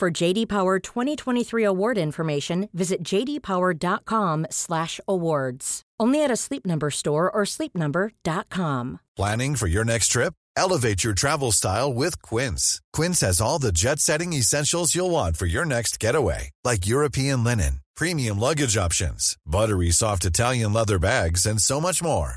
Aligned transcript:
For 0.00 0.10
JD 0.10 0.48
Power 0.48 0.78
2023 0.78 1.62
award 1.62 1.98
information, 1.98 2.70
visit 2.72 3.02
jdpower.com/awards. 3.02 5.82
Only 6.00 6.24
at 6.24 6.30
a 6.30 6.36
Sleep 6.36 6.64
Number 6.64 6.90
store 6.90 7.30
or 7.30 7.42
sleepnumber.com. 7.44 9.00
Planning 9.14 9.56
for 9.56 9.66
your 9.66 9.84
next 9.84 10.08
trip? 10.08 10.32
Elevate 10.56 11.04
your 11.04 11.12
travel 11.12 11.52
style 11.52 11.92
with 11.92 12.22
Quince. 12.22 12.80
Quince 12.94 13.20
has 13.20 13.42
all 13.42 13.58
the 13.58 13.72
jet-setting 13.72 14.32
essentials 14.32 14.94
you'll 14.94 15.10
want 15.10 15.36
for 15.36 15.44
your 15.44 15.66
next 15.66 16.00
getaway, 16.00 16.48
like 16.64 16.86
European 16.86 17.44
linen, 17.44 17.82
premium 17.94 18.40
luggage 18.40 18.78
options, 18.78 19.36
buttery 19.44 19.90
soft 19.90 20.24
Italian 20.24 20.72
leather 20.72 20.98
bags, 20.98 21.44
and 21.44 21.60
so 21.60 21.78
much 21.78 22.02
more. 22.02 22.36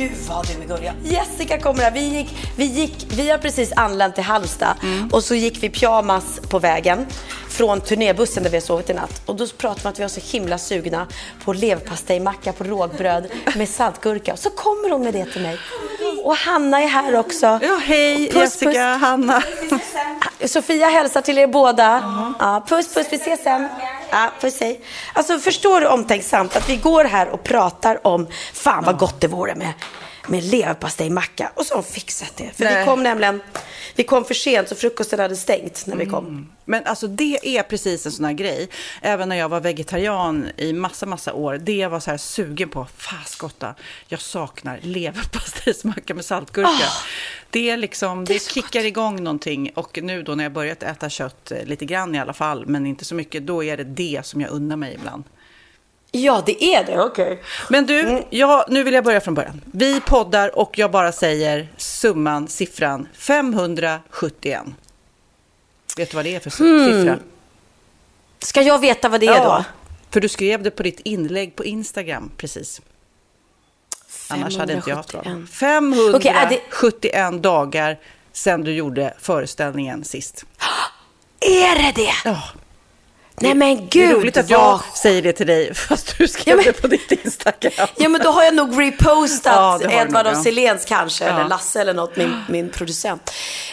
Gud 0.00 0.12
vad 0.28 0.46
du 0.46 0.52
är 0.52 0.66
gullig. 0.66 0.92
Jessica 1.04 1.58
kommer 1.58 1.82
här. 1.82 1.90
Vi, 1.90 2.00
gick, 2.00 2.36
vi, 2.56 2.64
gick, 2.64 3.06
vi 3.10 3.30
har 3.30 3.38
precis 3.38 3.72
anlänt 3.72 4.14
till 4.14 4.24
Halmstad 4.24 4.76
och 5.12 5.24
så 5.24 5.34
gick 5.34 5.62
vi 5.62 5.70
pyjamas 5.70 6.40
på 6.50 6.58
vägen 6.58 7.06
från 7.48 7.80
turnébussen 7.80 8.42
där 8.42 8.50
vi 8.50 8.56
har 8.56 8.62
sovit 8.62 8.90
i 8.90 8.94
natt. 8.94 9.22
Och 9.26 9.36
då 9.36 9.46
pratade 9.46 9.80
vi 9.82 9.86
om 9.86 9.90
att 9.92 9.98
vi 9.98 10.02
var 10.02 10.08
så 10.08 10.20
himla 10.20 10.58
sugna 10.58 11.06
på 11.44 11.52
leverpastejmacka 11.52 12.52
på 12.52 12.64
rågbröd 12.64 13.26
med 13.56 13.68
saltgurka. 13.78 14.36
Så 14.36 14.50
kommer 14.50 14.90
hon 14.90 15.02
med 15.02 15.14
det 15.14 15.24
till 15.24 15.42
mig. 15.42 15.58
Och 16.24 16.36
Hanna 16.36 16.82
är 16.82 16.86
här 16.86 17.18
också. 17.18 17.46
Ja, 17.62 17.80
hej 17.84 18.30
Puss, 18.32 18.42
Jessica, 18.42 18.70
puss. 18.70 19.00
Hanna. 19.00 19.42
Sofia 20.44 20.86
hälsar 20.86 21.20
till 21.20 21.38
er 21.38 21.46
båda. 21.46 22.02
Ja, 22.38 22.64
puss, 22.68 22.94
puss, 22.94 23.06
vi 23.10 23.16
ses 23.16 23.42
sen. 23.42 23.68
Ja, 24.10 24.30
puss, 24.40 24.60
hej. 24.60 24.80
Alltså, 25.12 25.38
förstår 25.38 25.80
du 25.80 25.86
omtänksamt 25.86 26.56
att 26.56 26.68
vi 26.68 26.76
går 26.76 27.04
här 27.04 27.28
och 27.28 27.42
pratar 27.44 28.06
om 28.06 28.26
fan 28.52 28.84
vad 28.84 28.98
gott 28.98 29.20
det 29.20 29.28
vore 29.28 29.54
med, 29.54 29.72
med 30.26 30.44
leverpastejmacka. 30.44 31.52
Och 31.54 31.66
så 31.66 31.74
har 31.74 31.82
hon 31.82 31.92
fixat 31.92 32.32
det. 32.36 32.50
För 32.56 32.64
vi 32.64 32.70
Nej. 32.70 32.84
kom 32.84 33.02
nämligen, 33.02 33.40
vi 33.94 34.04
kom 34.04 34.24
för 34.24 34.34
sent 34.34 34.68
så 34.68 34.74
frukosten 34.74 35.20
hade 35.20 35.36
stängt 35.36 35.86
när 35.86 35.96
vi 35.96 36.06
kom. 36.06 36.52
Men 36.64 36.84
alltså 36.84 37.06
det 37.06 37.38
är 37.42 37.62
precis 37.62 38.06
en 38.06 38.12
sån 38.12 38.24
här 38.24 38.32
grej. 38.32 38.68
Även 39.02 39.28
när 39.28 39.36
jag 39.36 39.48
var 39.48 39.60
vegetarian 39.60 40.48
i 40.56 40.72
massa, 40.72 41.06
massa 41.06 41.32
år. 41.32 41.58
Det 41.58 41.76
jag 41.76 41.90
var 41.90 42.00
så 42.00 42.10
här 42.10 42.18
sugen 42.18 42.68
på, 42.68 42.86
faskotta, 42.96 43.74
jag 44.08 44.20
saknar 44.20 44.78
leverpastejsmacka 44.82 46.14
med 46.14 46.24
saltgurka. 46.24 46.88
Det 47.50 47.70
är 47.70 47.76
liksom, 47.76 48.24
det, 48.24 48.34
är 48.34 48.38
så 48.38 48.50
kickar 48.50 48.84
igång 48.84 49.22
någonting. 49.22 49.72
Och 49.74 49.98
nu 50.02 50.22
då 50.22 50.34
när 50.34 50.44
jag 50.44 50.52
börjat 50.52 50.82
äta 50.82 51.08
kött, 51.08 51.50
eh, 51.50 51.64
lite 51.64 51.84
grann 51.84 52.14
i 52.14 52.18
alla 52.18 52.32
fall, 52.32 52.66
men 52.66 52.86
inte 52.86 53.04
så 53.04 53.14
mycket, 53.14 53.46
då 53.46 53.64
är 53.64 53.76
det 53.76 53.84
det 53.84 54.26
som 54.26 54.40
jag 54.40 54.50
unnar 54.50 54.76
mig 54.76 54.94
ibland. 54.94 55.24
Ja, 56.12 56.42
det 56.46 56.64
är 56.64 56.84
det. 56.84 57.00
Okej. 57.00 57.42
Men 57.68 57.86
du, 57.86 58.24
ja, 58.30 58.66
nu 58.68 58.82
vill 58.82 58.94
jag 58.94 59.04
börja 59.04 59.20
från 59.20 59.34
början. 59.34 59.60
Vi 59.64 60.00
poddar 60.00 60.58
och 60.58 60.78
jag 60.78 60.90
bara 60.90 61.12
säger 61.12 61.68
summan, 61.76 62.48
siffran 62.48 63.08
571. 63.14 64.62
Vet 65.96 66.10
du 66.10 66.16
vad 66.16 66.24
det 66.24 66.34
är 66.34 66.40
för 66.40 66.50
siffra? 66.50 67.18
Ska 68.38 68.62
jag 68.62 68.78
veta 68.78 69.08
vad 69.08 69.20
det 69.20 69.26
är 69.26 69.44
då? 69.44 69.64
För 70.10 70.20
du 70.20 70.28
skrev 70.28 70.62
det 70.62 70.70
på 70.70 70.82
ditt 70.82 71.00
inlägg 71.00 71.56
på 71.56 71.64
Instagram 71.64 72.30
precis. 72.36 72.80
Annars 74.28 74.56
hade 74.58 74.72
inte 74.72 74.90
jag 74.90 74.96
haft 74.96 75.12
bra. 75.12 75.22
571. 75.52 76.14
Okej, 76.14 76.30
är 76.30 76.48
det- 76.48 76.60
571 76.70 77.42
dagar 77.42 77.98
sedan 78.32 78.64
du 78.64 78.72
gjorde 78.74 79.14
föreställningen 79.20 80.04
sist. 80.04 80.44
Är 81.40 81.78
det 81.82 81.92
det? 82.02 82.10
Ja. 82.24 82.42
Nej 83.40 83.54
men 83.54 83.76
Det 83.76 83.82
är 83.82 83.86
gud 84.08 84.16
roligt 84.16 84.36
att 84.36 84.50
vad... 84.50 84.60
jag 84.60 84.80
säger 84.96 85.22
det 85.22 85.32
till 85.32 85.46
dig, 85.46 85.74
fast 85.88 86.18
du 86.18 86.28
skrev 86.28 86.46
Ja, 86.46 86.56
men- 86.56 86.64
det 86.64 86.72
på 86.82 86.86
ditt 86.86 87.12
Instagram. 87.24 87.88
Ja 87.96 88.08
men 88.08 88.20
då 88.20 88.30
har 88.30 88.42
jag 88.44 88.54
nog 88.54 88.80
repostat 88.82 89.80
Ja, 89.84 89.90
Edvard 90.02 90.26
ja. 90.26 90.42
Siléns 90.42 90.84
kanske, 90.84 91.24
Ja. 91.24 91.30
eller 91.30 91.48
Lasse 91.48 91.80
eller 91.80 91.94
något, 91.94 92.16
min, 92.16 92.36
min 92.48 92.68
producent. 92.70 93.30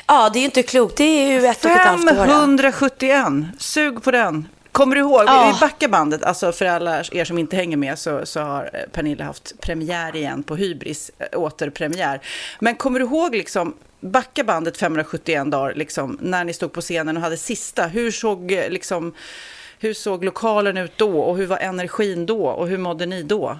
Ja, 0.07 0.29
det 0.29 0.39
är 0.39 0.41
ju 0.41 0.45
inte 0.45 0.63
klokt. 0.63 0.97
Det 0.97 1.03
är 1.03 1.31
ju 1.31 1.45
ett 1.45 1.65
och 1.65 1.71
ett 1.71 1.77
halvt 1.77 2.11
år. 2.11 2.17
ja. 2.17 2.25
571. 2.25 3.25
Sug 3.59 4.03
på 4.03 4.11
den. 4.11 4.47
Kommer 4.71 4.95
du 4.95 5.01
ihåg, 5.01 5.23
Ja. 5.27 5.51
vi 5.53 5.59
backar 5.59 5.87
bandet, 5.87 6.23
alltså 6.23 6.51
för 6.51 6.65
alla 6.65 7.03
er 7.11 7.25
som 7.25 7.37
inte 7.37 7.55
hänger 7.55 7.77
med 7.77 7.99
så, 7.99 8.25
så 8.25 8.39
har 8.39 8.69
eh, 8.73 8.79
Pernilla 8.91 9.23
haft 9.23 9.61
premiär 9.61 10.15
igen 10.15 10.43
på 10.43 10.55
Hybris, 10.55 11.11
äh, 11.19 11.39
återpremiär. 11.39 12.21
Men 12.59 12.75
kommer 12.75 12.99
du 12.99 13.05
ihåg 13.05 13.35
liksom, 13.35 13.73
backa 14.01 14.43
bandet 14.43 14.77
571 14.77 15.51
dagar, 15.51 15.73
liksom, 15.75 16.17
när 16.21 16.43
ni 16.43 16.53
stod 16.53 16.73
på 16.73 16.81
scenen 16.81 17.17
och 17.17 17.23
hade 17.23 17.37
sista, 17.37 17.87
hur 17.87 18.11
såg, 18.11 18.51
eh, 18.51 18.69
liksom, 18.69 19.13
hur 19.79 19.93
såg 19.93 20.23
lokalen 20.23 20.77
ut 20.77 20.97
då 20.97 21.19
och 21.19 21.37
hur 21.37 21.45
var 21.45 21.57
energin 21.57 22.25
då 22.25 22.47
och 22.47 22.67
hur 22.67 22.77
mådde 22.77 23.05
ni 23.05 23.23
då? 23.23 23.57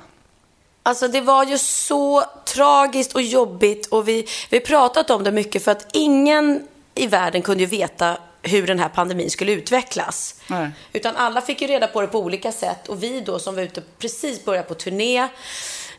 Alltså 0.83 1.07
det 1.07 1.21
var 1.21 1.45
ju 1.45 1.57
så 1.57 2.23
tragiskt 2.45 3.15
och 3.15 3.21
jobbigt 3.21 3.85
och 3.85 4.07
vi 4.07 4.27
vi 4.49 4.57
har 4.57 4.65
pratat 4.65 5.09
om 5.09 5.23
det 5.23 5.31
mycket 5.31 5.63
för 5.63 5.71
att 5.71 5.87
ingen 5.93 6.67
i 6.95 7.07
världen 7.07 7.41
kunde 7.41 7.63
ju 7.63 7.69
veta 7.69 8.17
hur 8.41 8.67
den 8.67 8.79
här 8.79 8.89
pandemin 8.89 9.29
skulle 9.29 9.51
utvecklas. 9.51 10.35
Nej. 10.47 10.69
Utan 10.93 11.15
alla 11.15 11.41
fick 11.41 11.61
ju 11.61 11.67
reda 11.67 11.87
på 11.87 12.01
det 12.01 12.07
på 12.07 12.19
olika 12.19 12.51
sätt 12.51 12.87
och 12.87 13.03
vi 13.03 13.21
då 13.21 13.39
som 13.39 13.55
var 13.55 13.61
ute 13.61 13.81
precis 13.99 14.45
började 14.45 14.67
på 14.67 14.73
turné 14.73 15.27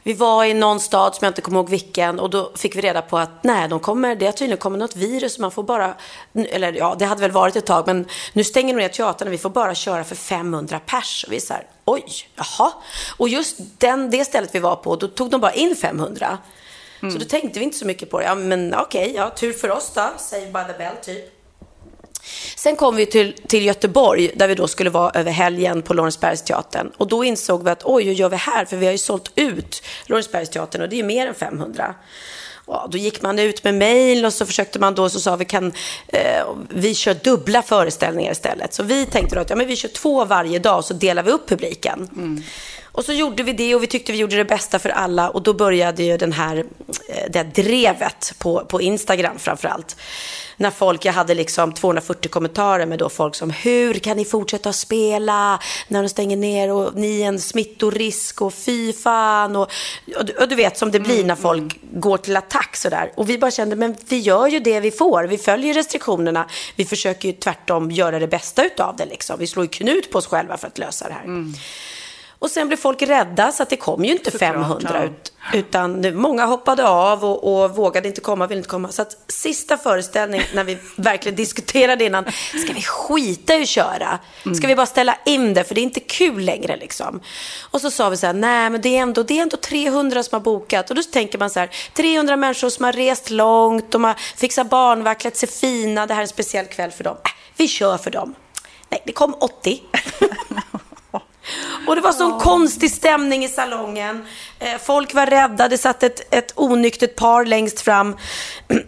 vi 0.02 0.12
var 0.12 0.44
i 0.44 0.54
någon 0.54 0.80
stad 0.80 1.14
som 1.14 1.24
jag 1.24 1.30
inte 1.30 1.40
kommer 1.40 1.58
ihåg 1.58 1.68
vilken 1.68 2.20
och 2.20 2.30
då 2.30 2.52
fick 2.56 2.76
vi 2.76 2.80
reda 2.80 3.02
på 3.02 3.18
att 3.18 3.44
nej, 3.44 3.68
de 3.68 3.80
kommer, 3.80 4.16
det 4.16 4.26
har 4.26 4.32
tydligen 4.32 4.58
kommit 4.58 4.78
något 4.78 4.96
virus 4.96 5.38
man 5.38 5.50
får 5.50 5.62
bara, 5.62 5.94
eller 6.34 6.72
ja, 6.72 6.96
det 6.98 7.04
hade 7.04 7.20
väl 7.20 7.30
varit 7.30 7.56
ett 7.56 7.66
tag, 7.66 7.86
men 7.86 8.06
nu 8.32 8.44
stänger 8.44 8.74
de 8.74 8.80
ner 8.80 8.88
teatern 8.88 9.28
och 9.28 9.34
vi 9.34 9.38
får 9.38 9.50
bara 9.50 9.74
köra 9.74 10.04
för 10.04 10.14
500 10.14 10.80
pers. 10.86 11.24
Och 11.26 11.32
vi 11.32 11.36
är 11.36 11.40
så 11.40 11.52
här, 11.52 11.66
oj, 11.84 12.04
jaha. 12.34 12.72
Och 13.16 13.28
just 13.28 13.56
den, 13.78 14.10
det 14.10 14.24
stället 14.24 14.54
vi 14.54 14.58
var 14.58 14.76
på, 14.76 14.96
då 14.96 15.08
tog 15.08 15.30
de 15.30 15.40
bara 15.40 15.52
in 15.52 15.76
500. 15.76 16.38
Så 17.00 17.18
då 17.18 17.24
tänkte 17.24 17.58
vi 17.58 17.64
inte 17.64 17.78
så 17.78 17.86
mycket 17.86 18.10
på 18.10 18.18
det. 18.18 18.24
Ja, 18.24 18.34
men 18.34 18.74
okej, 18.74 19.12
ja, 19.14 19.30
tur 19.30 19.52
för 19.52 19.70
oss 19.70 19.92
då, 19.94 20.10
save 20.18 20.46
by 20.46 20.72
the 20.72 20.78
bell 20.78 20.96
typ. 21.02 21.37
Sen 22.56 22.76
kom 22.76 22.96
vi 22.96 23.06
till, 23.06 23.34
till 23.46 23.66
Göteborg 23.66 24.30
där 24.34 24.48
vi 24.48 24.54
då 24.54 24.68
skulle 24.68 24.90
vara 24.90 25.10
över 25.10 25.30
helgen 25.30 25.82
på 25.82 25.94
Lorensbergsteatern. 25.94 26.92
Och 26.96 27.08
då 27.08 27.24
insåg 27.24 27.64
vi 27.64 27.70
att 27.70 27.84
oj, 27.84 28.04
hur 28.04 28.12
gör 28.12 28.28
vi 28.28 28.36
här? 28.36 28.64
För 28.64 28.76
vi 28.76 28.86
har 28.86 28.92
ju 28.92 28.98
sålt 28.98 29.32
ut 29.34 29.82
Lorensbergsteatern 30.06 30.82
och 30.82 30.88
det 30.88 30.96
är 30.96 30.98
ju 30.98 31.04
mer 31.04 31.26
än 31.26 31.34
500. 31.34 31.94
Ja, 32.66 32.88
då 32.90 32.98
gick 32.98 33.22
man 33.22 33.38
ut 33.38 33.64
med 33.64 33.74
mail 33.74 34.24
och 34.24 34.32
så 34.32 34.46
försökte 34.46 34.78
man 34.78 34.94
då, 34.94 35.08
så 35.08 35.20
sa 35.20 35.36
vi 35.36 35.44
kan 35.44 35.72
eh, 36.06 36.46
vi 36.70 36.94
kör 36.94 37.14
dubbla 37.14 37.62
föreställningar 37.62 38.32
istället. 38.32 38.74
Så 38.74 38.82
vi 38.82 39.06
tänkte 39.06 39.34
då 39.34 39.40
att 39.40 39.50
ja, 39.50 39.56
men 39.56 39.66
vi 39.66 39.76
kör 39.76 39.88
två 39.88 40.24
varje 40.24 40.58
dag 40.58 40.78
och 40.78 40.84
så 40.84 40.94
delar 40.94 41.22
vi 41.22 41.30
upp 41.30 41.48
publiken. 41.48 42.08
Mm. 42.16 42.42
Och 42.92 43.04
så 43.04 43.12
gjorde 43.12 43.42
vi 43.42 43.52
det 43.52 43.74
och 43.74 43.82
vi 43.82 43.86
tyckte 43.86 44.12
vi 44.12 44.18
gjorde 44.18 44.36
det 44.36 44.44
bästa 44.44 44.78
för 44.78 44.88
alla 44.88 45.30
och 45.30 45.42
då 45.42 45.54
började 45.54 46.02
ju 46.02 46.16
den 46.16 46.32
här, 46.32 46.56
eh, 46.56 46.64
det 47.30 47.38
här 47.38 47.44
drevet 47.44 48.32
på, 48.38 48.64
på 48.64 48.80
Instagram 48.80 49.38
framförallt. 49.38 49.96
När 50.56 50.70
folk, 50.70 51.04
jag 51.04 51.12
hade 51.12 51.34
liksom 51.34 51.72
240 51.74 52.28
kommentarer 52.30 52.86
med 52.86 52.98
då 52.98 53.08
folk 53.08 53.34
som 53.34 53.50
hur 53.50 53.94
kan 53.94 54.16
ni 54.16 54.24
fortsätta 54.24 54.72
spela 54.72 55.60
när 55.88 56.02
de 56.02 56.08
stänger 56.08 56.36
ner 56.36 56.72
och 56.72 56.94
ni 56.94 57.20
är 57.22 57.26
en 57.28 57.40
smittorisk 57.40 58.42
och 58.42 58.54
fy 58.54 58.92
fan 58.92 59.56
och, 59.56 59.70
och, 60.16 60.24
du- 60.24 60.32
och 60.32 60.48
du 60.48 60.54
vet 60.54 60.78
som 60.78 60.90
det 60.90 61.00
blir 61.00 61.24
när 61.24 61.34
folk 61.36 61.78
går 61.92 62.16
till 62.18 62.36
attack 62.36 62.76
sådär. 62.76 63.12
Och 63.16 63.30
vi 63.30 63.38
bara 63.38 63.50
kände, 63.50 63.76
men 63.76 63.96
vi 64.08 64.18
gör 64.18 64.46
ju 64.46 64.60
det 64.60 64.80
vi 64.80 64.90
får, 64.90 65.24
vi 65.24 65.38
följer 65.38 65.74
restriktionerna, 65.74 66.48
vi 66.76 66.84
försöker 66.84 67.28
ju 67.28 67.34
tvärtom 67.34 67.90
göra 67.90 68.18
det 68.18 68.28
bästa 68.28 68.64
utav 68.64 68.96
det 68.96 69.06
liksom. 69.06 69.36
Vi 69.38 69.46
slår 69.46 69.64
ju 69.64 69.68
knut 69.68 70.10
på 70.12 70.18
oss 70.18 70.26
själva 70.26 70.56
för 70.56 70.66
att 70.66 70.78
lösa 70.78 71.08
det 71.08 71.14
här. 71.14 71.24
Och 72.38 72.50
sen 72.50 72.68
blev 72.68 72.76
folk 72.76 73.02
rädda, 73.02 73.52
så 73.52 73.62
att 73.62 73.70
det 73.70 73.76
kom 73.76 74.04
ju 74.04 74.12
inte 74.12 74.30
Såklart, 74.30 74.54
500 74.54 74.90
ja. 74.94 75.04
ut. 75.04 75.32
Utan 75.52 76.16
många 76.16 76.46
hoppade 76.46 76.88
av 76.88 77.24
och, 77.24 77.62
och 77.62 77.76
vågade 77.76 78.08
inte 78.08 78.20
komma, 78.20 78.46
ville 78.46 78.58
inte 78.58 78.68
komma. 78.68 78.92
Så 78.92 79.02
att 79.02 79.16
sista 79.28 79.76
föreställning, 79.76 80.42
när 80.54 80.64
vi 80.64 80.78
verkligen 80.96 81.36
diskuterade 81.36 82.04
innan, 82.04 82.24
ska 82.64 82.72
vi 82.72 82.82
skita 82.82 83.56
i 83.56 83.62
att 83.62 83.68
köra? 83.68 84.18
Ska 84.56 84.66
vi 84.66 84.76
bara 84.76 84.86
ställa 84.86 85.18
in 85.26 85.54
det, 85.54 85.64
för 85.64 85.74
det 85.74 85.80
är 85.80 85.82
inte 85.82 86.00
kul 86.00 86.44
längre 86.44 86.76
liksom. 86.76 87.20
Och 87.70 87.80
så 87.80 87.90
sa 87.90 88.08
vi 88.08 88.16
så 88.16 88.26
här, 88.26 88.34
nej 88.34 88.70
men 88.70 88.80
det 88.80 88.88
är 88.88 89.02
ändå, 89.02 89.22
det 89.22 89.38
är 89.38 89.42
ändå 89.42 89.56
300 89.56 90.22
som 90.22 90.36
har 90.36 90.40
bokat. 90.40 90.90
Och 90.90 90.96
då 90.96 91.02
tänker 91.02 91.38
man 91.38 91.50
så 91.50 91.60
här, 91.60 91.70
300 91.94 92.36
människor 92.36 92.70
som 92.70 92.84
har 92.84 92.92
rest 92.92 93.30
långt, 93.30 93.90
de 93.90 94.04
har 94.04 94.14
fixat 94.36 94.70
barnvakt, 94.70 95.20
klätt 95.20 95.36
sig 95.36 95.48
fina, 95.48 96.06
det 96.06 96.14
här 96.14 96.20
är 96.20 96.22
en 96.22 96.28
speciell 96.28 96.66
kväll 96.66 96.90
för 96.90 97.04
dem. 97.04 97.16
Äh, 97.24 97.30
vi 97.56 97.68
kör 97.68 97.98
för 97.98 98.10
dem. 98.10 98.34
Nej, 98.90 99.02
det 99.06 99.12
kom 99.12 99.34
80. 99.34 99.82
Och 101.86 101.94
det 101.96 102.00
var 102.00 102.12
sån 102.12 102.40
konstig 102.40 102.90
stämning 102.90 103.44
i 103.44 103.48
salongen. 103.48 104.26
Eh, 104.58 104.78
folk 104.82 105.14
var 105.14 105.26
rädda, 105.26 105.68
det 105.68 105.78
satt 105.78 106.02
ett, 106.02 106.34
ett 106.34 106.52
onyktert 106.54 107.16
par 107.16 107.44
längst 107.44 107.80
fram. 107.80 108.16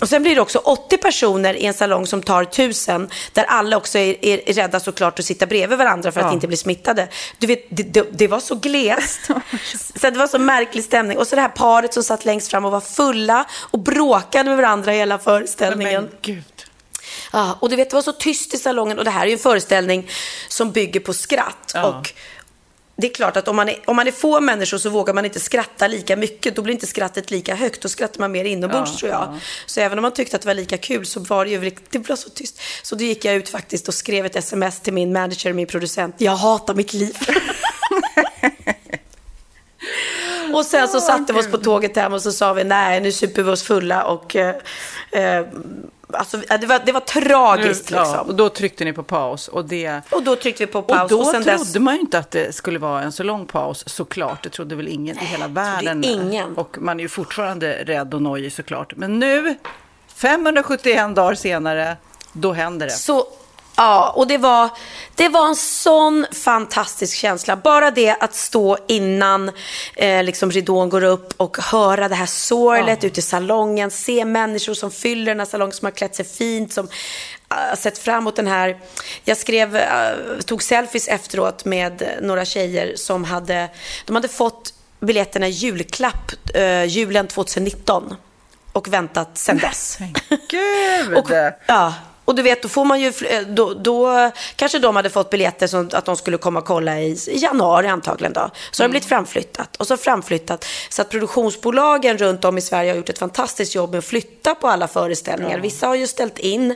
Och 0.01 0.09
sen 0.09 0.23
blir 0.23 0.35
det 0.35 0.41
också 0.41 0.59
80 0.59 0.99
personer 0.99 1.55
i 1.55 1.65
en 1.65 1.75
salong 1.75 2.07
som 2.07 2.23
tar 2.23 2.43
1000, 2.43 3.11
där 3.33 3.45
alla 3.45 3.77
också 3.77 3.99
är, 3.99 4.25
är 4.25 4.53
rädda 4.53 4.81
såklart 4.81 5.19
att 5.19 5.25
sitta 5.25 5.47
bredvid 5.47 5.79
varandra 5.79 6.13
för 6.13 6.21
att 6.21 6.27
Ja. 6.27 6.33
inte 6.33 6.47
bli 6.49 6.57
smittade. 6.57 7.09
Du 7.39 7.47
vet, 7.47 7.67
det, 7.69 7.83
det, 7.83 8.07
det 8.13 8.29
var 8.29 8.41
så 8.41 8.55
glest. 8.55 9.21
så 10.01 10.11
det 10.11 10.19
var 10.19 10.27
så 10.27 10.39
märklig 10.39 10.85
stämning. 10.85 11.19
Och 11.19 11.27
så 11.27 11.35
det 11.37 11.43
här 11.43 11.49
paret 11.49 11.95
som 11.95 12.03
satt 12.03 12.25
längst 12.25 12.51
fram 12.51 12.65
och 12.65 12.73
var 12.73 12.81
fulla 12.81 13.45
och 13.71 13.79
bråkade 13.79 14.49
med 14.49 14.57
varandra 14.57 14.93
hela 14.93 15.19
föreställningen. 15.19 16.03
Men 16.03 16.19
gud. 16.23 16.45
Ja, 17.33 17.59
och 17.61 17.69
du 17.69 17.77
vet, 17.77 17.91
det 17.91 17.95
var 17.97 18.03
så 18.03 18.13
tyst 18.13 18.55
i 18.55 18.59
salongen. 18.59 18.99
Och 18.99 19.05
det 19.05 19.11
här 19.11 19.23
är 19.23 19.27
ju 19.27 19.33
en 19.33 19.39
föreställning 19.39 20.09
som 20.49 20.73
bygger 20.73 21.01
på 21.01 21.13
skratt. 21.13 21.73
Ja. 21.75 21.85
Och 21.85 22.13
det 23.01 23.07
är 23.07 23.15
klart 23.15 23.37
att 23.37 23.49
om 23.49 23.57
man, 23.57 23.69
är, 23.69 23.77
om 23.85 23.97
man 23.97 24.07
är 24.07 24.13
få 24.13 24.41
människor 24.41 24.79
så 24.79 24.91
vågar 24.91 25.15
man 25.15 25.25
inte 25.25 25.41
skratta 25.41 25.89
lika 25.89 26.17
mycket. 26.17 26.57
Då 26.57 26.63
blir 26.63 26.75
inte 26.75 26.87
skrattet 26.87 27.31
lika 27.31 27.55
högt. 27.55 27.83
Då 27.83 27.89
skrattar 27.89 28.21
man 28.21 28.33
mer 28.33 28.45
inombords 28.45 28.91
Ja, 28.93 28.99
tror 28.99 29.11
jag. 29.11 29.21
ja. 29.21 29.39
Så 29.67 29.81
även 29.81 29.99
om 29.99 30.03
man 30.03 30.13
tyckte 30.13 30.37
att 30.37 30.43
det 30.43 30.49
var 30.49 30.55
lika 30.55 30.79
kul 30.79 31.07
så 31.07 31.21
var 31.21 31.45
det 31.45 31.51
ju 31.51 31.71
det 31.91 31.99
blev 31.99 32.17
så 32.17 32.31
tyst. 32.31 32.61
Så 32.83 32.95
då 32.95 33.05
gick 33.05 33.25
jag 33.25 33.35
ut 33.35 33.49
faktiskt 33.49 33.89
och 33.89 33.95
skrev 33.95 34.27
ett 34.27 34.37
sms 34.37 34.81
till 34.81 34.93
min 34.93 35.13
manager, 35.13 35.53
min 35.53 35.67
producent. 35.67 36.15
Jag 36.19 36.37
hatar 36.37 36.75
mitt 36.75 36.93
liv. 36.93 37.17
Och 40.53 40.65
sen 40.67 40.89
så 40.89 41.01
satte 41.01 41.33
vi 41.33 41.41
oss 41.41 41.51
på 41.51 41.59
tåget 41.59 41.97
hem 41.97 42.13
och 42.13 42.23
så 42.23 42.33
sa 42.33 42.53
vi 42.53 42.65
nej, 42.65 43.01
nu 43.01 43.13
super 43.13 43.43
vi 43.43 43.51
oss 43.51 43.63
fulla 43.63 44.05
och 44.05 44.37
eh, 44.37 44.55
eh, 45.13 45.47
alltså, 46.15 46.37
det, 46.61 46.67
var, 46.67 46.81
det 46.87 46.93
var 46.93 47.01
tragiskt 47.01 47.91
Ja, 47.91 48.01
liksom. 48.03 48.27
och 48.29 48.35
då 48.35 48.49
tryckte 48.49 48.85
ni 48.85 48.93
på 48.93 49.03
paus. 49.03 49.49
Och, 49.49 49.65
det, 49.65 50.01
Och 50.11 50.23
då 50.23 50.37
tryckte 50.37 50.67
vi 50.67 50.73
på 50.73 50.79
och 50.79 50.89
paus. 50.89 51.11
då 51.11 51.25
sen 51.25 51.33
trodde 51.45 51.59
dess, 51.59 51.79
man 51.79 51.95
ju 51.95 52.01
inte 52.01 52.19
att 52.19 52.31
det 52.31 52.55
skulle 52.55 52.79
vara 52.79 53.03
en 53.03 53.13
så 53.13 53.23
lång 53.23 53.47
paus, 53.47 53.85
såklart. 53.87 54.43
Det 54.43 54.49
trodde 54.49 54.75
väl 54.75 54.89
ingen 54.89 55.19
i 55.19 55.25
hela 55.25 55.49
världen. 55.49 56.05
ingen. 56.05 56.57
Och 56.57 56.77
man 56.81 57.01
är 57.01 57.03
ju 57.03 57.09
fortfarande 57.09 57.73
rädd 57.85 58.15
och 58.15 58.23
nojig 58.23 58.53
såklart. 58.53 58.93
Men 58.97 59.19
nu, 59.19 59.57
571 60.15 61.15
dagar 61.17 61.35
senare, 61.35 61.97
då 62.33 62.53
händer 62.53 62.87
det. 62.87 62.93
Så, 62.93 63.27
ja, 63.77 64.13
och 64.17 64.27
det 64.27 64.39
var, 64.39 64.71
det 65.15 65.29
var 65.29 65.49
en 65.49 65.57
sån 65.57 66.27
fantastisk 66.33 67.17
känsla. 67.17 67.57
Bara 67.57 67.91
det 67.91 68.17
att 68.21 68.35
stå 68.35 68.79
innan 68.89 69.51
eh, 69.97 70.23
liksom 70.23 70.51
ridån 70.51 70.89
går 70.89 71.05
upp 71.05 71.35
och 71.37 71.59
höra 71.59 72.09
det 72.09 72.15
här 72.15 72.27
sorlet 72.27 73.05
ute 73.05 73.21
i 73.21 73.23
salongen. 73.23 73.91
Se 73.91 74.25
människor 74.25 74.75
som 74.75 74.91
fyller 74.91 75.33
den 75.33 75.39
här 75.39 75.47
salongen, 75.47 75.73
som 75.73 75.87
har 75.87 75.93
klätt 75.93 76.15
sig 76.15 76.25
fint, 76.25 76.73
som 76.73 76.89
har 77.49 77.77
sett 77.77 77.99
fram 77.99 78.19
emot 78.19 78.37
den 78.37 78.47
här. 78.47 78.79
Jag 79.25 79.37
skrev, 79.37 79.77
eh, 79.77 80.39
tog 80.47 80.63
selfies 80.63 81.09
efteråt 81.09 81.65
med 81.65 82.19
några 82.23 82.45
tjejer 82.45 82.97
som 82.97 83.25
hade, 83.25 83.69
de 84.07 84.17
hade 84.17 84.29
fått 84.29 84.75
biljetterna 85.01 85.49
i 85.49 85.51
julklapp 85.51 86.33
eh, 86.55 86.85
julen 86.85 87.29
2019 87.29 88.17
och 88.73 88.89
väntat 88.89 89.39
sedan 89.39 89.59
dess. 89.59 89.99
Gud! 90.51 91.15
Och, 91.19 91.31
ja, 91.67 91.95
och 92.31 92.37
du 92.37 92.43
vet, 92.43 92.63
då 92.63 92.69
får 92.69 92.85
man 92.85 93.01
ju, 93.01 93.13
eh, 93.29 93.43
då, 93.43 93.75
då 93.75 94.31
kanske 94.57 94.79
de 94.79 94.97
hade 94.97 95.11
fått 95.11 95.31
biljetter 95.31 95.67
som 95.67 95.91
att 95.93 96.05
de 96.05 96.17
skulle 96.17 96.39
komma 96.39 96.61
och 96.61 96.67
kolla 96.67 97.01
i, 97.01 97.19
i 97.29 97.39
januari 97.39 97.87
antagligen 97.87 98.33
då. 98.33 98.51
Så 98.71 98.83
har 98.83 98.89
det 98.89 98.91
blivit 98.91 99.09
framflyttat 99.09 99.77
och 99.77 99.87
så 99.87 99.97
framflyttat. 99.97 100.67
Så 100.89 101.03
att 101.03 101.11
produktionsbolagen 101.11 102.19
runt 102.19 102.45
om 102.45 102.59
i 102.59 102.61
Sverige 102.61 102.91
har 102.91 102.97
gjort 102.97 103.09
ett 103.09 103.19
fantastiskt 103.19 103.75
jobb 103.75 103.91
med 103.91 103.99
att 103.99 104.05
flytta 104.05 104.55
på 104.55 104.69
alla 104.69 104.89
föreställningar. 104.89 105.59
Vissa 105.59 105.87
har 105.87 105.95
ju 105.95 106.07
ställt 106.07 106.39
in 106.39 106.75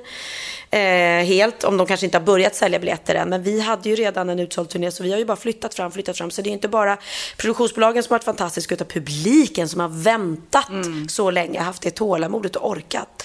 eh, 0.70 0.80
helt, 1.24 1.64
om 1.64 1.76
de 1.76 1.86
kanske 1.86 2.06
inte 2.06 2.18
har 2.18 2.24
börjat 2.24 2.54
sälja 2.54 2.78
biljetter 2.78 3.14
än. 3.14 3.28
Men 3.28 3.42
vi 3.42 3.60
hade 3.60 3.88
ju 3.88 3.94
redan 3.94 4.28
en 4.28 4.38
utsåld 4.38 4.68
turné, 4.68 4.90
så 4.90 5.02
vi 5.02 5.10
har 5.10 5.18
ju 5.18 5.24
bara 5.24 5.36
flyttat 5.36 5.74
fram, 5.74 5.92
flyttat 5.92 6.18
fram. 6.18 6.30
Så 6.30 6.42
det 6.42 6.50
är 6.50 6.52
inte 6.52 6.68
bara 6.68 6.96
produktionsbolagen 7.36 8.02
som 8.02 8.12
har 8.12 8.18
varit 8.18 8.24
fantastiska, 8.24 8.74
utan 8.74 8.86
publiken 8.86 9.68
som 9.68 9.80
har 9.80 9.88
väntat 9.88 10.70
så 11.08 11.30
länge, 11.30 11.60
haft 11.60 11.82
det 11.82 11.90
tålamodet 11.90 12.56
och 12.56 12.70
orkat. 12.70 13.24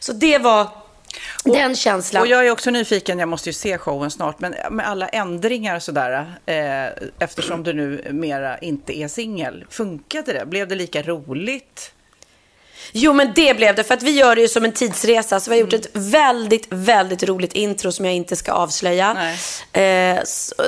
Så 0.00 0.12
det 0.12 0.38
var 0.38 0.68
den 1.44 1.76
känslan. 1.76 2.22
Och 2.22 2.28
jag 2.28 2.46
är 2.46 2.50
också 2.50 2.70
nyfiken, 2.70 3.18
jag 3.18 3.28
måste 3.28 3.48
ju 3.48 3.52
se 3.52 3.78
showen 3.78 4.10
snart, 4.10 4.40
men 4.40 4.54
med 4.70 4.88
alla 4.88 5.08
ändringar 5.08 5.76
och 5.76 5.82
sådär, 5.82 6.34
eh, 6.46 7.06
eftersom 7.18 7.62
du 7.62 7.72
nu 7.72 8.06
mera 8.10 8.58
inte 8.58 8.98
är 8.98 9.08
singel, 9.08 9.64
funkade 9.70 10.32
det? 10.32 10.46
Blev 10.46 10.68
det 10.68 10.74
lika 10.74 11.02
roligt? 11.02 11.92
Jo, 12.92 13.12
men 13.12 13.32
det 13.34 13.56
blev 13.56 13.74
det. 13.74 13.84
För 13.84 13.94
att 13.94 14.02
vi 14.02 14.10
gör 14.10 14.34
det 14.34 14.40
ju 14.42 14.48
som 14.48 14.64
en 14.64 14.72
tidsresa. 14.72 15.40
Så 15.40 15.50
vi 15.50 15.56
har 15.56 15.60
gjort 15.60 15.72
ett 15.72 15.88
väldigt, 15.92 16.66
väldigt 16.70 17.22
roligt 17.22 17.52
intro 17.52 17.92
som 17.92 18.04
jag 18.04 18.14
inte 18.14 18.36
ska 18.36 18.52
avslöja. 18.52 19.16
Eh, 19.72 20.18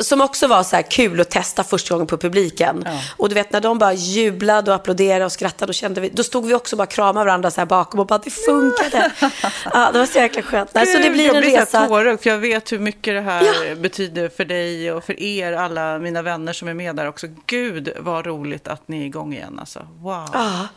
som 0.00 0.20
också 0.20 0.46
var 0.46 0.62
så 0.62 0.82
kul 0.90 1.20
att 1.20 1.30
testa 1.30 1.64
första 1.64 1.94
gången 1.94 2.06
på 2.06 2.18
publiken. 2.18 2.82
Ja. 2.86 3.00
Och 3.16 3.28
du 3.28 3.34
vet, 3.34 3.52
när 3.52 3.60
de 3.60 3.78
bara 3.78 3.92
jublade 3.92 4.70
och 4.70 4.74
applåderade 4.74 5.24
och 5.24 5.32
skrattade, 5.32 5.66
då, 5.66 5.72
kände 5.72 6.00
vi, 6.00 6.08
då 6.08 6.22
stod 6.22 6.46
vi 6.46 6.54
också 6.54 6.76
bara 6.76 6.86
kramade 6.86 7.24
varandra 7.26 7.50
så 7.50 7.66
bakom 7.66 8.00
och 8.00 8.06
bara, 8.06 8.18
det 8.18 8.30
funkade. 8.30 9.10
ja, 9.72 9.90
det 9.92 9.98
var 9.98 10.06
så 10.06 10.18
jäkla 10.18 10.42
skönt. 10.42 10.74
Nej, 10.74 10.86
så 10.86 10.98
det 10.98 11.10
blir 11.10 11.26
jag 11.26 11.34
en 11.36 11.40
blir 11.42 11.58
resa. 11.58 11.86
tårögd, 11.88 12.20
för 12.22 12.30
jag 12.30 12.38
vet 12.38 12.72
hur 12.72 12.78
mycket 12.78 13.14
det 13.14 13.20
här 13.20 13.42
Ja. 13.68 13.74
betyder 13.74 14.28
för 14.28 14.44
dig 14.44 14.92
och 14.92 15.04
för 15.04 15.20
er, 15.22 15.52
alla 15.52 15.98
mina 15.98 16.22
vänner 16.22 16.52
som 16.52 16.68
är 16.68 16.74
med 16.74 16.96
där 16.96 17.08
också. 17.08 17.26
Gud, 17.46 17.92
vad 17.98 18.26
roligt 18.26 18.68
att 18.68 18.88
ni 18.88 19.02
är 19.02 19.06
igång 19.06 19.32
igen 19.32 19.58
alltså. 19.60 19.78
Wow. 20.00 20.28
Ja. 20.32 20.68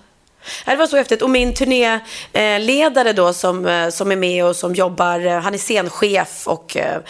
Det 0.65 0.75
var 0.75 0.87
så 0.87 0.97
häftigt. 0.97 1.21
Och 1.21 1.29
min 1.29 1.53
turnéledare 1.53 3.13
då 3.13 3.33
som, 3.33 3.65
eh, 3.65 3.89
som 3.89 4.11
är 4.11 4.15
med 4.15 4.45
och 4.45 4.55
som 4.55 4.75
jobbar, 4.75 5.25
eh, 5.25 5.39
han 5.39 5.53
är 5.53 5.57
scenchef 5.57 6.47
och 6.47 6.77
eh, 6.77 7.01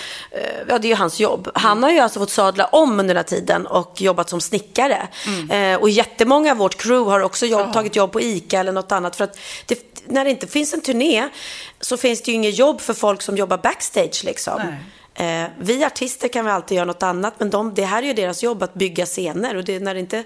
ja, 0.68 0.80
det 0.80 0.88
är 0.88 0.90
ju 0.90 0.96
hans 0.96 1.20
jobb. 1.20 1.50
Han 1.56 1.84
har 1.84 1.92
ju 1.92 2.00
alltså 2.00 2.20
fått 2.20 2.30
sadla 2.30 2.66
om 2.66 3.00
under 3.00 3.14
den 3.14 3.18
här 3.18 3.24
tiden 3.24 3.68
och 3.68 4.02
jobbat 4.02 4.30
som 4.30 4.42
snickare. 4.42 5.08
Eh, 5.52 5.82
och 5.82 5.90
jättemånga 5.90 6.52
av 6.52 6.58
vårt 6.58 6.76
crew 6.76 7.12
har 7.12 7.20
också 7.20 7.46
jobb, 7.46 7.74
tagit 7.74 7.96
jobb 7.96 8.12
på 8.12 8.22
ICA 8.22 8.60
eller 8.60 8.72
något 8.72 8.92
annat. 8.92 9.16
För 9.16 9.24
att 9.24 9.40
det, 9.66 9.80
när 10.08 10.24
det 10.24 10.30
inte 10.30 10.48
finns 10.48 10.74
en 10.74 10.81
turné 10.81 11.30
så 11.81 11.98
finns 11.98 12.22
det 12.22 12.31
ju 12.31 12.36
inget 12.36 12.58
jobb 12.58 12.81
för 12.81 12.94
folk 12.94 13.22
som 13.22 13.38
jobbar 13.38 13.58
backstage 13.58 14.24
liksom. 14.24 14.62
Nej. 14.66 14.76
Eh, 15.18 15.46
vi 15.60 15.84
artister 15.84 16.28
kan 16.28 16.46
väl 16.46 16.54
alltid 16.54 16.76
göra 16.76 16.86
något 16.86 17.04
annat, 17.04 17.34
men 17.38 17.50
de, 17.50 17.74
det 17.74 17.86
här 17.86 18.04
är 18.04 18.07
ju 18.07 18.14
deras 18.14 18.44
jobb 18.44 18.64
att 18.64 18.74
bygga 18.74 19.06
scener. 19.06 19.56
Och 19.56 19.64
det, 19.64 19.76
är 19.76 19.80
när, 19.80 19.94
det 19.94 20.00
inte, 20.00 20.24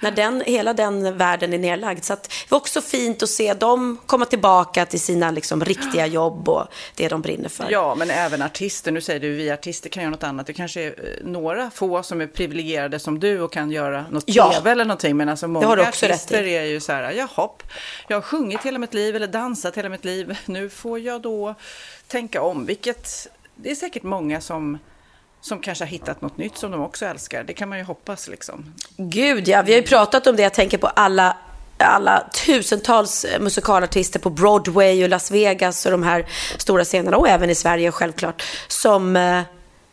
när 0.00 0.10
den, 0.10 0.42
hela 0.46 0.74
den 0.74 1.18
världen 1.18 1.52
är 1.52 1.58
nedlagd. 1.58 2.04
Så 2.04 2.12
att, 2.12 2.22
det 2.22 2.50
var 2.50 2.58
också 2.58 2.80
fint 2.80 3.22
att 3.22 3.28
se 3.28 3.54
dem 3.54 3.98
komma 4.06 4.24
tillbaka 4.24 4.86
till 4.86 5.00
sina 5.00 5.30
liksom, 5.30 5.64
riktiga 5.64 6.06
jobb 6.06 6.48
och 6.48 6.66
det 6.94 7.08
de 7.08 7.20
brinner 7.22 7.48
för. 7.48 7.66
Ja, 7.70 7.94
men 7.94 8.10
även 8.10 8.42
artister. 8.42 8.92
Nu 8.92 9.00
säger 9.00 9.20
du 9.20 9.34
vi 9.34 9.50
artister 9.50 9.88
kan 9.88 10.02
göra 10.02 10.10
något 10.10 10.22
annat. 10.22 10.46
Det 10.46 10.52
kanske 10.52 10.80
är 10.82 10.86
eh, 10.86 11.26
några 11.26 11.70
få 11.70 12.02
som 12.02 12.20
är 12.20 12.26
privilegierade 12.26 12.98
som 12.98 13.20
du 13.20 13.40
och 13.40 13.52
kan 13.52 13.70
göra 13.70 14.04
något 14.10 14.24
Ja. 14.26 14.52
tv 14.52 14.70
eller 14.70 14.84
någonting. 14.84 15.16
Men 15.16 15.28
alltså 15.28 15.48
många 15.48 15.68
artister 15.68 16.44
är 16.44 16.62
ju 16.64 16.80
så 16.80 16.92
här, 16.92 17.12
jaha, 17.12 17.48
jag 18.08 18.16
har 18.16 18.22
sjungit 18.22 18.60
hela 18.62 18.78
mitt 18.78 18.94
liv 18.94 19.16
eller 19.16 19.26
dansat 19.26 19.76
hela 19.76 19.88
mitt 19.88 20.04
liv. 20.04 20.36
Nu 20.46 20.68
får 20.70 20.98
jag 20.98 21.22
då 21.22 21.54
tänka 22.06 22.42
om. 22.42 22.66
Vilket, 22.66 23.26
det 23.62 23.70
är 23.70 23.74
säkert 23.74 24.02
många 24.02 24.40
som 24.40 24.78
som 25.40 25.60
kanske 25.60 25.84
har 25.84 25.88
hittat 25.88 26.20
något 26.20 26.38
nytt 26.38 26.56
som 26.56 26.70
de 26.70 26.80
också 26.80 27.06
älskar. 27.06 27.44
Det 27.44 27.52
kan 27.52 27.68
man 27.68 27.78
ju 27.78 27.84
hoppas 27.84 28.28
liksom. 28.28 28.74
Gud 28.96 29.48
ja, 29.48 29.62
vi 29.62 29.72
har 29.72 29.80
ju 29.80 29.86
pratat 29.86 30.26
om 30.26 30.36
det. 30.36 30.42
Jag 30.42 30.54
tänker 30.54 30.78
på 30.78 30.86
alla, 30.86 31.36
alla 31.78 32.28
tusentals 32.46 33.24
eh, 33.24 33.40
musikalartister 33.40 34.20
på 34.20 34.30
Broadway 34.30 35.02
och 35.04 35.08
Las 35.08 35.30
Vegas 35.30 35.86
och 35.86 35.92
de 35.92 36.02
här 36.02 36.26
stora 36.58 36.84
scenerna 36.84 37.16
och 37.16 37.28
även 37.28 37.50
i 37.50 37.54
Sverige 37.54 37.92
självklart. 37.92 38.42
Som, 38.68 39.16
eh, 39.16 39.42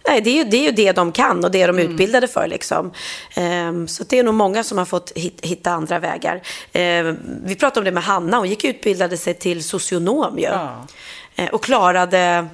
nej 0.07 0.21
det 0.21 0.29
är, 0.29 0.43
ju, 0.43 0.43
det 0.43 0.57
är 0.57 0.63
ju 0.63 0.71
det 0.71 0.91
de 0.91 1.11
kan 1.11 1.45
och 1.45 1.51
det 1.51 1.67
de 1.67 1.79
är 1.79 1.83
utbildade 1.83 2.27
för 2.27 2.47
liksom. 2.47 2.91
Ehm, 3.35 3.87
så 3.87 4.03
det 4.03 4.19
är 4.19 4.23
nog 4.23 4.33
många 4.33 4.63
som 4.63 4.77
har 4.77 4.85
fått 4.85 5.11
hit, 5.15 5.39
hitta 5.41 5.71
andra 5.71 5.99
vägar. 5.99 6.41
Ehm, 6.73 7.17
vi 7.45 7.55
pratade 7.55 7.79
om 7.79 7.85
det 7.85 7.91
med 7.91 8.03
Hanna, 8.03 8.37
hon 8.37 8.49
gick 8.49 8.63
och 8.63 8.69
utbildade 8.69 9.17
sig 9.17 9.33
till 9.33 9.63
socionom 9.63 10.39
ju. 10.39 10.45
Ja. 10.45 10.85
Eh, 11.35 11.49
och 11.49 11.63
klarade, 11.63 12.47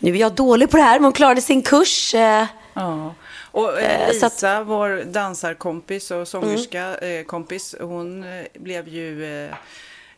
nu 0.00 0.10
är 0.14 0.16
jag 0.16 0.32
dålig 0.34 0.70
på 0.70 0.76
det 0.76 0.82
här, 0.82 0.98
men 0.98 1.04
hon 1.04 1.12
klarade 1.12 1.40
sin 1.40 1.62
kurs. 1.62 2.14
eh, 2.14 2.44
Ja. 2.74 3.14
Och 3.52 3.80
eh, 3.80 4.00
Eh, 4.02 4.08
Lisa, 4.12 4.26
att- 4.26 4.42
Mm. 4.42 4.66
vår 4.66 5.04
dansarkompis 5.04 6.10
och 6.10 6.28
sångerska 6.28 6.94
eh, 6.98 7.24
kompis, 7.24 7.74
hon 7.80 8.24
blev 8.54 8.88
ju 8.88 9.24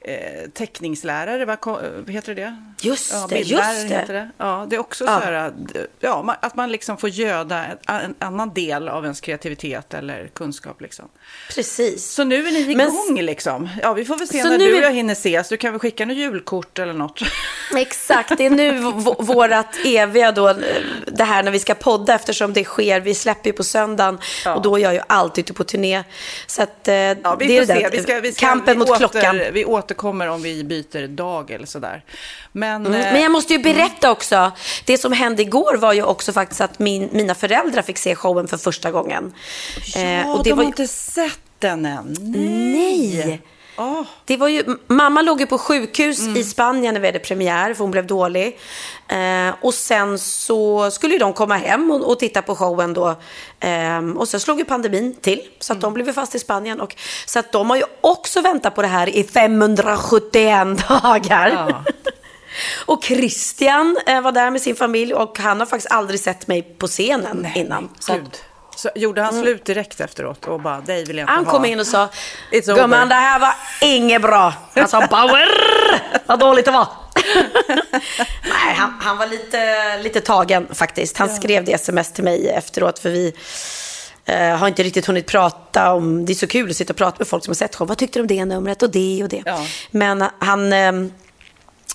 eh, 0.05 0.15
eh, 0.15 0.49
teckningslärare, 0.55 1.45
vad, 1.45 1.59
heter 2.09 2.35
det? 2.35 2.57
Just 2.81 3.13
ja, 3.13 3.27
det, 3.29 3.39
just 3.39 3.63
det. 3.89 3.95
Heter 3.97 4.15
det. 4.15 4.31
Ja, 4.39 4.67
det 4.71 4.77
är 4.77 4.81
också 4.81 5.05
Ja. 5.05 5.19
så 5.21 5.25
här, 5.25 5.33
att, 5.33 5.53
ja, 6.01 6.37
att 6.43 6.57
man 6.57 6.73
liksom 6.73 6.97
får 6.97 7.09
göda 7.11 7.65
en, 7.89 8.15
annan 8.19 8.55
del 8.55 8.89
av 8.89 9.05
ens 9.05 9.21
kreativitet 9.21 9.95
eller 9.95 10.27
kunskap. 10.27 10.81
Liksom. 10.81 11.09
Precis. 11.55 12.13
Så 12.13 12.25
nu 12.25 12.47
är 12.47 12.53
ni 12.53 12.77
Men- 12.77 12.89
igång 12.89 13.21
liksom. 13.21 13.69
Ja, 13.83 13.93
vi 13.93 14.05
får 14.05 14.17
väl 14.17 14.29
se 14.29 14.43
Så 14.43 14.49
när 14.49 14.59
nu 14.59 14.67
du 14.67 14.77
och 14.79 14.83
jag 14.83 14.93
hinner 14.93 15.13
ses. 15.13 15.49
Du 15.49 15.57
kan 15.57 15.73
väl 15.73 15.81
skicka 15.81 16.07
något 16.07 16.17
julkort 16.17 16.79
eller 16.79 16.93
något. 16.93 17.21
Exakt, 17.77 18.39
det 18.39 18.47
är 18.47 18.51
nu 18.51 18.79
vårat 19.19 19.77
eviga 19.85 20.33
då, 20.33 20.55
det 21.07 21.25
här 21.25 21.43
när 21.43 21.51
vi 21.51 21.59
ska 21.59 21.75
podda 21.75 22.15
eftersom 22.15 22.53
det 22.53 22.65
sker, 22.65 23.01
vi 23.01 23.15
släpper 23.15 23.51
ju 23.51 23.53
på 23.53 23.65
söndagen 23.65 24.19
Ja. 24.45 24.55
och 24.55 24.63
då 24.63 24.79
är 24.79 24.83
jag 24.83 24.95
ju 24.95 25.01
alltid 25.07 25.45
ute 25.45 25.53
på 25.53 25.65
turné. 25.65 26.05
Så 26.47 26.63
att 26.63 26.89
eh, 26.89 26.95
Ja, 26.95 27.37
vi 27.39 27.47
det 27.47 27.59
är 27.59 27.67
det 27.67 27.89
Vi 27.93 28.03
ska, 28.03 28.21
vi 28.21 28.33
ska, 28.33 28.47
kampen 28.47 28.79
mot 28.79 28.91
åter, 28.91 28.99
klockan. 28.99 29.41
Vi 29.53 29.65
återkommer 29.93 30.29
om 30.29 30.43
vi 30.43 30.65
byter 30.65 31.07
dag 31.09 31.51
eller 31.51 31.67
sådär. 31.67 32.05
Men, 32.53 32.87
Mm. 32.87 33.01
eh, 33.01 33.13
Men 33.13 33.23
jag 33.23 33.33
måste 33.33 33.53
ju 33.53 33.59
berätta 33.59 34.11
också, 34.11 34.53
det 34.85 34.99
som 34.99 35.13
hände 35.13 35.43
igår 35.43 35.77
var 35.77 35.93
ju 35.93 36.03
också 36.03 36.33
faktiskt 36.33 36.61
att 36.61 36.79
min, 36.79 37.09
mina 37.13 37.35
föräldrar 37.35 37.83
fick 37.83 37.99
se 37.99 38.15
showen 38.15 38.49
för 38.49 38.57
första 38.57 38.91
gången. 38.91 39.33
ja, 39.95 40.01
Eh, 40.01 40.31
och 40.33 40.45
de 40.45 40.51
var 40.51 40.57
har 40.57 40.63
ju- 40.63 40.67
inte 40.67 40.87
sett 40.89 41.41
den 41.59 41.87
än. 41.87 42.17
Nej! 42.21 43.43
Åh. 43.77 44.03
Det 44.25 44.37
var 44.37 44.49
ju, 44.49 44.65
mamma 44.87 45.23
låg 45.23 45.41
ju 45.41 45.47
på 45.47 45.59
sjukhus 45.59 46.21
Mm. 46.21 46.37
i 46.37 46.45
Spanien 46.45 46.95
när 46.95 47.01
vi 47.01 47.07
hade 47.09 47.19
premiär, 47.19 47.75
för 47.75 47.85
hon 47.85 47.91
blev 47.91 48.07
dålig. 48.07 48.59
Eh, 49.09 49.55
och 49.61 49.75
sen 49.75 50.19
så 50.19 50.91
skulle 50.91 51.13
ju 51.13 51.19
de 51.19 51.33
komma 51.33 51.57
hem 51.57 51.91
och, 51.91 52.11
och 52.11 52.19
titta 52.19 52.43
på 52.43 52.55
showen 52.57 52.95
då. 52.95 53.15
Ehm, 53.61 54.17
och 54.17 54.29
sen 54.29 54.41
slog 54.41 54.59
ju 54.59 54.65
pandemin 54.65 55.15
till, 55.21 55.41
så 55.59 55.73
att 55.73 55.77
Mm. 55.77 55.81
de 55.95 55.95
blev 56.05 56.13
fast 56.13 56.35
i 56.35 56.39
Spanien. 56.39 56.81
Och, 56.81 56.97
så 57.27 57.39
att 57.39 57.53
de 57.53 57.71
har 57.71 57.77
ju 57.77 57.85
också 58.01 58.41
väntat 58.41 58.75
på 58.75 58.83
det 58.83 58.89
här 58.89 59.09
i 59.09 59.25
571 59.25 60.89
dagar. 60.89 61.49
Ja. 61.69 61.85
och 62.87 63.05
Christian 63.05 63.97
eh, 64.07 64.21
var 64.21 64.33
där 64.33 64.51
med 64.51 64.61
sin 64.63 64.77
familj 64.77 65.15
och 65.15 65.39
han 65.39 65.59
har 65.61 65.67
faktiskt 65.67 65.93
aldrig 65.93 66.21
sett 66.21 66.47
mig 66.47 66.63
på 66.63 66.87
scenen 66.87 67.47
innan. 67.55 67.89
Så. 67.99 68.13
Så 68.83 68.91
gjorde 68.95 69.23
han 69.23 69.41
slut 69.43 69.65
direkt 69.65 70.01
efteråt 70.01 70.45
och 70.45 70.61
bara, 70.61 70.81
dig 70.81 71.05
vill 71.05 71.17
jag 71.17 71.25
inte 71.25 71.33
han 71.33 71.45
ha. 71.45 71.53
kom 71.53 71.65
in 71.65 71.81
och 71.81 71.87
sa, 71.87 72.09
gumman 72.51 73.09
det 73.09 73.15
här 73.15 73.39
var 73.39 73.55
inget 73.81 74.23
bra. 74.23 74.55
Han 74.75 74.89
sa, 74.89 75.07
Bauer, 75.11 75.49
vad 76.27 76.39
dåligt 76.39 76.65
det 76.65 76.71
var. 76.71 76.89
Nej, 78.43 78.75
han, 78.77 78.99
han 79.01 79.19
var 79.19 79.27
lite, 79.27 79.99
lite 79.99 80.21
tagen 80.21 80.67
faktiskt. 80.75 81.19
Han 81.19 81.29
skrev 81.29 81.65
det 81.65 81.73
sms 81.73 82.13
till 82.13 82.25
mig 82.25 82.49
efteråt 82.49 82.99
för 82.99 83.11
vi 83.11 83.35
eh, 84.25 84.57
har 84.57 84.69
inte 84.69 84.83
riktigt 84.83 85.07
hunnit 85.07 85.27
prata 85.27 85.93
om, 85.93 86.25
det 86.25 86.33
är 86.33 86.35
så 86.35 86.47
kul 86.47 86.71
att 86.71 86.77
sitta 86.77 86.93
och 86.93 86.97
prata 86.97 87.17
med 87.19 87.29
folk 87.29 87.45
som 87.45 87.51
har 87.51 87.55
sett 87.55 87.75
show. 87.75 87.89
Vad 87.89 87.99
tyckte 87.99 88.19
du 88.19 88.21
om 88.21 88.27
det 88.27 88.45
numret 88.45 88.83
och 88.83 88.91
det 88.91 89.23
och 89.23 89.29
det? 89.29 89.43
Ja. 89.47 89.67
Men 89.91 90.25
han... 90.39 90.73
Eh, 90.73 90.93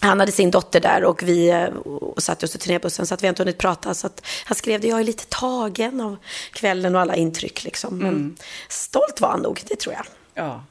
han 0.02 0.20
hade 0.20 0.32
sin 0.32 0.52
dotter 0.52 0.80
där 0.80 1.04
och 1.04 1.24
vi 1.24 1.50
eh, 1.50 1.64
och 1.66 2.24
satt 2.24 2.42
just 2.42 2.56
i 2.56 2.58
turnébussen 2.58 3.06
så 3.08 3.14
att 3.14 3.24
vi 3.24 3.28
inte 3.28 3.42
hunnit 3.42 3.58
prata. 3.58 3.94
Så 3.94 4.08
att 4.08 4.26
han 4.46 4.56
skrev 4.56 4.82
det, 4.82 4.88
jag 4.88 5.00
är 5.00 5.04
lite 5.04 5.26
tagen 5.26 6.02
av 6.02 6.18
kvällen 6.54 6.96
och 6.96 7.02
alla 7.02 7.16
intryck 7.16 7.64
liksom. 7.64 7.98
Men 7.98 8.08
Mm. 8.08 8.36
stolt 8.70 9.22
var 9.22 9.30
han 9.30 9.40
nog, 9.42 9.62
det 9.68 9.76
tror 9.76 9.96
jag. 9.96 10.06
Ja. 10.34 10.64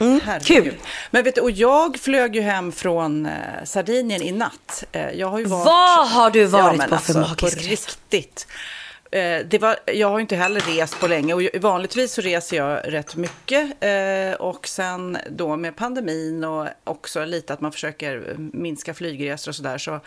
Mm, 0.00 0.20
Herregud. 0.24 0.64
kul. 0.64 0.74
Men 1.10 1.24
vet 1.24 1.34
du, 1.34 1.40
och 1.40 1.50
jag 1.50 1.98
flög 1.98 2.34
ju 2.36 2.40
hem 2.42 2.72
från 2.72 3.26
eh, 3.26 3.32
Sardinien 3.64 4.22
i 4.22 4.32
natt. 4.32 4.84
Eh, 4.92 5.10
jag 5.10 5.28
har 5.28 5.38
ju 5.38 5.44
varit... 5.44 5.66
Vad 5.66 6.08
har 6.08 6.30
du 6.30 6.44
varit 6.44 6.78
men 6.78 6.88
på 6.90 6.96
för 6.98 7.18
alltså, 7.18 7.18
magisk 7.18 7.38
på 7.40 7.46
resa? 7.46 7.70
riktigt. 7.70 8.46
Eh, 9.12 9.46
det 9.46 9.58
var, 9.58 9.76
jag 9.86 10.08
har 10.08 10.20
inte 10.20 10.36
heller 10.36 10.60
rest 10.60 11.00
på 11.00 11.06
länge 11.06 11.34
och 11.34 11.42
vanligtvis 11.60 12.12
så 12.12 12.20
reser 12.20 12.56
jag 12.56 12.92
rätt 12.92 13.16
mycket. 13.16 13.76
Eh, 13.80 14.40
och 14.40 14.68
sen 14.68 15.18
då 15.30 15.56
med 15.56 15.76
pandemin 15.76 16.44
och 16.44 16.68
också 16.84 17.24
lite 17.24 17.52
att 17.52 17.60
man 17.60 17.72
försöker 17.72 18.34
minska 18.38 18.94
flygresor 18.94 19.50
och 19.50 19.56
sådär 19.56 19.78
så 19.78 20.00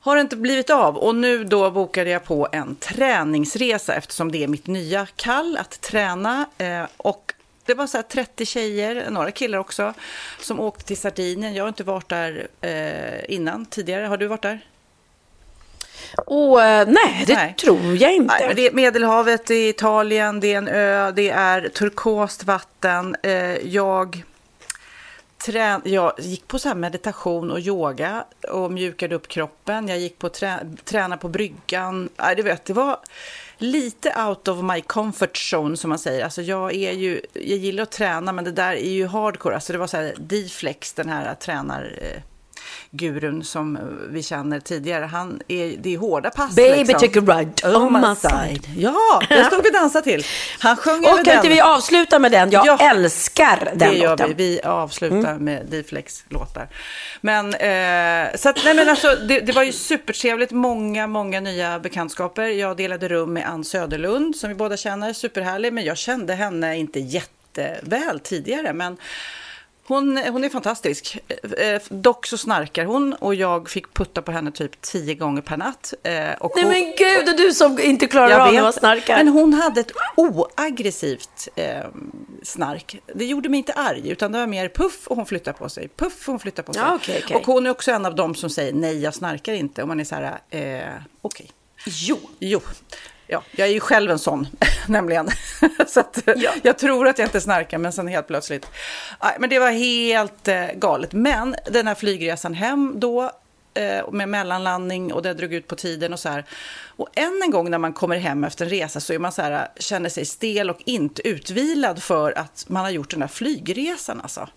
har 0.00 0.16
det 0.16 0.20
inte 0.20 0.36
blivit 0.36 0.70
av. 0.70 0.96
Och 0.96 1.14
nu 1.14 1.44
då 1.44 1.70
bokade 1.70 2.10
jag 2.10 2.24
på 2.24 2.48
en 2.52 2.76
träningsresa 2.76 3.94
eftersom 3.94 4.32
det 4.32 4.44
är 4.44 4.48
mitt 4.48 4.66
nya 4.66 5.06
kall 5.16 5.56
att 5.56 5.80
träna. 5.80 6.46
Eh, 6.58 6.84
och 6.96 7.34
det 7.66 7.74
var 7.74 7.86
så 7.86 7.98
här 7.98 8.02
30 8.02 8.46
tjejer, 8.46 9.10
några 9.10 9.30
killar 9.30 9.58
också, 9.58 9.94
som 10.40 10.60
åkte 10.60 10.84
till 10.84 10.96
Sardinien. 10.96 11.54
Jag 11.54 11.64
har 11.64 11.68
inte 11.68 11.84
varit 11.84 12.08
där 12.08 12.48
eh, 12.60 13.34
innan 13.34 13.66
tidigare. 13.66 14.06
Har 14.06 14.16
du 14.16 14.26
varit 14.26 14.42
där? 14.42 14.60
Och, 16.26 16.62
eh, 16.62 16.88
nej, 16.88 17.24
det 17.26 17.34
Nej. 17.34 17.54
tror 17.60 17.96
jag 17.96 18.14
inte. 18.14 18.34
Nej, 18.40 18.54
det 18.54 18.66
är 18.66 18.72
Medelhavet, 18.72 19.46
det 19.46 19.54
är 19.54 19.70
Italien, 19.70 20.40
det 20.40 20.52
är 20.52 20.58
en 20.58 20.68
ö, 20.68 21.12
det 21.16 21.30
är 21.30 21.68
turkost 21.68 22.44
vatten. 22.44 23.16
Eh, 23.22 23.32
jag, 23.66 24.22
trän, 25.44 25.80
jag 25.84 26.12
gick 26.18 26.48
på 26.48 26.58
så 26.58 26.74
meditation 26.74 27.50
och 27.50 27.60
yoga 27.60 28.24
och 28.48 28.72
mjukade 28.72 29.14
upp 29.14 29.28
kroppen. 29.28 29.88
Jag 29.88 29.98
gick 29.98 30.18
på 30.18 30.28
trä, 30.28 30.58
träna 30.84 31.16
på 31.16 31.28
bryggan. 31.28 32.08
Nej, 32.16 32.36
du 32.36 32.42
vet, 32.42 32.64
det 32.64 32.72
var 32.72 32.98
lite 33.58 34.14
out 34.28 34.48
of 34.48 34.62
my 34.62 34.80
comfort 34.80 35.36
zone 35.52 35.76
som 35.76 35.88
man 35.88 35.98
säger. 35.98 36.24
Alltså 36.24 36.42
jag 36.42 36.74
är 36.74 36.92
ju, 36.92 37.20
jag 37.32 37.58
gillar 37.58 37.82
att 37.82 37.90
träna 37.90 38.32
men 38.32 38.44
det 38.44 38.52
där 38.52 38.72
är 38.72 38.90
ju 38.90 39.06
hardcore. 39.06 39.54
Alltså 39.54 39.72
det 39.72 39.78
var 39.78 39.86
så 39.86 39.96
här 39.96 40.14
D-flex, 40.18 40.92
den 40.92 41.08
här 41.08 41.34
tränar... 41.34 41.98
Eh, 42.02 42.22
gurun 42.90 43.44
som 43.44 43.78
vi 44.10 44.22
känner 44.22 44.60
tidigare, 44.60 45.04
han 45.04 45.40
är, 45.48 45.76
det 45.78 45.94
är 45.94 45.98
hårda 45.98 46.30
pass. 46.30 46.54
Baby 46.56 46.84
liksom. 46.84 47.00
took 47.12 47.16
a 47.28 47.38
ride 47.38 47.76
on 47.76 47.92
my 47.92 48.14
side. 48.16 48.66
Ja, 48.76 49.22
den 49.28 49.44
stod 49.44 49.62
vi 49.62 49.68
och 49.68 49.72
dansade 49.74 50.04
till. 50.04 50.24
Han 50.58 50.76
sjöng 50.76 51.04
Och 51.04 51.24
kan 51.24 51.36
inte 51.36 51.48
vi 51.48 51.60
avsluta 51.60 52.18
med 52.18 52.32
den? 52.32 52.50
Jag 52.50 52.66
Ja. 52.66 52.78
älskar 52.90 53.62
den 53.64 53.78
Det 53.78 53.98
gör 53.98 54.10
låten. 54.10 54.28
vi. 54.28 54.34
Vi 54.34 54.60
avslutar 54.62 55.38
med 55.38 55.66
D-flex 55.70 56.24
låtar. 56.28 56.68
Men, 57.20 57.54
eh, 57.54 58.36
så 58.36 58.48
att, 58.48 58.64
nej 58.64 58.74
men 58.74 58.88
alltså, 58.88 59.14
det, 59.28 59.40
det 59.40 59.52
var 59.52 59.62
ju 59.62 59.72
supertrevligt. 59.72 60.52
Många, 60.52 61.06
många 61.06 61.40
nya 61.40 61.78
bekantskaper. 61.78 62.42
Jag 62.44 62.76
delade 62.76 63.08
rum 63.08 63.32
med 63.32 63.48
Ann 63.48 63.64
Söderlund 63.64 64.36
som 64.36 64.48
vi 64.48 64.54
båda 64.54 64.76
känner. 64.76 65.12
Superhärlig. 65.12 65.72
Men 65.72 65.84
jag 65.84 65.96
kände 65.98 66.34
henne 66.34 66.76
inte 66.78 67.00
jätteväl 67.00 68.20
tidigare. 68.20 68.72
Men 68.72 68.96
hon, 69.88 70.16
hon 70.16 70.44
är 70.44 70.48
fantastisk. 70.48 71.18
Eh, 71.58 71.82
dock 71.88 72.26
så 72.26 72.38
snarkar 72.38 72.84
hon 72.84 73.12
och 73.12 73.34
jag 73.34 73.70
fick 73.70 73.94
putta 73.94 74.22
på 74.22 74.32
henne 74.32 74.50
typ 74.50 74.80
tio 74.82 75.14
gånger 75.14 75.42
per 75.42 75.56
natt. 75.56 75.94
Eh, 76.02 76.32
och 76.40 76.52
Nej 76.54 76.64
hon, 76.64 76.72
men 76.72 76.82
gud, 76.98 77.28
är 77.28 77.36
du 77.36 77.52
som 77.52 77.78
inte 77.80 78.06
klarar 78.06 78.58
av 78.58 78.66
att 78.66 78.74
snarka. 78.74 79.16
men 79.16 79.28
hon 79.28 79.54
hade 79.54 79.80
ett 79.80 79.92
oaggressivt 80.16 81.48
eh, 81.56 81.84
snark. 82.42 83.00
Det 83.14 83.24
gjorde 83.24 83.48
mig 83.48 83.58
inte 83.58 83.72
arg, 83.72 84.08
utan 84.10 84.32
det 84.32 84.38
var 84.38 84.46
mer 84.46 84.68
puff 84.68 85.06
och 85.06 85.16
hon 85.16 85.26
flyttar 85.26 85.52
på 85.52 85.68
sig. 85.68 85.88
Puff 85.96 86.28
och 86.28 86.32
hon 86.32 86.40
flyttar 86.40 86.62
på 86.62 86.72
sig. 86.72 86.82
Ja, 86.82 86.94
okej, 86.94 87.20
okej. 87.24 87.36
Och 87.36 87.46
hon 87.46 87.66
är 87.66 87.70
också 87.70 87.90
en 87.90 88.06
av 88.06 88.14
dem 88.14 88.34
som 88.34 88.50
säger 88.50 88.72
nej, 88.72 89.02
jag 89.02 89.14
snarkar 89.14 89.52
inte. 89.52 89.82
Och 89.82 89.88
man 89.88 90.00
är 90.00 90.04
så 90.04 90.14
här, 90.14 90.38
eh, 90.50 91.02
okej. 91.22 91.50
Jo. 91.86 92.18
Jo. 92.38 92.60
Ja, 93.30 93.42
jag 93.50 93.68
är 93.68 93.72
ju 93.72 93.80
själv 93.80 94.10
en 94.10 94.18
sån, 94.18 94.46
nämligen. 94.86 95.28
så 95.88 96.00
att, 96.00 96.22
Ja. 96.36 96.52
jag 96.62 96.78
tror 96.78 97.08
att 97.08 97.18
jag 97.18 97.26
inte 97.26 97.40
snarkar, 97.40 97.78
men 97.78 97.92
sen 97.92 98.08
helt 98.08 98.26
plötsligt. 98.26 98.66
Men 99.38 99.50
det 99.50 99.58
var 99.58 99.70
helt 99.70 100.48
eh, 100.48 100.66
galet. 100.74 101.12
Men 101.12 101.56
den 101.70 101.86
här 101.86 101.94
flygresan 101.94 102.54
hem 102.54 102.94
då, 103.00 103.30
eh, 103.74 104.10
med 104.12 104.28
mellanlandning 104.28 105.12
och 105.12 105.22
det 105.22 105.34
drog 105.34 105.54
ut 105.54 105.66
på 105.66 105.76
tiden 105.76 106.12
och 106.12 106.20
så 106.20 106.28
här. 106.28 106.44
Och 106.96 107.08
än 107.14 107.40
en 107.44 107.50
gång 107.50 107.70
när 107.70 107.78
man 107.78 107.92
kommer 107.92 108.16
hem 108.16 108.44
efter 108.44 108.64
en 108.64 108.70
resa 108.70 109.00
så 109.00 109.12
är 109.12 109.18
man 109.18 109.32
så 109.32 109.42
här, 109.42 109.68
känner 109.76 110.08
sig 110.08 110.24
stel 110.24 110.70
och 110.70 110.80
inte 110.84 111.28
utvilad 111.28 112.02
för 112.02 112.38
att 112.38 112.64
man 112.68 112.82
har 112.84 112.90
gjort 112.90 113.10
den 113.10 113.20
där 113.20 113.26
flygresan 113.28 114.20
alltså. 114.20 114.48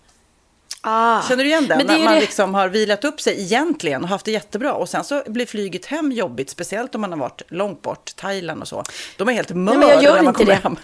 Ah. 0.84 1.22
Känner 1.28 1.44
du 1.44 1.50
igen 1.50 1.66
den? 1.68 1.86
När 1.86 1.98
man 1.98 2.14
det- 2.14 2.20
liksom 2.20 2.54
har 2.54 2.68
vilat 2.68 3.04
upp 3.04 3.20
sig 3.20 3.42
egentligen 3.42 4.02
och 4.02 4.08
haft 4.08 4.24
det 4.24 4.30
jättebra 4.30 4.72
och 4.72 4.88
sen 4.88 5.04
så 5.04 5.22
blir 5.26 5.46
flyget 5.46 5.86
hem 5.86 6.12
jobbigt, 6.12 6.50
speciellt 6.50 6.94
om 6.94 7.00
man 7.00 7.12
har 7.12 7.18
varit 7.18 7.42
långt 7.48 7.82
bort, 7.82 8.16
Thailand 8.16 8.62
och 8.62 8.68
så. 8.68 8.84
De 9.16 9.28
är 9.28 9.32
helt 9.32 9.50
mör 9.50 9.74
men 9.76 9.88
jag 9.88 10.02
gör 10.02 10.16
när 10.16 10.22
man 10.22 10.34
kommer 10.34 10.50
det. 10.54 10.60
hem. 10.62 10.76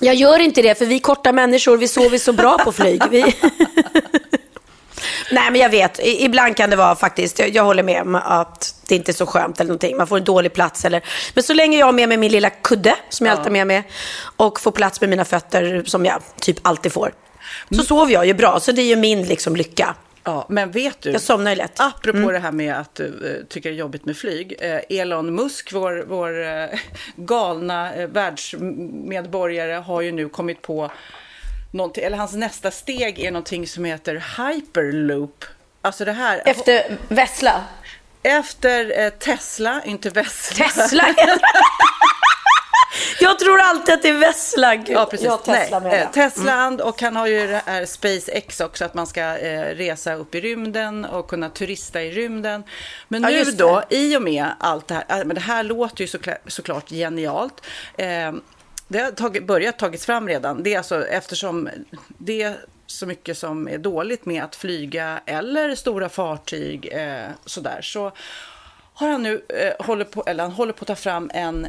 Jag 0.00 0.14
gör 0.14 0.38
inte 0.38 0.62
det, 0.62 0.78
för 0.78 0.86
vi 0.86 0.98
korta 1.00 1.32
människor, 1.32 1.76
vi 1.76 1.88
sover 1.88 2.18
så 2.18 2.32
bra 2.32 2.58
på 2.58 2.72
flyg. 2.72 3.02
Vi... 3.10 3.22
Nej, 5.32 5.50
men 5.50 5.60
jag 5.60 5.68
vet. 5.70 6.00
Ibland 6.02 6.56
kan 6.56 6.70
det 6.70 6.76
vara 6.76 6.96
faktiskt, 6.96 7.38
jag, 7.38 7.48
jag 7.48 7.64
håller 7.64 7.82
med 7.82 8.02
om 8.02 8.14
att 8.14 8.74
det 8.88 8.94
inte 8.94 9.10
är 9.10 9.14
så 9.14 9.26
skönt 9.26 9.60
eller 9.60 9.68
någonting. 9.68 9.96
Man 9.96 10.06
får 10.06 10.16
en 10.16 10.24
dålig 10.24 10.52
plats 10.52 10.84
eller... 10.84 11.02
Men 11.34 11.44
så 11.44 11.54
länge 11.54 11.78
jag 11.78 11.86
har 11.86 11.92
med 11.92 12.08
mig 12.08 12.16
min 12.18 12.32
lilla 12.32 12.50
kudde, 12.50 12.94
som 13.08 13.26
jag 13.26 13.32
alltid 13.32 13.44
har 13.46 13.52
med 13.52 13.66
mig, 13.66 13.90
och 14.36 14.60
får 14.60 14.70
plats 14.70 15.00
med 15.00 15.10
mina 15.10 15.24
fötter, 15.24 15.82
som 15.86 16.04
jag 16.04 16.22
typ 16.40 16.56
alltid 16.62 16.92
får, 16.92 17.12
så 17.70 17.82
sover 17.82 18.12
jag 18.12 18.26
ju 18.26 18.34
bra. 18.34 18.60
Så 18.60 18.72
det 18.72 18.82
är 18.82 18.86
ju 18.86 18.96
min 18.96 19.22
liksom 19.22 19.56
lycka. 19.56 19.94
Ja, 20.24 20.46
men 20.48 20.70
vet 20.70 21.00
du, 21.00 21.10
Jag 21.10 21.20
somnar 21.20 21.50
ju 21.50 21.56
lätt. 21.56 21.80
apropå 21.80 22.18
Mm. 22.18 22.32
det 22.32 22.38
här 22.38 22.52
med 22.52 22.74
att 22.74 22.94
du 22.94 23.04
eh, 23.04 23.44
tycker 23.48 23.70
det 23.70 23.76
är 23.76 23.78
jobbigt 23.78 24.04
med 24.04 24.16
flyg. 24.16 24.54
Eh, 24.60 24.80
Elon 25.00 25.34
Musk, 25.34 25.72
vår, 25.72 26.04
vår 26.08 26.44
eh, 26.46 26.78
galna 27.16 27.92
världsmedborgare, 28.06 29.72
har 29.72 30.00
ju 30.00 30.12
nu 30.12 30.28
kommit 30.28 30.62
på 30.62 30.90
någonting, 31.70 32.04
eller 32.04 32.16
hans 32.16 32.32
nästa 32.32 32.70
steg 32.70 33.18
är 33.18 33.30
någonting 33.30 33.66
som 33.66 33.84
heter 33.84 34.24
hyperloop. 34.38 35.44
Alltså 35.82 36.04
det 36.04 36.12
här, 36.12 36.42
Efter 36.44 36.96
Vessla. 37.08 37.64
efter 38.22 39.10
Tesla, 39.10 39.82
inte 39.84 40.10
Vesla. 40.10 40.64
Tesla. 40.68 41.04
Jag 43.20 43.38
tror 43.38 43.60
alltid 43.60 43.94
att 43.94 44.02
det 44.02 44.08
är 44.08 44.18
Vessla. 44.18 44.74
Ja, 44.74 45.06
precis. 45.10 45.26
Jag 45.26 45.44
Tesla 45.44 45.78
Nej, 45.78 45.90
med 45.90 46.02
eh, 46.02 46.10
Tesla 46.10 46.84
och 46.84 47.02
han 47.02 47.16
har 47.16 47.26
ju 47.26 47.46
det 47.46 47.62
här 47.66 47.86
SpaceX 47.86 48.60
också, 48.60 48.84
att 48.84 48.94
man 48.94 49.06
ska 49.06 49.20
eh, 49.20 49.60
resa 49.60 50.14
upp 50.14 50.34
i 50.34 50.40
rymden 50.40 51.04
och 51.04 51.28
kunna 51.28 51.48
turista 51.48 52.02
i 52.02 52.10
rymden. 52.10 52.64
Men 53.08 53.22
Ja, 53.22 53.28
nu 53.28 53.44
då, 53.44 53.82
i 53.90 54.16
och 54.16 54.22
med 54.22 54.46
allt 54.60 54.88
det 54.88 54.94
här, 54.94 55.20
äh, 55.20 55.24
men 55.24 55.34
det 55.34 55.40
här 55.40 55.62
låter 55.62 56.00
ju 56.00 56.08
såklart, 56.08 56.38
såklart 56.46 56.90
genialt. 56.90 57.66
Eh, 57.98 58.32
det 58.88 58.98
har 58.98 59.10
tagit, 59.10 59.46
börjat 59.46 59.78
tagits 59.78 60.06
fram 60.06 60.28
redan. 60.28 60.62
Det 60.62 60.74
är 60.74 60.78
alltså 60.78 61.06
eftersom 61.06 61.68
det 62.18 62.42
är 62.42 62.56
så 62.86 63.06
mycket 63.06 63.38
som 63.38 63.68
är 63.68 63.78
dåligt 63.78 64.26
med 64.26 64.44
att 64.44 64.56
flyga 64.56 65.20
eller 65.26 65.74
stora 65.74 66.08
fartyg 66.08 66.88
eh, 66.92 67.28
sådär, 67.44 67.82
så 67.82 68.12
har 68.94 69.08
han 69.08 69.22
nu 69.22 69.42
eh, 69.48 69.86
håller 69.86 70.04
på, 70.04 70.24
eller 70.26 70.42
han 70.42 70.52
håller 70.52 70.72
på 70.72 70.82
att 70.82 70.86
ta 70.86 70.94
fram 70.94 71.30
en 71.34 71.68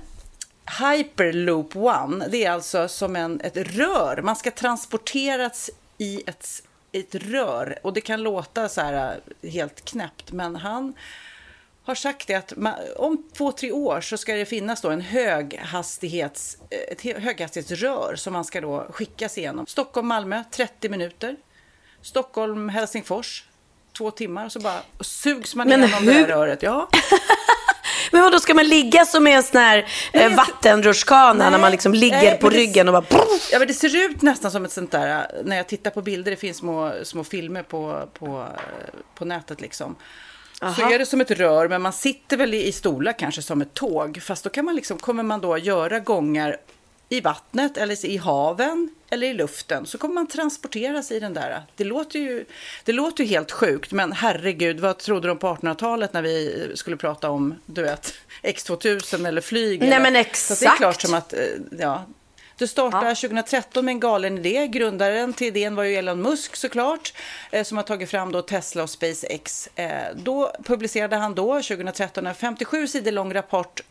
Hyperloop 0.80 1.76
One. 1.76 2.28
Det 2.28 2.46
är 2.46 2.52
alltså 2.52 2.88
som 2.88 3.16
en, 3.16 3.42
ett 3.42 3.58
rör. 3.58 4.22
Man 4.22 4.36
ska 4.36 4.52
transporteras 4.52 5.70
i 5.98 6.24
ett, 6.28 6.48
ett 6.92 7.16
rör. 7.16 7.80
Och 7.84 7.94
det 7.94 8.02
kan 8.02 8.24
låta 8.24 8.70
så 8.70 8.82
här 8.82 9.20
eh, 9.42 9.50
helt 9.52 9.86
knäppt, 9.86 10.32
men 10.32 10.56
han 10.56 10.94
har 11.84 11.96
sagt 11.96 12.28
det 12.28 12.36
att 12.36 12.54
man, 12.58 12.74
om 12.98 13.24
två, 13.38 13.52
tre 13.52 13.72
år 13.72 14.02
så 14.02 14.18
ska 14.18 14.34
det 14.36 14.46
finnas 14.46 14.82
då 14.82 14.90
en 14.90 15.02
höghastighets, 15.02 16.58
ett 16.70 17.02
he- 17.02 17.20
höghastighetsrör 17.20 18.16
som 18.16 18.34
man 18.34 18.46
ska 18.46 18.62
då 18.62 18.88
skickas 18.90 19.38
igenom. 19.38 19.66
Stockholm-Malmö, 19.68 20.44
30 20.52 20.90
minuter. 20.90 21.36
Stockholm-Helsingfors, 22.02 23.44
två 23.98 24.12
timmar. 24.12 24.50
Så 24.50 24.60
bara 24.60 24.80
sugs 25.02 25.56
man 25.56 25.68
Men 25.70 25.84
igenom 25.84 26.06
det 26.06 26.14
här 26.14 26.28
röret. 26.28 26.64
Ja. 26.64 26.90
Men 28.12 28.22
vad 28.22 28.32
då 28.32 28.40
ska 28.40 28.54
man 28.54 28.68
ligga 28.68 29.06
som 29.06 29.28
i 29.28 29.34
en 29.34 29.44
sån 29.44 29.62
här 29.62 29.88
eh, 30.14 30.36
vattenrutschkana 30.36 31.50
när 31.50 31.58
man 31.58 31.72
liksom 31.72 31.94
ligger 31.94 32.22
nej, 32.22 32.40
på 32.40 32.50
ryggen 32.50 32.88
och 32.88 32.94
bara... 32.94 33.20
Ja, 33.52 33.60
men 33.60 33.68
det 33.68 33.74
ser 33.74 33.96
ut 33.96 34.22
nästan 34.22 34.52
som 34.52 34.66
ett 34.66 34.72
sånt 34.72 34.92
där, 34.92 35.42
när 35.44 35.58
jag 35.58 35.68
tittar 35.68 35.92
på 35.92 36.02
bilder, 36.02 36.32
det 36.32 36.38
finns 36.38 36.58
små, 36.58 36.94
små 37.04 37.24
filmer 37.24 37.64
på, 37.64 38.10
på, 38.14 38.46
på 39.16 39.26
nätet 39.26 39.62
liksom. 39.62 39.96
Så 40.60 40.66
Aha. 40.66 40.94
är 40.94 41.00
det 41.00 41.06
som 41.06 41.22
ett 41.22 41.32
rör, 41.32 41.68
men 41.68 41.82
man 41.82 41.94
sitter 41.94 42.38
väl 42.38 42.54
i, 42.54 42.68
i 42.68 42.72
stolar 42.72 43.14
kanske 43.14 43.42
som 43.42 43.62
ett 43.62 43.74
tåg. 43.74 44.22
Fast 44.22 44.44
då 44.44 44.50
kan 44.50 44.66
man 44.66 44.76
liksom, 44.76 44.98
kommer 44.98 45.24
man 45.24 45.42
då 45.42 45.58
göra 45.58 46.00
gångar 46.00 46.58
i 47.10 47.22
vattnet 47.22 47.78
eller 47.78 48.06
i 48.06 48.18
haven 48.18 48.90
eller 49.10 49.28
i 49.28 49.34
luften. 49.34 49.86
Så 49.86 49.98
kommer 49.98 50.16
man 50.16 50.28
transporteras 50.28 51.12
i 51.12 51.20
den 51.20 51.34
där. 51.34 51.64
Det 51.76 51.84
låter 51.84 52.20
ju, 52.20 52.46
det 52.84 52.92
låter 52.92 53.24
ju 53.24 53.30
helt 53.30 53.52
sjukt, 53.52 53.92
men 53.92 54.12
herregud, 54.12 54.80
vad 54.80 54.98
trodde 54.98 55.28
de 55.28 55.38
på 55.38 55.48
1800-talet 55.48 56.14
när 56.14 56.22
vi 56.22 56.68
skulle 56.76 56.98
prata 56.98 57.30
om, 57.30 57.56
du 57.66 57.82
vet, 57.82 58.14
X2000 58.44 59.28
eller 59.28 59.42
flyg? 59.42 59.80
Nej, 59.80 59.90
eller? 59.90 60.12
men 60.12 60.26
Så 60.34 60.54
det 60.54 60.60
är 60.60 60.64
exakt. 60.64 60.78
klart 60.78 61.02
som 61.02 61.14
att, 61.14 61.34
eh, 61.34 61.40
ja. 61.80 62.06
Det 62.58 62.68
startade 62.68 63.16
2013 63.16 63.86
med 63.86 63.92
en 63.92 64.00
galen 64.00 64.38
idé. 64.38 64.68
Grundaren 64.68 65.34
till 65.34 65.48
idén 65.48 65.76
var 65.76 65.84
ju 65.84 65.96
Elon 65.96 66.22
Musk 66.22 66.56
såklart, 66.56 67.14
eh, 67.52 67.64
som 67.64 67.78
har 67.78 67.84
tagit 67.84 68.10
fram 68.10 68.32
då 68.32 68.42
Tesla 68.42 68.84
och 68.84 68.90
SpaceX. 68.90 69.70
Eh, 69.76 69.90
då 70.16 70.52
publicerade 70.64 71.16
han 71.16 71.36
då 71.36 71.54
2013 71.54 72.28
en 72.28 72.36
57 72.36 72.88
sidor 72.88 73.12
lång 73.12 73.34
rapport 73.34 73.82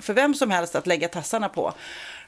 för 0.00 0.12
vem 0.12 0.34
som 0.34 0.50
helst 0.50 0.74
att 0.74 0.86
lägga 0.86 1.08
tassarna 1.08 1.48
på. 1.48 1.74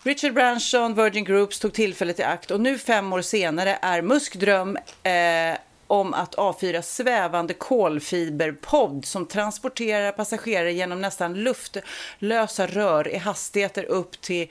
Richard 0.03 0.35
Branson, 0.35 0.95
Virgin 0.95 1.25
Groups 1.25 1.59
tog 1.61 1.73
tillfället 1.73 2.19
i 2.19 2.23
akt 2.23 2.51
och 2.51 2.61
nu 2.61 2.79
fem 2.79 3.13
år 3.13 3.23
senare 3.23 3.79
är 3.83 4.03
Musk 4.03 4.37
dröm 4.37 4.77
eh, 5.03 5.59
om 5.87 6.15
att 6.15 6.35
avfyra 6.35 6.83
svävande 6.83 7.55
kolfiberpodd 7.55 9.05
som 9.05 9.27
transporterar 9.27 10.13
passagerare 10.13 10.73
genom 10.73 11.01
nästan 11.01 11.35
luftlösa 11.35 12.67
rör 12.67 13.09
i 13.09 13.17
hastigheter 13.17 13.85
upp 13.85 14.21
till 14.21 14.49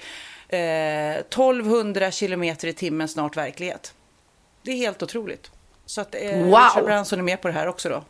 eh, 0.50 0.60
1200 1.15 2.12
kilometer 2.12 2.68
i 2.68 2.74
timmen 2.74 3.08
snart 3.08 3.38
verklighet. 3.38 3.94
Det 4.63 4.72
är 4.72 4.75
helt 4.77 5.03
otroligt. 5.03 5.51
Så 5.86 6.01
att 6.01 6.15
eh, 6.15 6.22
Wow. 6.38 6.60
Richard 6.60 6.86
Branson 6.86 7.20
är 7.20 7.24
med 7.24 7.41
på 7.41 7.48
det 7.48 7.53
här 7.53 7.68
också 7.68 7.89
då. 7.89 8.03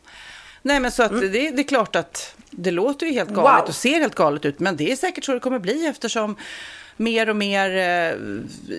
Nej 0.62 0.80
men 0.80 0.92
så 0.92 1.02
att 1.02 1.20
det, 1.20 1.28
det 1.28 1.62
är 1.62 1.68
klart 1.68 1.96
att 1.96 2.34
det 2.50 2.70
låter 2.70 3.06
ju 3.06 3.12
helt 3.12 3.30
galet 3.30 3.46
Mm. 3.50 3.60
Wow. 3.60 3.68
och 3.68 3.74
ser 3.74 4.00
helt 4.00 4.14
galet 4.14 4.44
ut. 4.44 4.58
Men 4.58 4.76
det 4.76 4.92
är 4.92 4.96
säkert 4.96 5.24
så 5.24 5.32
det 5.34 5.40
kommer 5.40 5.58
bli 5.58 5.86
eftersom 5.86 6.36
mer 7.00 7.28
och 7.28 7.36
mer, 7.36 7.70
eh, 7.76 8.18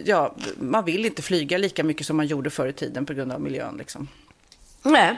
ja, 0.05 0.35
man 0.59 0.85
vill 0.85 1.05
inte 1.05 1.21
flyga 1.21 1.57
lika 1.57 1.83
mycket 1.83 2.07
som 2.07 2.17
man 2.17 2.27
gjorde 2.27 2.49
förr 2.49 2.67
i 2.67 2.73
tiden 2.73 3.05
på 3.05 3.13
grund 3.13 3.31
av 3.31 3.41
miljön 3.41 3.75
liksom. 3.77 4.07
Nej. 4.83 5.17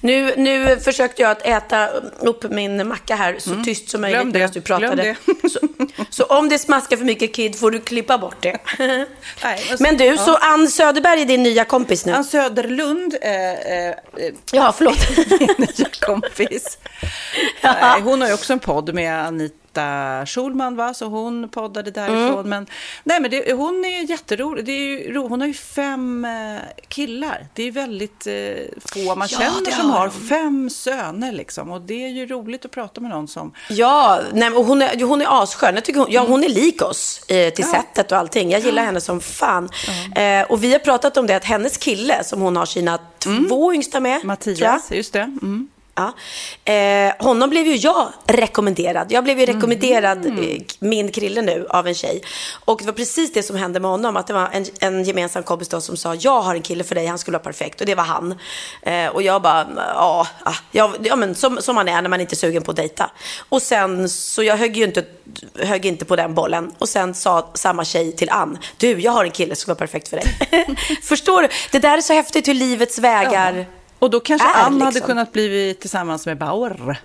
Nu, 0.00 0.34
nu 0.36 0.76
försökte 0.80 1.22
jag 1.22 1.30
att 1.30 1.42
äta 1.46 1.88
upp 2.20 2.50
min 2.50 2.88
macka 2.88 3.14
här 3.16 3.36
så 3.38 3.62
tyst 3.64 3.88
som 3.90 4.00
möjligt 4.00 4.20
Mm. 4.20 4.32
Medan 4.32 4.50
du 4.52 4.60
pratade. 4.60 5.16
Glöm 5.24 5.50
Så, 5.50 5.58
så 6.10 6.24
om 6.24 6.48
det 6.48 6.58
smaskar 6.58 6.96
för 6.96 7.04
mycket 7.04 7.34
Kid 7.34 7.58
får 7.58 7.70
du 7.70 7.80
klippa 7.80 8.18
bort 8.18 8.36
det. 8.40 8.58
Nej, 8.78 9.06
men- 9.42 9.76
Men 9.80 9.96
du, 9.96 10.16
så 10.16 10.36
Ann 10.36 10.68
Söderberg 10.68 11.20
är 11.22 11.26
din 11.26 11.42
nya 11.42 11.64
kompis 11.64 12.06
nu? 12.06 12.12
Ann 12.12 12.24
Söderlund, 12.24 13.14
eh, 13.22 13.52
eh, 13.52 13.88
eh, 13.88 13.94
Ja, 14.52 14.74
förlåt. 14.78 14.98
min 15.40 15.66
nya 15.78 15.88
kompis. 16.00 16.78
Nej, 17.62 18.00
hon 18.00 18.20
har 18.20 18.28
ju 18.28 18.34
också 18.34 18.52
en 18.52 18.58
podd 18.58 18.94
med 18.94 19.26
Anita 19.26 19.54
Schulman, 20.26 20.76
va? 20.76 20.94
så 20.94 21.06
hon 21.06 21.48
poddade 21.48 21.90
därifrån. 21.90 22.32
Mm. 22.38 22.48
Men, 22.48 22.66
nej, 23.04 23.20
men 23.20 23.30
det, 23.30 23.52
hon 23.52 23.84
är 23.84 24.10
jätterolig. 24.10 24.64
Det 24.64 24.72
är 24.72 25.08
ju, 25.10 25.18
hon 25.18 25.40
har 25.40 25.48
ju 25.48 25.54
fem 25.54 26.24
eh, 26.24 26.60
killar. 26.88 27.46
Det 27.54 27.62
är 27.62 27.70
väldigt 27.72 28.26
eh, 28.26 28.32
få 28.84 29.14
man 29.14 29.28
Ja, 29.30 29.38
känner 29.38 29.70
som 29.70 29.90
har 29.90 30.08
hon. 30.08 30.28
fem 30.28 30.70
söner. 30.70 31.32
Liksom. 31.32 31.70
Och 31.70 31.80
det 31.80 32.04
är 32.04 32.08
ju 32.08 32.26
roligt 32.26 32.64
att 32.64 32.70
prata 32.70 33.00
med 33.00 33.10
någon 33.10 33.28
som... 33.28 33.52
Ja, 33.68 34.20
nej, 34.32 34.50
men 34.50 34.64
hon, 34.64 34.82
är, 34.82 35.04
hon 35.04 35.20
är 35.20 35.42
asskön. 35.42 35.74
Jag 35.74 35.84
tycker 35.84 36.00
hon, 36.00 36.08
ja, 36.10 36.24
hon 36.28 36.44
är 36.44 36.48
lik 36.48 36.82
oss 36.82 37.22
eh, 37.28 37.52
till 37.52 37.64
sättet 37.64 38.12
och 38.12 38.18
allting. 38.18 38.50
Jag 38.50 38.60
gillar 38.60 38.84
henne 38.84 39.00
som 39.00 39.20
fan. 39.20 39.68
Eh, 40.16 40.42
och 40.42 40.64
vi 40.64 40.72
har 40.72 40.78
pratat 40.78 41.16
om 41.16 41.26
det, 41.26 41.36
att 41.36 41.44
hennes 41.44 41.76
kille, 41.76 42.24
som 42.24 42.40
hon 42.40 42.56
har 42.56 42.66
sina 42.66 42.98
två 43.18 43.74
yngsta 43.74 44.00
med. 44.00 44.24
Mattias, 44.24 44.90
just 44.92 45.12
det. 45.12 45.20
Mm. 45.42 45.68
Ja. 45.98 46.12
Eh, 46.72 47.12
honom 47.18 47.50
blev 47.50 47.66
ju 47.66 47.76
jag 47.76 48.08
rekommenderad. 48.26 49.12
Jag 49.12 49.24
blev 49.24 49.40
ju 49.40 49.46
rekommenderad, 49.46 50.26
Mm. 50.26 50.64
min 50.78 51.10
krille 51.12 51.42
nu, 51.42 51.66
av 51.70 51.88
en 51.88 51.94
tjej. 51.94 52.22
Och 52.64 52.78
det 52.78 52.86
var 52.86 52.92
precis 52.92 53.32
det 53.32 53.42
som 53.42 53.56
hände 53.56 53.80
med 53.80 53.90
honom. 53.90 54.16
Att 54.16 54.26
det 54.26 54.32
var 54.32 54.48
en, 54.52 54.64
en 54.80 55.04
gemensam 55.04 55.42
kompis 55.42 55.68
då 55.68 55.80
som 55.80 55.96
sa, 55.96 56.14
jag 56.14 56.40
har 56.40 56.54
en 56.54 56.62
kille 56.62 56.84
för 56.84 56.94
dig, 56.94 57.06
han 57.06 57.18
skulle 57.18 57.34
vara 57.34 57.44
perfekt. 57.44 57.80
Och 57.80 57.86
det 57.86 57.94
var 57.94 58.04
han. 58.04 58.34
Eh, 58.82 59.06
och 59.06 59.22
jag 59.22 59.42
bara, 59.42 59.66
ja, 59.76 60.26
ah, 60.42 60.54
ja, 60.72 60.92
ja 61.02 61.16
men 61.16 61.34
som, 61.34 61.62
som 61.62 61.74
man 61.74 61.88
är 61.88 62.02
när 62.02 62.08
man 62.08 62.20
inte 62.20 62.34
är 62.34 62.36
sugen 62.36 62.62
på 62.62 62.70
att 62.70 62.76
dejta. 62.76 63.10
Och 63.48 63.62
sen, 63.62 64.08
så 64.08 64.42
jag 64.42 64.56
högg 64.56 64.76
ju 64.76 64.84
inte, 64.84 65.04
högg 65.58 65.86
inte 65.86 66.04
på 66.04 66.16
den 66.16 66.34
bollen. 66.34 66.72
Och 66.78 66.88
sen 66.88 67.14
sa 67.14 67.50
samma 67.54 67.84
tjej 67.84 68.12
till 68.12 68.30
Ann, 68.30 68.58
du, 68.76 69.00
jag 69.00 69.12
har 69.12 69.24
en 69.24 69.30
kille 69.30 69.54
som 69.54 69.60
skulle 69.60 69.74
vara 69.74 69.78
perfekt 69.78 70.08
för 70.08 70.16
dig. 70.16 70.76
Förstår 71.02 71.42
du? 71.42 71.48
Det 71.70 71.78
där 71.78 71.96
är 71.96 72.00
så 72.00 72.12
häftigt 72.12 72.48
hur 72.48 72.54
livets 72.54 72.98
vägar... 72.98 73.66
Och 73.98 74.10
då 74.10 74.20
kanske 74.20 74.48
Är, 74.48 74.62
Ann 74.64 74.80
hade 74.80 74.94
liksom. 74.94 75.06
kunnat 75.06 75.32
bli 75.32 75.76
tillsammans 75.80 76.26
med 76.26 76.38
Bauer. 76.38 77.00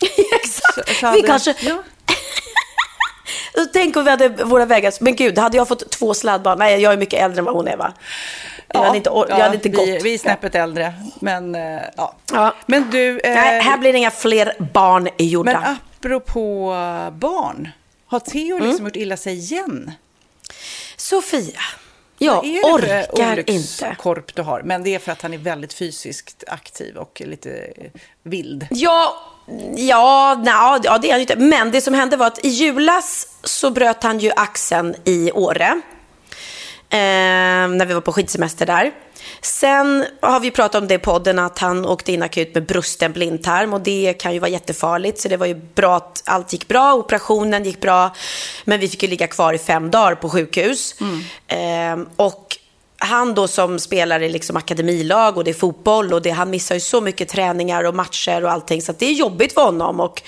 Exakt. 0.42 0.74
Så- 0.74 0.94
så 0.94 1.00
vi 1.00 1.06
hade- 1.06 1.22
kanske... 1.22 1.54
Ja. 1.60 1.82
Tänk 3.72 3.96
om 3.96 4.04
vi 4.04 4.10
hade 4.10 4.28
våra 4.28 4.64
vägar... 4.66 4.92
Men 5.00 5.16
gud, 5.16 5.38
hade 5.38 5.56
jag 5.56 5.68
fått 5.68 5.90
två 5.90 6.14
sladdbarn? 6.14 6.58
Nej, 6.58 6.80
jag 6.82 6.92
är 6.92 6.96
mycket 6.96 7.20
äldre 7.22 7.38
än 7.38 7.44
vad 7.44 7.54
hon 7.54 7.68
är, 7.68 7.76
va? 7.76 7.92
Jag 8.68 8.80
hade 8.82 8.96
inte, 8.96 9.10
jag 9.10 9.36
hade 9.36 9.54
inte 9.54 9.68
vi, 9.68 9.76
gått. 9.76 10.02
Vi 10.04 10.14
är 10.14 10.18
snäppet 10.18 10.54
äldre. 10.54 10.94
Men, 11.20 11.54
eh, 11.54 11.80
ja. 11.96 12.14
Ja. 12.32 12.54
men 12.66 12.90
du, 12.90 13.20
eh, 13.20 13.34
Nej, 13.34 13.60
här 13.60 13.78
blir 13.78 13.92
det 13.92 13.98
inga 13.98 14.10
fler 14.10 14.54
barn 14.72 15.08
gjorda. 15.18 15.60
men 15.60 15.76
apropå 15.98 16.74
barn. 17.12 17.68
Har 18.06 18.20
Theo 18.20 18.56
Mm. 18.56 18.68
liksom 18.68 18.86
gjort 18.86 18.96
illa 18.96 19.16
sig 19.16 19.34
igen? 19.38 19.92
Sofia, 20.96 21.60
jag 22.24 22.44
orkar 22.44 23.38
inte. 23.38 23.52
olyckskorp 23.52 24.34
du 24.34 24.42
har? 24.42 24.62
Men 24.62 24.82
det 24.82 24.94
är 24.94 24.98
för 24.98 25.12
att 25.12 25.22
han 25.22 25.34
är 25.34 25.38
väldigt 25.38 25.72
fysiskt 25.72 26.44
aktiv 26.46 26.96
och 26.96 27.22
lite 27.24 27.72
vild. 28.22 28.66
Ja, 28.70 29.16
ja, 29.76 30.42
na, 30.44 30.80
ja, 30.82 30.98
det 30.98 31.08
är 31.08 31.12
han 31.12 31.20
ju 31.20 31.22
inte. 31.22 31.36
Men 31.36 31.70
det 31.70 31.80
som 31.80 31.94
hände 31.94 32.16
var 32.16 32.26
att 32.26 32.44
i 32.44 32.48
julas 32.48 33.28
så 33.42 33.70
bröt 33.70 34.02
han 34.02 34.18
ju 34.18 34.30
axeln 34.36 34.94
i 35.04 35.32
Åre. 35.32 35.80
Eh, 36.90 37.68
när 37.68 37.86
vi 37.86 37.94
var 37.94 38.00
på 38.00 38.12
skidsemester 38.12 38.66
där. 38.66 38.92
Sen 39.40 40.04
har 40.22 40.40
vi 40.40 40.50
pratat 40.50 40.82
om 40.82 40.88
det 40.88 40.94
i 40.94 40.98
podden 40.98 41.38
att 41.38 41.58
han 41.58 41.86
åkte 41.86 42.12
in 42.12 42.22
akut 42.22 42.54
med 42.54 42.66
brusten 42.66 43.12
blindtarm 43.12 43.72
och 43.72 43.80
det 43.80 44.14
kan 44.18 44.32
ju 44.32 44.38
vara 44.38 44.50
jättefarligt. 44.50 45.20
Så 45.20 45.28
det 45.28 45.36
var 45.36 45.46
ju 45.46 45.54
bra 45.54 45.96
att 45.96 46.22
allt 46.24 46.52
gick 46.52 46.68
bra, 46.68 46.94
operationen 46.94 47.64
gick 47.64 47.80
bra. 47.80 48.14
Men 48.64 48.80
vi 48.80 48.88
fick 48.88 49.02
ju 49.02 49.08
ligga 49.08 49.26
kvar 49.26 49.52
i 49.52 49.58
fem 49.58 49.90
dagar 49.90 50.14
på 50.14 50.28
sjukhus. 50.28 50.94
Eh, 51.48 51.98
och 52.16 52.58
han 53.04 53.34
då 53.34 53.48
som 53.48 53.78
spelar 53.78 54.22
i 54.22 54.28
liksom 54.28 54.56
akademilag 54.56 55.36
och 55.36 55.44
det 55.44 55.50
är 55.50 55.54
fotboll 55.54 56.12
och 56.12 56.22
det, 56.22 56.30
han 56.30 56.50
missar 56.50 56.74
ju 56.74 56.80
så 56.80 57.00
mycket 57.00 57.28
träningar 57.28 57.84
och 57.84 57.94
matcher 57.94 58.44
och 58.44 58.50
allting 58.50 58.82
så 58.82 58.90
att 58.90 58.98
det 58.98 59.06
är 59.06 59.12
jobbigt 59.12 59.52
för 59.52 59.64
honom. 59.64 60.00
Och, 60.00 60.22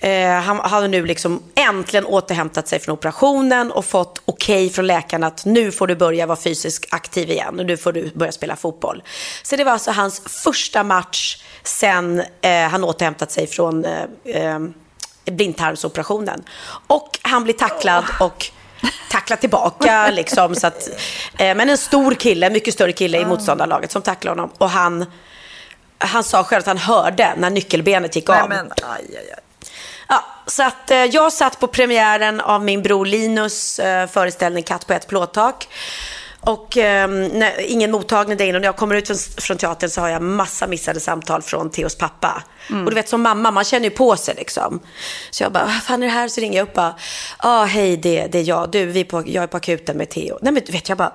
eh, 0.00 0.40
han 0.40 0.58
har 0.58 0.88
nu 0.88 1.06
liksom 1.06 1.42
äntligen 1.54 2.06
återhämtat 2.06 2.68
sig 2.68 2.78
från 2.78 2.92
operationen 2.92 3.72
och 3.72 3.84
fått 3.84 4.22
okej 4.24 4.70
från 4.70 4.86
läkaren 4.86 5.24
att 5.24 5.44
nu 5.44 5.72
får 5.72 5.86
du 5.86 5.96
börja 5.96 6.26
vara 6.26 6.38
fysiskt 6.38 6.94
aktiv 6.94 7.30
igen 7.30 7.60
och 7.60 7.66
nu 7.66 7.76
får 7.76 7.92
du 7.92 8.10
börja 8.14 8.32
spela 8.32 8.56
fotboll. 8.56 9.02
Så 9.42 9.56
det 9.56 9.64
var 9.64 9.72
alltså 9.72 9.90
hans 9.90 10.20
första 10.44 10.84
match 10.84 11.44
sen 11.62 12.22
eh, 12.40 12.68
han 12.68 12.84
återhämtat 12.84 13.30
sig 13.30 13.46
från 13.46 13.84
eh, 13.84 14.04
eh, 14.24 14.58
blindtarmsoperationen. 15.24 16.44
Och 16.86 17.18
han 17.22 17.44
blir 17.44 17.54
tacklad 17.54 18.04
och 18.20 18.50
tackla 19.10 19.36
tillbaka 19.36 20.10
liksom. 20.10 20.54
Så 20.54 20.66
att, 20.66 20.88
eh, 21.38 21.54
men 21.54 21.68
en 21.68 21.78
stor 21.78 22.14
kille, 22.14 22.46
en 22.46 22.52
mycket 22.52 22.74
större 22.74 22.92
kille 22.92 23.18
i 23.18 23.24
motståndarlaget 23.24 23.92
som 23.92 24.02
tacklade 24.02 24.40
honom. 24.40 24.54
Och 24.58 24.70
han, 24.70 25.06
han 25.98 26.24
sa 26.24 26.44
själv 26.44 26.60
att 26.60 26.66
han 26.66 26.78
hörde 26.78 27.34
när 27.36 27.50
nyckelbenet 27.50 28.16
gick 28.16 28.28
av. 28.28 28.48
men, 28.48 28.72
aj, 28.72 29.16
aj, 29.16 29.32
aj. 29.36 29.42
Ja, 30.08 30.24
så 30.46 30.62
att 30.62 30.90
eh, 30.90 31.04
jag 31.04 31.32
satt 31.32 31.60
på 31.60 31.66
premiären 31.66 32.40
av 32.40 32.64
min 32.64 32.82
bror 32.82 33.06
Linus 33.06 33.78
eh, 33.78 34.06
föreställning 34.06 34.62
Katt 34.62 34.86
på 34.86 34.92
ett 34.92 35.06
plåttak. 35.06 35.68
Och 36.40 36.76
när, 36.76 37.60
ingen 37.60 37.90
mottagning 37.90 38.36
där 38.36 38.44
inne. 38.44 38.56
Och 38.56 38.60
när 38.60 38.68
jag 38.68 38.76
kommer 38.76 38.94
ut 38.94 39.06
från, 39.06 39.16
från 39.16 39.56
teatern 39.56 39.90
så 39.90 40.00
har 40.00 40.08
jag 40.08 40.22
massa 40.22 40.66
missade 40.66 41.00
samtal 41.00 41.42
från 41.42 41.70
Theos 41.70 41.94
pappa. 41.94 42.42
Mm. 42.70 42.84
Och 42.84 42.90
du 42.90 42.94
vet 42.94 43.08
som 43.08 43.22
mamma, 43.22 43.50
man 43.50 43.64
känner 43.64 43.84
ju 43.84 43.90
på 43.90 44.16
sig 44.16 44.34
liksom. 44.34 44.80
Så 45.30 45.42
jag 45.42 45.52
bara, 45.52 45.64
vad 45.64 45.82
fan 45.82 46.02
är 46.02 46.06
det 46.06 46.12
här? 46.12 46.28
Så 46.28 46.40
ringer 46.40 46.58
jag 46.58 46.62
upp 46.62 46.68
och 46.68 46.74
bara, 46.74 46.94
ah, 47.38 47.64
hej 47.64 47.96
det, 47.96 48.26
det 48.26 48.38
är 48.38 48.42
jag. 48.48 48.70
Du, 48.70 48.86
vi 48.86 49.00
är 49.00 49.04
på, 49.04 49.22
jag 49.26 49.42
är 49.42 49.46
på 49.46 49.56
akuten 49.56 49.96
med 49.96 50.10
Theo. 50.10 50.38
Nej 50.42 50.52
men 50.52 50.62
du 50.66 50.72
vet, 50.72 50.88
jag 50.88 50.98
bara, 50.98 51.12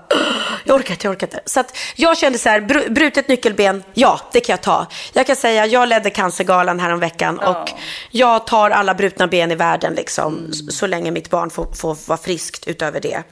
jag 0.64 0.76
orkar 0.76 0.92
inte, 0.92 1.08
jag 1.08 1.12
orkar 1.12 1.28
inte. 1.28 1.42
Så 1.46 1.60
att 1.60 1.78
jag 1.96 2.18
kände 2.18 2.40
så 2.40 2.50
här, 2.50 2.62
br- 2.62 2.90
brutet 2.90 3.28
nyckelben, 3.28 3.84
ja 3.94 4.20
det 4.32 4.40
kan 4.40 4.54
jag 4.54 4.62
ta. 4.62 4.88
Jag 5.14 5.28
kan 5.28 5.36
säga, 5.36 5.66
jag 5.66 5.88
ledde 5.90 6.10
Cancergalan 6.10 6.80
här 6.80 6.94
om 6.94 7.00
veckan 7.00 7.40
och 7.40 7.70
jag 8.12 8.48
tar 8.48 8.70
alla 8.70 8.94
brutna 8.94 9.28
ben 9.28 9.52
i 9.52 9.56
världen 9.56 9.94
liksom. 9.94 10.54
Så, 10.54 10.72
så 10.72 10.88
länge 10.88 11.12
mitt 11.12 11.30
barn 11.30 11.50
får, 11.50 11.74
får 11.74 11.98
vara 12.08 12.18
friskt 12.18 12.68
utöver 12.68 13.00
det. 13.00 13.24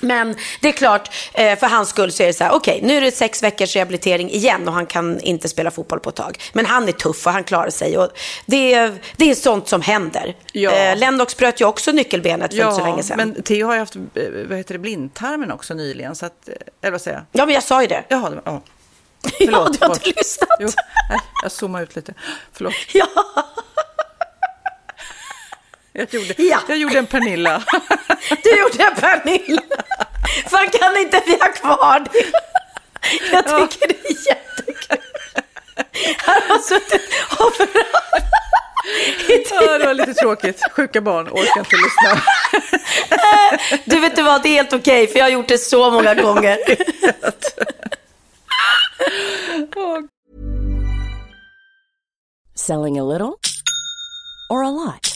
Men 0.00 0.36
det 0.60 0.68
är 0.68 0.72
klart, 0.72 1.10
eh, 1.32 1.58
för 1.58 1.66
hans 1.66 1.88
skull 1.88 2.12
så 2.12 2.22
är 2.22 2.26
det 2.26 2.32
så 2.32 2.44
här, 2.44 2.52
okej, 2.52 2.80
nu 2.82 2.96
är 2.96 3.00
det 3.00 3.12
sex 3.12 3.42
veckors 3.42 3.76
rehabilitering 3.76 4.30
igen 4.30 4.68
och 4.68 4.74
han 4.74 4.86
kan 4.86 5.20
inte 5.20 5.48
spela 5.48 5.70
fotboll 5.70 6.00
på 6.00 6.10
ett 6.10 6.16
tag. 6.16 6.38
Men 6.52 6.66
han 6.66 6.88
är 6.88 6.92
tuff 6.92 7.26
och 7.26 7.32
han 7.32 7.44
klarar 7.44 7.70
sig 7.70 7.98
och 7.98 8.08
det 8.46 8.74
är, 8.74 8.94
det 9.16 9.30
är 9.30 9.34
sånt 9.34 9.68
som 9.68 9.82
händer. 9.82 10.36
Ja. 10.52 10.70
Eh, 10.70 10.96
Lennox 10.98 11.36
bröt 11.36 11.60
ju 11.60 11.64
också 11.64 11.92
nyckelbenet 11.92 12.54
för 12.54 12.62
inte 12.62 12.74
så 12.74 12.84
länge 12.84 13.02
sedan. 13.02 13.16
men 13.16 13.42
Theo 13.42 13.66
har 13.66 13.74
ju 13.74 13.78
haft, 13.80 13.96
eh, 13.96 14.02
vad 14.48 14.58
heter 14.58 14.74
det, 14.74 14.78
blindtarmen 14.78 15.52
också 15.52 15.74
nyligen. 15.74 16.14
Så 16.14 16.26
att, 16.26 16.48
eller 16.82 16.92
vad 16.92 17.00
säger 17.00 17.16
jag? 17.16 17.26
Ja, 17.40 17.46
men 17.46 17.54
jag 17.54 17.62
sa 17.64 17.82
ju 17.82 17.88
det. 17.88 18.04
Jaha, 18.08 18.30
det 18.30 18.36
var, 18.36 18.42
ja. 18.44 18.62
ja, 19.38 19.46
du 19.46 19.54
har 19.54 19.66
inte 19.66 19.78
förlåt. 19.78 20.06
lyssnat. 20.06 20.48
Jo, 20.60 20.68
nej, 21.10 21.18
jag 21.42 21.52
zoomar 21.52 21.82
ut 21.82 21.96
lite. 21.96 22.14
Förlåt. 22.52 22.74
Ja. 22.92 23.06
Jag 25.98 26.14
gjorde, 26.14 26.34
Ja. 26.42 26.58
jag 26.68 26.78
gjorde 26.78 26.98
en 26.98 27.06
Pernilla. 27.06 27.62
Du 28.42 28.58
gjorde 28.58 28.90
Pernilla. 29.00 29.62
Fan 30.46 30.68
kan 30.70 30.96
inte 30.96 31.22
vi 31.26 31.32
ha 31.32 31.48
kvar 31.52 32.04
det? 32.12 32.24
Jag 33.32 33.70
tycker 33.70 33.88
det 33.88 34.08
är 34.08 34.28
jättekul. 34.28 34.98
Han 36.18 36.42
har 36.48 36.58
suttit 36.58 37.02
och 37.38 37.54
förhört. 37.54 38.22
Ja, 39.50 39.78
det 39.78 39.86
var 39.86 39.94
lite 39.94 40.14
tråkigt. 40.14 40.60
Sjuka 40.72 41.00
barn 41.00 41.28
orkar 41.28 41.58
inte 41.60 41.76
lyssna. 41.76 42.22
Du 43.84 44.00
vet 44.00 44.16
du 44.16 44.22
vad, 44.22 44.42
det 44.42 44.48
är 44.48 44.52
helt 44.54 44.72
okej 44.72 45.06
för 45.06 45.18
jag 45.18 45.24
har 45.24 45.30
gjort 45.30 45.48
det 45.48 45.58
så 45.58 45.90
många 45.90 46.14
gånger. 46.22 46.58
Selling 52.54 52.98
a 52.98 53.04
little 53.04 53.38
or 54.50 54.62
a 54.64 54.70
lot? 54.70 55.15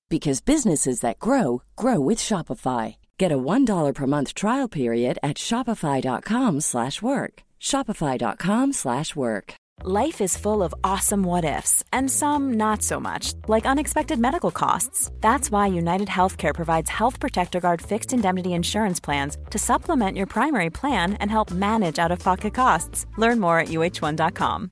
because 0.11 0.41
businesses 0.41 0.99
that 0.99 1.17
grow 1.19 1.63
grow 1.75 1.99
with 1.99 2.19
Shopify. 2.19 2.97
Get 3.17 3.31
a 3.31 3.37
$1 3.37 3.95
per 3.95 4.07
month 4.07 4.33
trial 4.33 4.67
period 4.67 5.17
at 5.23 5.37
Shopify.com 5.37 6.61
slash 6.61 7.01
work. 7.01 7.43
Shopify.com 7.59 8.73
slash 8.73 9.15
work. 9.15 9.55
Life 9.83 10.21
is 10.21 10.37
full 10.37 10.61
of 10.61 10.75
awesome 10.83 11.23
what 11.23 11.43
ifs, 11.43 11.83
and 11.91 12.11
some 12.11 12.53
not 12.53 12.83
so 12.83 12.99
much, 12.99 13.33
like 13.47 13.65
unexpected 13.65 14.19
medical 14.19 14.51
costs. 14.51 15.09
That's 15.21 15.49
why 15.49 15.67
United 15.67 16.07
Healthcare 16.07 16.53
provides 16.53 16.89
Health 16.89 17.19
Protector 17.19 17.59
Guard 17.59 17.81
fixed 17.81 18.13
indemnity 18.13 18.53
insurance 18.53 18.99
plans 18.99 19.37
to 19.49 19.57
supplement 19.57 20.17
your 20.17 20.27
primary 20.27 20.69
plan 20.69 21.13
and 21.13 21.31
help 21.31 21.49
manage 21.49 21.97
out 21.97 22.11
of 22.11 22.19
pocket 22.19 22.53
costs. 22.53 23.07
Learn 23.17 23.39
more 23.39 23.57
at 23.59 23.69
uh1.com. 23.69 24.71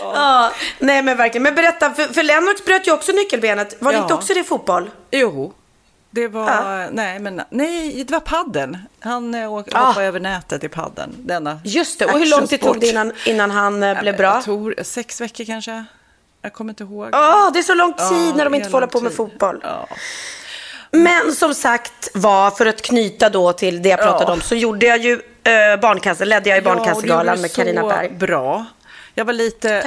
Ja. 0.00 0.12
ja. 0.14 0.52
nej 0.78 1.02
men 1.02 1.16
verkligen. 1.16 1.42
Men 1.42 1.54
berätta, 1.54 1.94
för, 1.94 2.02
för 2.02 2.22
Lennox 2.22 2.64
bröt 2.64 2.86
ju 2.86 2.92
också 2.92 3.12
nyckelbenet. 3.12 3.76
Var 3.78 3.92
det 3.92 3.98
inte 3.98 4.14
också 4.14 4.34
det 4.34 4.44
fotboll? 4.44 4.90
Jo. 5.10 5.52
Det 6.10 6.28
var, 6.28 6.50
ja. 6.50 6.88
nej, 6.92 7.18
men, 7.18 7.42
nej, 7.50 8.04
det 8.04 8.12
var 8.12 8.20
padden. 8.20 8.78
Han 9.00 9.34
äh, 9.34 9.50
hoppade 9.50 9.78
ah. 9.78 10.02
över 10.02 10.20
nätet 10.20 10.64
i 10.64 10.68
padden. 10.68 11.14
Denna 11.18 11.60
Just 11.64 11.98
det, 11.98 12.06
och 12.06 12.18
hur 12.18 12.26
lång 12.26 12.46
tid 12.46 12.60
tog 12.60 12.80
det 12.80 12.86
innan, 12.86 13.12
innan 13.26 13.50
han 13.50 13.82
äh, 13.82 14.00
blev 14.00 14.16
bra? 14.16 14.34
Jag 14.34 14.44
tror 14.44 14.74
sex 14.82 15.20
veckor 15.20 15.44
kanske. 15.44 15.84
Jag 16.42 16.52
kommer 16.52 16.70
inte 16.70 16.82
ihåg. 16.82 17.08
Ja, 17.12 17.46
oh, 17.46 17.52
det 17.52 17.58
är 17.58 17.62
så 17.62 17.74
lång 17.74 17.92
tid 17.92 18.32
oh, 18.32 18.36
när 18.36 18.44
de 18.44 18.54
inte 18.54 18.68
får 18.70 18.76
hålla 18.76 18.86
på 18.86 19.00
med 19.00 19.12
fotboll. 19.12 19.56
Oh. 19.56 19.96
Men 20.90 21.32
som 21.32 21.54
sagt 21.54 22.10
var, 22.14 22.50
för 22.50 22.66
att 22.66 22.82
knyta 22.82 23.30
då 23.30 23.52
till 23.52 23.82
det 23.82 23.88
jag 23.88 24.00
pratade 24.00 24.32
om, 24.32 24.40
så 24.40 24.54
gjorde 24.54 24.86
jag 24.86 24.98
ju 24.98 25.12
äh, 25.12 25.80
barncancer, 25.80 26.26
ledde 26.26 26.50
jag 26.50 26.58
i 26.58 26.62
Barncancergalan 26.62 27.40
med 27.40 27.52
Carina 27.52 27.88
Berg. 27.88 28.10
bra. 28.10 28.66
Jag 29.14 29.24
var 29.24 29.32
lite 29.32 29.80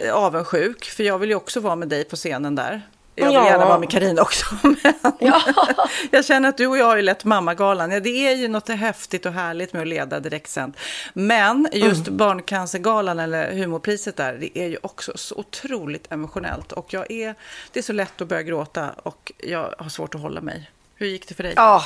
eh, 0.00 0.14
avundsjuk, 0.14 0.84
för 0.84 1.04
jag 1.04 1.18
vill 1.18 1.28
ju 1.28 1.34
också 1.34 1.60
vara 1.60 1.76
med 1.76 1.88
dig 1.88 2.04
på 2.04 2.16
scenen 2.16 2.54
där. 2.54 2.82
Jag 3.18 3.26
vill 3.26 3.34
ja. 3.34 3.46
gärna 3.46 3.64
vara 3.64 3.78
med 3.78 3.90
Karina 3.90 4.22
också. 4.22 4.46
Men 4.62 4.94
ja. 5.18 5.42
jag 6.10 6.24
känner 6.24 6.48
att 6.48 6.56
du 6.56 6.66
och 6.66 6.78
jag 6.78 6.84
har 6.84 6.96
ju 6.96 7.02
lett 7.02 7.24
Mammagalan. 7.24 7.90
Ja, 7.90 8.00
det 8.00 8.28
är 8.28 8.36
ju 8.36 8.48
något 8.48 8.68
häftigt 8.68 9.26
och 9.26 9.32
härligt 9.32 9.72
med 9.72 9.82
att 9.82 9.88
leda 9.88 10.20
direktsänt. 10.20 10.76
Men 11.12 11.68
just 11.72 12.06
mm. 12.06 12.16
Barncancergalan 12.16 13.18
eller 13.18 13.52
humorpriset 13.52 14.16
där, 14.16 14.32
det 14.32 14.58
är 14.58 14.68
ju 14.68 14.78
också 14.82 15.12
så 15.14 15.34
otroligt 15.34 16.12
emotionellt. 16.12 16.72
Och 16.72 16.92
jag 16.92 17.10
är, 17.10 17.34
det 17.72 17.78
är 17.78 17.82
så 17.82 17.92
lätt 17.92 18.20
att 18.20 18.28
börja 18.28 18.42
gråta 18.42 18.90
och 19.02 19.32
jag 19.38 19.74
har 19.78 19.88
svårt 19.88 20.14
att 20.14 20.20
hålla 20.20 20.40
mig. 20.40 20.70
Hur 20.94 21.06
gick 21.06 21.28
det 21.28 21.34
för 21.34 21.42
dig? 21.42 21.52
Ja, 21.56 21.84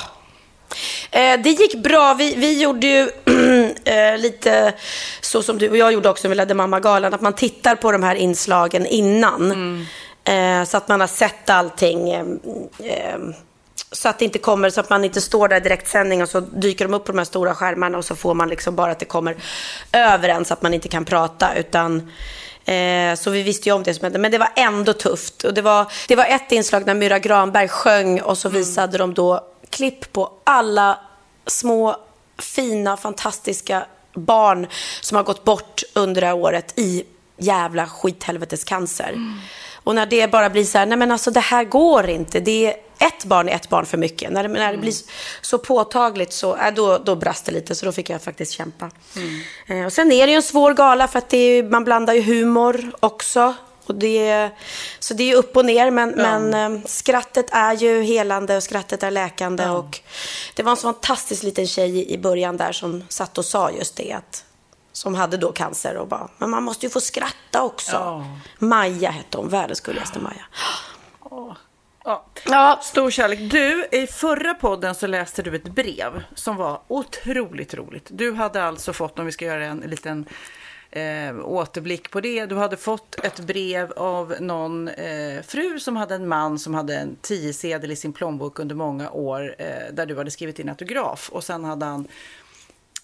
det 1.11 1.49
gick 1.49 1.75
bra. 1.83 2.13
Vi, 2.13 2.35
vi 2.35 2.61
gjorde 2.61 2.87
ju 2.87 3.01
eh, 3.85 4.17
lite 4.17 4.73
så 5.21 5.43
som 5.43 5.57
du 5.57 5.69
och 5.69 5.77
jag 5.77 5.93
gjorde 5.93 6.09
också 6.09 6.27
när 6.27 6.29
vi 6.29 6.35
ledde 6.35 6.53
Mammagalan, 6.53 7.13
att 7.13 7.21
man 7.21 7.33
tittar 7.33 7.75
på 7.75 7.91
de 7.91 8.03
här 8.03 8.15
inslagen 8.15 8.85
innan. 8.85 9.51
Mm. 9.51 9.85
Eh, 10.23 10.65
så 10.67 10.77
att 10.77 10.87
man 10.87 10.99
har 10.99 11.07
sett 11.07 11.49
allting. 11.49 12.09
Eh, 12.09 12.25
eh, 12.83 13.19
så 13.91 14.09
att 14.09 14.19
det 14.19 14.25
inte 14.25 14.39
kommer, 14.39 14.69
så 14.69 14.81
att 14.81 14.89
man 14.89 15.05
inte 15.05 15.21
står 15.21 15.47
där 15.47 15.57
i 15.57 15.59
direktsändning 15.59 16.21
och 16.21 16.29
så 16.29 16.39
dyker 16.39 16.85
de 16.85 16.93
upp 16.93 17.05
på 17.05 17.11
de 17.11 17.17
här 17.17 17.25
stora 17.25 17.55
skärmarna 17.55 17.97
och 17.97 18.05
så 18.05 18.15
får 18.15 18.33
man 18.33 18.49
liksom 18.49 18.75
bara 18.75 18.91
att 18.91 18.99
det 18.99 19.05
kommer 19.05 19.35
över 19.91 20.29
en 20.29 20.45
så 20.45 20.53
att 20.53 20.61
man 20.61 20.73
inte 20.73 20.87
kan 20.87 21.05
prata. 21.05 21.55
Utan 21.55 22.11
Eh, 22.65 23.15
så 23.15 23.29
vi 23.29 23.43
visste 23.43 23.69
ju 23.69 23.75
om 23.75 23.83
det 23.83 23.93
som 23.93 24.03
hände. 24.03 24.19
Men 24.19 24.31
det 24.31 24.37
var 24.37 24.49
ändå 24.55 24.93
tufft. 24.93 25.43
Och 25.43 25.53
det, 25.53 25.61
var, 25.61 25.91
det 26.07 26.15
var 26.15 26.25
ett 26.25 26.51
inslag 26.51 26.85
när 26.85 26.93
Myra 26.93 27.19
Granberg 27.19 27.67
sjöng 27.67 28.21
och 28.21 28.37
så 28.37 28.47
mm. 28.47 28.59
visade 28.59 28.97
mm. 28.97 28.99
de 28.99 29.13
då 29.13 29.50
klipp 29.71 30.13
på 30.13 30.31
alla 30.43 30.99
små, 31.47 31.95
fina, 32.37 32.97
fantastiska 32.97 33.85
barn 34.13 34.67
som 35.01 35.15
har 35.15 35.23
gått 35.23 35.43
bort 35.43 35.81
under 35.93 36.21
det 36.21 36.27
här 36.27 36.35
året 36.35 36.79
i 36.79 37.03
jävla 37.37 37.87
skithelvetes 37.87 38.63
cancer. 38.63 39.09
Mm. 39.09 39.39
Och 39.83 39.95
när 39.95 40.05
det 40.05 40.31
bara 40.31 40.49
blir 40.49 40.63
så 40.63 40.77
här, 40.77 40.85
nej 40.85 40.97
men 40.97 41.11
alltså 41.11 41.31
det 41.31 41.39
här 41.39 41.63
går 41.63 42.09
inte. 42.09 42.39
Det 42.39 42.65
är 42.65 42.75
ett 43.07 43.25
barn 43.25 43.49
är 43.49 43.55
ett 43.55 43.69
barn 43.69 43.85
för 43.85 43.97
mycket. 43.97 44.31
När 44.31 44.43
det, 44.43 44.49
när 44.49 44.71
det 44.71 44.77
blir 44.77 44.93
så 45.41 45.57
påtagligt 45.57 46.33
så, 46.33 46.55
äh, 46.55 46.73
då, 46.73 46.97
då 46.97 47.15
brast 47.15 47.45
det 47.45 47.51
lite. 47.51 47.75
Så 47.75 47.85
då 47.85 47.91
fick 47.91 48.09
jag 48.09 48.21
faktiskt 48.21 48.51
kämpa. 48.51 48.91
Mm. 49.15 49.41
Eh, 49.67 49.85
och 49.85 49.93
sen 49.93 50.11
är 50.11 50.27
det 50.27 50.31
ju 50.31 50.35
en 50.35 50.43
svår 50.43 50.73
gala 50.73 51.07
för 51.07 51.19
att 51.19 51.29
det 51.29 51.37
är, 51.37 51.63
man 51.63 51.83
blandar 51.83 52.13
ju 52.13 52.21
humor 52.21 52.91
också. 52.99 53.53
Och 53.85 53.95
det, 53.95 54.49
så 54.99 55.13
det 55.13 55.31
är 55.31 55.35
upp 55.35 55.57
och 55.57 55.65
ner, 55.65 55.91
men, 55.91 56.13
ja. 56.17 56.39
men 56.39 56.53
eh, 56.75 56.81
skrattet 56.85 57.45
är 57.51 57.73
ju 57.73 58.01
helande 58.01 58.57
och 58.57 58.63
skrattet 58.63 59.03
är 59.03 59.11
läkande. 59.11 59.63
Ja. 59.63 59.71
Och 59.71 59.99
det 60.55 60.63
var 60.63 60.71
en 60.71 60.77
fantastisk 60.77 61.43
liten 61.43 61.67
tjej 61.67 62.11
i 62.11 62.17
början 62.17 62.57
där 62.57 62.71
som 62.71 63.03
satt 63.09 63.37
och 63.37 63.45
sa 63.45 63.71
just 63.71 63.95
det. 63.95 64.13
Att, 64.13 64.45
som 64.91 65.15
hade 65.15 65.37
då 65.37 65.51
cancer 65.51 65.97
och 65.97 66.07
bara, 66.07 66.29
men 66.37 66.49
man 66.49 66.63
måste 66.63 66.85
ju 66.85 66.89
få 66.89 67.01
skratta 67.01 67.63
också. 67.63 67.91
Ja. 67.91 68.25
Maja 68.57 69.11
hette 69.11 69.37
hon, 69.37 69.49
världens 69.49 69.81
gulligaste 69.81 70.19
Maja. 70.19 70.45
Oh. 71.19 71.53
Ja. 72.03 72.25
ja, 72.45 72.79
stor 72.83 73.11
kärlek. 73.11 73.39
Du, 73.51 73.87
i 73.91 74.07
förra 74.07 74.53
podden 74.53 74.95
så 74.95 75.07
läste 75.07 75.41
du 75.41 75.55
ett 75.55 75.63
brev 75.63 76.23
som 76.35 76.55
var 76.55 76.81
otroligt 76.87 77.73
roligt. 77.73 78.07
Du 78.09 78.33
hade 78.33 78.63
alltså 78.63 78.93
fått, 78.93 79.19
om 79.19 79.25
vi 79.25 79.31
ska 79.31 79.45
göra 79.45 79.65
en 79.65 79.79
liten 79.79 80.25
eh, 80.91 81.45
återblick 81.45 82.11
på 82.11 82.21
det. 82.21 82.45
Du 82.45 82.55
hade 82.55 82.77
fått 82.77 83.15
ett 83.23 83.39
brev 83.39 83.91
av 83.91 84.35
någon 84.39 84.87
eh, 84.87 85.41
fru 85.41 85.79
som 85.79 85.95
hade 85.95 86.15
en 86.15 86.27
man 86.27 86.59
som 86.59 86.73
hade 86.73 86.95
en 86.95 87.15
tiosedel 87.21 87.91
i 87.91 87.95
sin 87.95 88.13
plånbok 88.13 88.59
under 88.59 88.75
många 88.75 89.11
år 89.11 89.55
eh, 89.57 89.93
där 89.93 90.05
du 90.05 90.17
hade 90.17 90.31
skrivit 90.31 90.59
in 90.59 90.69
autograf 90.69 91.29
och 91.33 91.43
sen 91.43 91.63
hade 91.63 91.85
han 91.85 92.07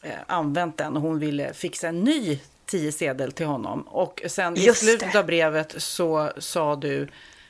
eh, 0.01 0.11
använt 0.27 0.77
den 0.77 0.95
och 0.95 1.01
hon 1.01 1.19
ville 1.19 1.53
fixa 1.53 1.87
en 1.87 2.03
ny 2.03 2.39
tiosedel 2.65 3.31
till 3.31 3.45
honom. 3.45 3.81
Och 3.81 4.21
sen 4.27 4.55
Just 4.55 4.83
i 4.83 4.85
slutet 4.85 5.11
det. 5.13 5.19
av 5.19 5.25
brevet 5.25 5.75
så 5.77 6.31
sa 6.37 6.75
du 6.75 7.07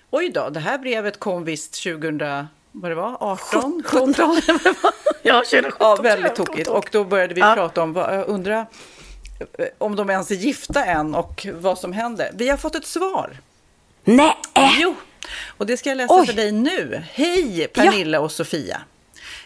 Oj 0.09 0.29
då, 0.29 0.49
det 0.49 0.59
här 0.59 0.77
brevet 0.77 1.19
kom 1.19 1.43
visst 1.43 1.83
2000 1.83 2.47
vad 2.71 2.91
det 2.91 2.95
var, 2.95 3.17
18, 3.19 3.83
17? 3.85 4.13
17. 4.13 4.41
ja, 5.21 5.39
2017. 5.39 5.77
Ja, 5.79 5.95
väldigt 5.95 6.35
tokigt. 6.35 6.69
Och 6.69 6.89
då 6.91 7.03
började 7.03 7.33
vi 7.33 7.41
ja. 7.41 7.53
prata 7.55 7.81
om, 7.81 7.93
vad, 7.93 8.29
undra 8.29 8.65
om 9.77 9.95
de 9.95 10.09
ens 10.09 10.31
är 10.31 10.35
gifta 10.35 10.85
än 10.85 11.15
och 11.15 11.47
vad 11.53 11.79
som 11.79 11.93
händer. 11.93 12.31
Vi 12.33 12.49
har 12.49 12.57
fått 12.57 12.75
ett 12.75 12.85
svar. 12.85 13.37
Nej. 14.03 14.35
Jo, 14.79 14.95
och 15.47 15.65
det 15.65 15.77
ska 15.77 15.89
jag 15.89 15.97
läsa 15.97 16.13
Oj. 16.13 16.27
för 16.27 16.33
dig 16.33 16.51
nu. 16.51 17.03
Hej 17.11 17.67
Pernilla 17.67 18.17
ja. 18.17 18.21
och 18.21 18.31
Sofia. 18.31 18.81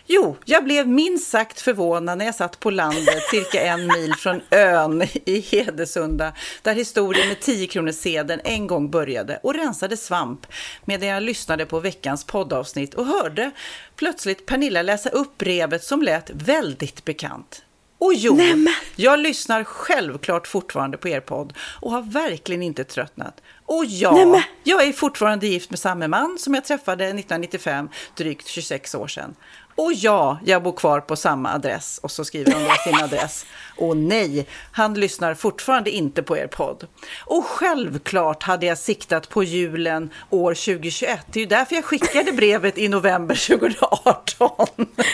Jo, 0.06 0.38
jag 0.46 0.64
blev 0.64 0.88
minst 0.88 1.30
sagt 1.30 1.62
förvånad 1.62 2.18
när 2.18 2.26
jag 2.26 2.36
satt 2.36 2.60
på 2.60 2.70
landet 2.70 3.24
cirka 3.32 3.62
en 3.62 3.88
mil 3.88 4.14
från 4.14 4.42
ön 4.50 5.04
i 5.26 5.40
Hedesunda 5.40 6.34
där 6.62 6.76
historien 6.76 7.28
med 7.28 7.40
10 7.40 7.68
kronor 7.68 7.92
sedeln 7.92 8.42
en 8.44 8.68
gång 8.68 8.92
började 8.92 9.40
och 9.44 9.54
rensade 9.54 9.98
svamp 9.98 10.48
medan 10.86 11.08
jag 11.08 11.24
lyssnade 11.24 11.66
på 11.66 11.80
veckans 11.80 12.24
poddavsnitt 12.24 12.94
och 12.94 13.06
hörde 13.06 13.52
plötsligt 13.96 14.46
Pernilla 14.46 14.82
läsa 14.82 15.10
upp 15.10 15.38
brevet 15.38 15.84
som 15.84 16.02
lät 16.02 16.30
väldigt 16.30 17.06
bekant. 17.06 17.64
Och 18.02 18.14
jo, 18.14 18.36
Nämen. 18.36 18.74
jag 18.96 19.20
lyssnar 19.20 19.64
självklart 19.64 20.48
fortfarande 20.48 20.98
på 20.98 21.08
er 21.10 21.20
podd 21.20 21.54
och 21.82 21.92
har 21.92 22.02
verkligen 22.02 22.62
inte 22.64 22.84
tröttnat. 22.84 23.42
Och 23.66 23.86
ja, 23.86 24.12
Nej, 24.12 24.26
men- 24.26 24.42
jag 24.64 24.84
är 24.88 24.94
fortfarande 24.94 25.48
gift 25.48 25.70
med 25.70 25.80
samma 25.80 26.08
man 26.08 26.38
som 26.40 26.54
jag 26.54 26.66
träffade 26.66 27.04
1995, 27.06 27.90
drygt 28.18 28.48
26 28.48 28.96
år 28.96 29.08
sedan. 29.08 29.36
Och 29.76 29.94
ja, 29.94 30.40
jag 30.46 30.64
bor 30.64 30.72
kvar 30.72 31.00
på 31.00 31.16
samma 31.16 31.54
adress. 31.54 32.00
Och 32.04 32.12
så 32.12 32.26
skriver 32.26 32.54
hon 32.54 32.64
då 32.64 32.72
sin 32.84 32.96
adress. 33.04 33.46
Och 33.78 33.98
nej, 33.98 34.48
han 34.72 34.94
lyssnar 34.94 35.34
fortfarande 35.34 35.90
inte 35.92 36.24
på 36.24 36.38
er 36.38 36.48
podd. 36.48 36.88
Och 37.26 37.46
självklart 37.46 38.44
hade 38.44 38.66
jag 38.66 38.78
siktat 38.78 39.30
på 39.30 39.44
julen 39.44 40.10
år 40.30 40.54
2021. 40.54 41.20
Det 41.32 41.40
är 41.40 41.42
ju 41.42 41.48
därför 41.48 41.76
jag 41.76 41.86
skickade 41.86 42.32
brevet 42.32 42.78
i 42.78 42.88
november 42.88 43.36
2018. 43.58 44.50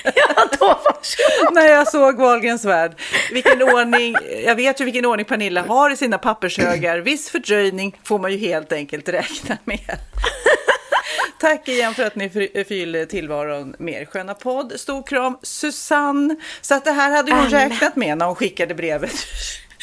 Ja, 0.03 0.47
då 0.60 0.66
var 0.66 0.97
När 1.51 1.68
jag 1.68 1.88
såg 1.88 2.18
Wahlgrens 2.18 2.66
värld. 2.66 3.01
Vilken 3.32 3.62
ordning, 3.62 4.16
jag 4.45 4.55
vet 4.55 4.82
ju 4.82 4.86
vilken 4.86 5.05
ordning 5.05 5.26
Pernilla 5.26 5.62
har 5.62 5.89
i 5.89 5.97
sina 5.97 6.18
pappershögar. 6.18 6.99
Viss 6.99 7.30
fördröjning 7.30 7.99
får 8.03 8.20
man 8.20 8.32
ju 8.32 8.38
helt 8.38 8.72
enkelt 8.72 9.10
räkna 9.10 9.58
med. 9.64 9.99
Tack 11.39 11.67
igen 11.67 11.93
för 11.93 12.03
att 12.03 12.15
ni 12.15 12.29
fy- 12.29 12.63
fyller 12.63 13.05
tillvaron 13.05 13.75
med 13.79 14.01
er 14.01 14.05
sköna 14.05 14.33
podd. 14.33 14.73
Stor 14.75 15.03
kram, 15.07 15.38
Susanne. 15.41 16.35
Så 16.61 16.75
att 16.75 16.85
det 16.85 16.91
här 16.91 17.11
hade 17.11 17.31
hon 17.31 17.41
Alla. 17.45 17.65
räknat 17.65 17.95
med 17.95 18.17
när 18.17 18.25
hon 18.25 18.35
skickade 18.35 18.75
brevet 18.75 19.11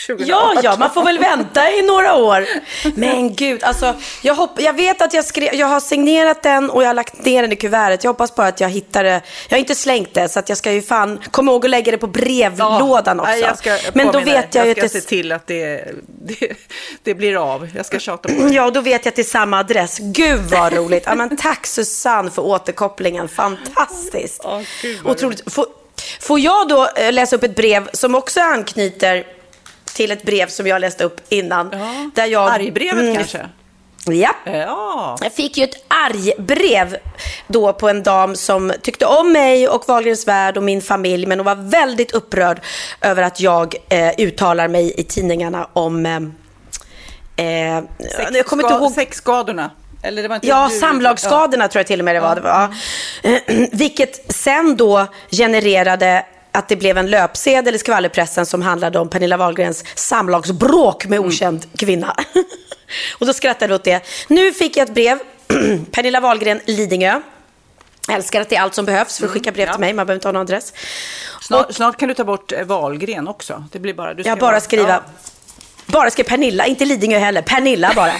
2018. 0.06 0.54
Ja, 0.54 0.60
ja, 0.62 0.76
man 0.78 0.90
får 0.90 1.04
väl 1.04 1.18
vänta 1.18 1.70
i 1.70 1.82
några 1.82 2.14
år. 2.14 2.46
Men 2.94 3.34
gud, 3.34 3.62
alltså, 3.62 3.94
jag, 4.22 4.34
hopp, 4.34 4.60
jag 4.60 4.72
vet 4.72 5.02
att 5.02 5.14
jag, 5.14 5.24
skrev, 5.24 5.54
jag 5.54 5.66
har 5.66 5.80
signerat 5.80 6.42
den 6.42 6.70
och 6.70 6.82
jag 6.82 6.88
har 6.88 6.94
lagt 6.94 7.24
ner 7.24 7.42
den 7.42 7.52
i 7.52 7.56
kuvertet. 7.56 8.04
Jag 8.04 8.10
hoppas 8.10 8.34
bara 8.34 8.46
att 8.46 8.60
jag 8.60 8.68
hittar 8.68 9.04
det. 9.04 9.20
Jag 9.48 9.56
har 9.56 9.58
inte 9.58 9.74
slängt 9.74 10.14
det, 10.14 10.28
så 10.28 10.38
att 10.38 10.48
jag 10.48 10.58
ska 10.58 10.72
ju 10.72 10.82
fan 10.82 11.20
komma 11.30 11.52
ihåg 11.52 11.64
att 11.64 11.70
lägga 11.70 11.92
det 11.92 11.98
på 11.98 12.06
brevlådan 12.06 13.20
också. 13.20 13.32
Nej, 13.32 13.40
jag 13.40 13.58
ska 13.58 13.78
Men 13.92 14.12
då 14.12 14.20
vet 14.20 14.54
jag 14.54 14.66
jag 14.66 14.70
att 14.70 14.90
ska 14.90 14.98
det... 14.98 15.02
se 15.02 15.08
till 15.08 15.32
att 15.32 15.46
det, 15.46 15.84
det, 16.06 16.52
det 17.02 17.14
blir 17.14 17.52
av. 17.52 17.68
Jag 17.76 17.86
ska 17.86 17.98
tjata 17.98 18.28
på 18.28 18.34
det. 18.42 18.54
Ja, 18.54 18.64
och 18.64 18.72
då 18.72 18.80
vet 18.80 19.04
jag 19.04 19.12
att 19.12 19.16
det 19.16 19.22
är 19.22 19.24
samma 19.24 19.58
adress. 19.58 19.98
Gud 20.00 20.40
vad 20.40 20.72
roligt. 20.72 21.02
Ja, 21.06 21.14
men 21.14 21.36
tack 21.36 21.66
Susanne 21.66 22.30
för 22.30 22.42
återkopplingen. 22.42 23.28
Fantastiskt. 23.28 24.40
Ja, 24.44 24.62
vad 25.02 25.16
Otroligt. 25.16 25.52
Får, 25.52 25.66
får 26.20 26.40
jag 26.40 26.68
då 26.68 26.88
eh, 26.96 27.12
läsa 27.12 27.36
upp 27.36 27.42
ett 27.42 27.56
brev 27.56 27.88
som 27.92 28.14
också 28.14 28.40
anknyter 28.40 29.26
till 29.94 30.10
ett 30.10 30.22
brev 30.22 30.46
som 30.48 30.66
jag 30.66 30.80
läste 30.80 31.04
upp 31.04 31.20
innan? 31.28 31.70
Ja. 31.72 32.10
Där 32.14 32.26
jag, 32.26 32.50
Argbrevet 32.50 33.02
Mm, 33.02 33.14
kanske? 33.14 33.48
Ja. 34.06 34.34
Ja. 34.44 35.16
Jag 35.22 35.32
fick 35.32 35.56
ju 35.56 35.64
ett 35.64 35.84
argbrev 35.88 36.96
då 37.46 37.72
på 37.72 37.88
en 37.88 38.02
dam 38.02 38.36
som 38.36 38.72
tyckte 38.82 39.06
om 39.06 39.32
mig 39.32 39.68
och 39.68 39.84
Wahlgrens 39.88 40.28
värld 40.28 40.56
och 40.56 40.62
min 40.62 40.82
familj. 40.82 41.26
Men 41.26 41.38
hon 41.38 41.46
var 41.46 41.70
väldigt 41.70 42.12
upprörd 42.12 42.60
över 43.00 43.22
att 43.22 43.40
jag 43.40 43.74
eh, 43.88 44.10
uttalar 44.18 44.68
mig 44.68 44.94
i 45.00 45.02
tidningarna 45.02 45.68
om... 45.72 46.06
Eh, 46.06 46.16
eh, 47.46 47.82
jag 48.32 48.46
kommer 48.46 48.62
inte 48.62 48.74
ihåg... 48.74 48.92
Sexskadorna. 48.92 49.70
Eller 50.02 50.22
det 50.22 50.28
var 50.28 50.34
inte 50.34 50.46
Ja, 50.46 50.68
du- 50.70 50.78
samlagsskadorna 50.78 51.68
tror 51.68 51.80
jag 51.80 51.86
till 51.86 51.98
och 52.00 52.04
med 52.04 52.16
det 52.16 52.20
var. 52.20 52.34
Det 52.34 52.40
var. 52.40 52.74
Eh, 53.22 53.68
Vilket 53.72 54.32
sen 54.34 54.76
då 54.76 55.06
genererade 55.30 56.26
att 56.54 56.68
det 56.68 56.76
blev 56.76 56.98
en 56.98 57.10
löpsedel 57.10 57.74
i 57.74 57.78
skvallerpressen 57.78 58.46
som 58.46 58.62
handlade 58.62 58.98
om 58.98 59.08
Pernilla 59.08 59.36
Wahlgrens 59.36 59.84
samlagsbråk 59.94 61.06
med 61.06 61.18
okänd 61.20 61.66
kvinna. 61.78 62.16
och 63.18 63.26
då 63.26 63.32
skrattade 63.32 63.68
vi 63.68 63.74
åt 63.74 63.84
det. 63.84 64.00
Nu 64.28 64.52
fick 64.52 64.76
jag 64.76 64.88
ett 64.88 64.94
brev. 64.94 65.18
Pernilla 65.90 66.20
Wahlgren, 66.20 66.60
Lidingö. 66.66 67.20
Älskar 68.12 68.40
att 68.40 68.48
det 68.48 68.56
är 68.56 68.60
allt 68.60 68.74
som 68.74 68.84
behövs 68.84 69.18
för 69.18 69.26
att 69.26 69.32
skicka 69.32 69.52
brev 69.52 69.70
till 69.70 69.80
mig. 69.80 69.92
Man 69.92 70.06
behöver 70.06 70.14
inte 70.14 70.28
ha 70.28 70.32
någon 70.32 70.42
adress. 70.42 70.72
Snart, 71.42 71.74
snart 71.74 71.96
kan 71.96 72.08
du 72.08 72.14
ta 72.14 72.24
bort 72.24 72.52
eh, 72.52 72.62
Wahlgren 72.64 73.28
också. 73.28 73.64
Det 73.72 73.78
blir 73.78 73.94
bara... 73.94 74.14
Du 74.14 74.22
ska 74.22 74.30
Jag 74.30 74.38
bara 74.38 74.50
vara- 74.50 74.60
skriva, 74.60 74.88
Ja. 74.88 75.02
bara 75.86 76.10
skriva 76.10 76.28
Pernilla, 76.28 76.66
inte 76.66 76.84
Lidingö 76.84 77.18
heller, 77.18 77.42
Pernilla 77.42 77.92
bara. 77.96 78.12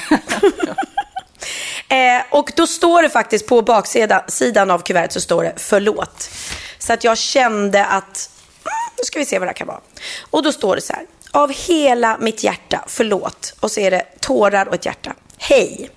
eh, 1.89 2.23
och 2.31 2.53
då 2.57 2.67
står 2.67 3.03
det 3.03 3.09
faktiskt 3.11 3.47
på 3.47 3.63
baksidan 3.63 4.21
sidan 4.29 4.71
av 4.71 4.79
kuvertet 4.79 5.13
så 5.13 5.21
står 5.21 5.43
det 5.45 5.53
förlåt. 5.57 6.31
Så 6.87 6.93
att 6.93 7.05
jag 7.05 7.19
kände 7.19 7.85
att, 7.85 8.31
mm, 8.65 8.95
nu 8.99 9.05
ska 9.05 9.19
vi 9.19 9.25
se 9.25 9.39
vad 9.39 9.47
det 9.47 9.51
här 9.51 9.57
kan 9.57 9.67
vara. 9.67 9.81
Och 10.31 10.43
då 10.43 10.53
står 10.53 10.77
det 10.77 10.83
så 10.83 10.93
här, 10.93 11.07
av 11.31 11.53
hela 11.53 12.19
mitt 12.21 12.45
hjärta, 12.45 12.85
förlåt. 12.87 13.55
Och 13.61 13.71
så 13.71 13.81
är 13.81 13.91
det 13.91 14.03
tårar 14.21 14.69
och 14.69 14.75
ett 14.75 14.87
hjärta. 14.87 15.15
Hej! 15.39 15.91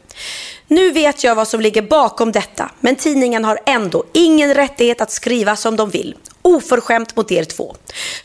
Nu 0.67 0.91
vet 0.91 1.23
jag 1.23 1.35
vad 1.35 1.47
som 1.47 1.61
ligger 1.61 1.81
bakom 1.81 2.31
detta, 2.31 2.71
men 2.79 2.95
tidningen 2.95 3.45
har 3.45 3.59
ändå 3.65 4.03
ingen 4.13 4.53
rättighet 4.53 5.01
att 5.01 5.11
skriva 5.11 5.55
som 5.55 5.75
de 5.75 5.89
vill. 5.89 6.15
Oförskämt 6.41 7.15
mot 7.15 7.31
er 7.31 7.43
två. 7.43 7.75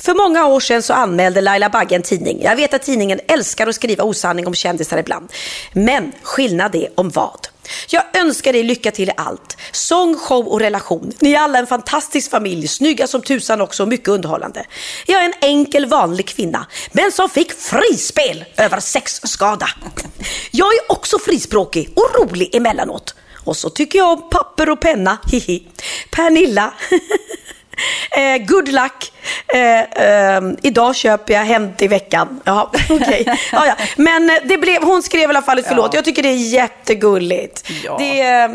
För 0.00 0.14
många 0.14 0.46
år 0.46 0.60
sedan 0.60 0.82
så 0.82 0.92
anmälde 0.92 1.40
Laila 1.40 1.68
Bagge 1.68 1.96
en 1.96 2.02
tidning. 2.02 2.42
Jag 2.42 2.56
vet 2.56 2.74
att 2.74 2.82
tidningen 2.82 3.20
älskar 3.28 3.66
att 3.66 3.74
skriva 3.74 4.04
osanning 4.04 4.46
om 4.46 4.54
kändisar 4.54 4.98
ibland. 4.98 5.32
Men 5.72 6.12
skillnad 6.22 6.74
är 6.74 6.88
om 6.94 7.10
vad. 7.10 7.48
Jag 7.88 8.16
önskar 8.16 8.52
dig 8.52 8.62
lycka 8.62 8.90
till 8.90 9.08
i 9.08 9.12
allt. 9.16 9.56
Sång, 9.72 10.18
show 10.18 10.46
och 10.48 10.60
relation. 10.60 11.12
Ni 11.20 11.32
är 11.32 11.38
alla 11.38 11.58
en 11.58 11.66
fantastisk 11.66 12.30
familj, 12.30 12.68
snygga 12.68 13.06
som 13.06 13.22
tusan 13.22 13.60
också 13.60 13.82
och 13.82 13.88
mycket 13.88 14.08
underhållande. 14.08 14.66
Jag 15.06 15.20
är 15.20 15.24
en 15.24 15.34
enkel 15.40 15.86
vanlig 15.86 16.26
kvinna, 16.28 16.66
men 16.92 17.12
som 17.12 17.28
fick 17.28 17.52
frispel 17.52 18.44
över 18.56 18.80
sexskada. 18.80 19.68
Jag 20.50 20.74
är 20.74 20.92
också 20.92 21.18
frispråkig 21.18 21.92
och 21.96 22.20
rolig 22.20 22.54
emellanåt. 22.54 23.14
Och 23.44 23.56
så 23.56 23.70
tycker 23.70 23.98
jag 23.98 24.12
om 24.12 24.30
papper 24.30 24.70
och 24.70 24.80
penna, 24.80 25.18
hihi. 25.30 25.68
Pernilla. 26.10 26.74
Eh, 28.11 28.47
good 28.47 28.68
luck. 28.68 29.12
Eh, 29.55 29.80
eh, 29.80 30.43
idag 30.62 30.97
köper 30.97 31.35
jag 31.35 31.45
Hänt 31.45 31.83
i 31.83 31.89
veckan. 31.89 32.41
Ja, 32.45 32.70
okej. 32.91 33.24
Ja, 33.53 33.66
ja. 33.66 33.76
Men 33.97 34.30
eh, 34.30 34.37
det 34.45 34.59
blev, 34.59 34.83
hon 34.83 35.03
skrev 35.03 35.20
i 35.20 35.24
alla 35.26 35.43
fall 35.43 35.59
ett 35.59 35.68
förlåt. 35.68 35.91
Ja. 35.93 35.99
Jag 35.99 36.05
tycker 36.05 36.22
det 36.22 36.28
är 36.28 36.53
jättegulligt. 36.53 37.70
Ja. 37.85 37.97
Det, 37.99 38.20
eh, 38.20 38.51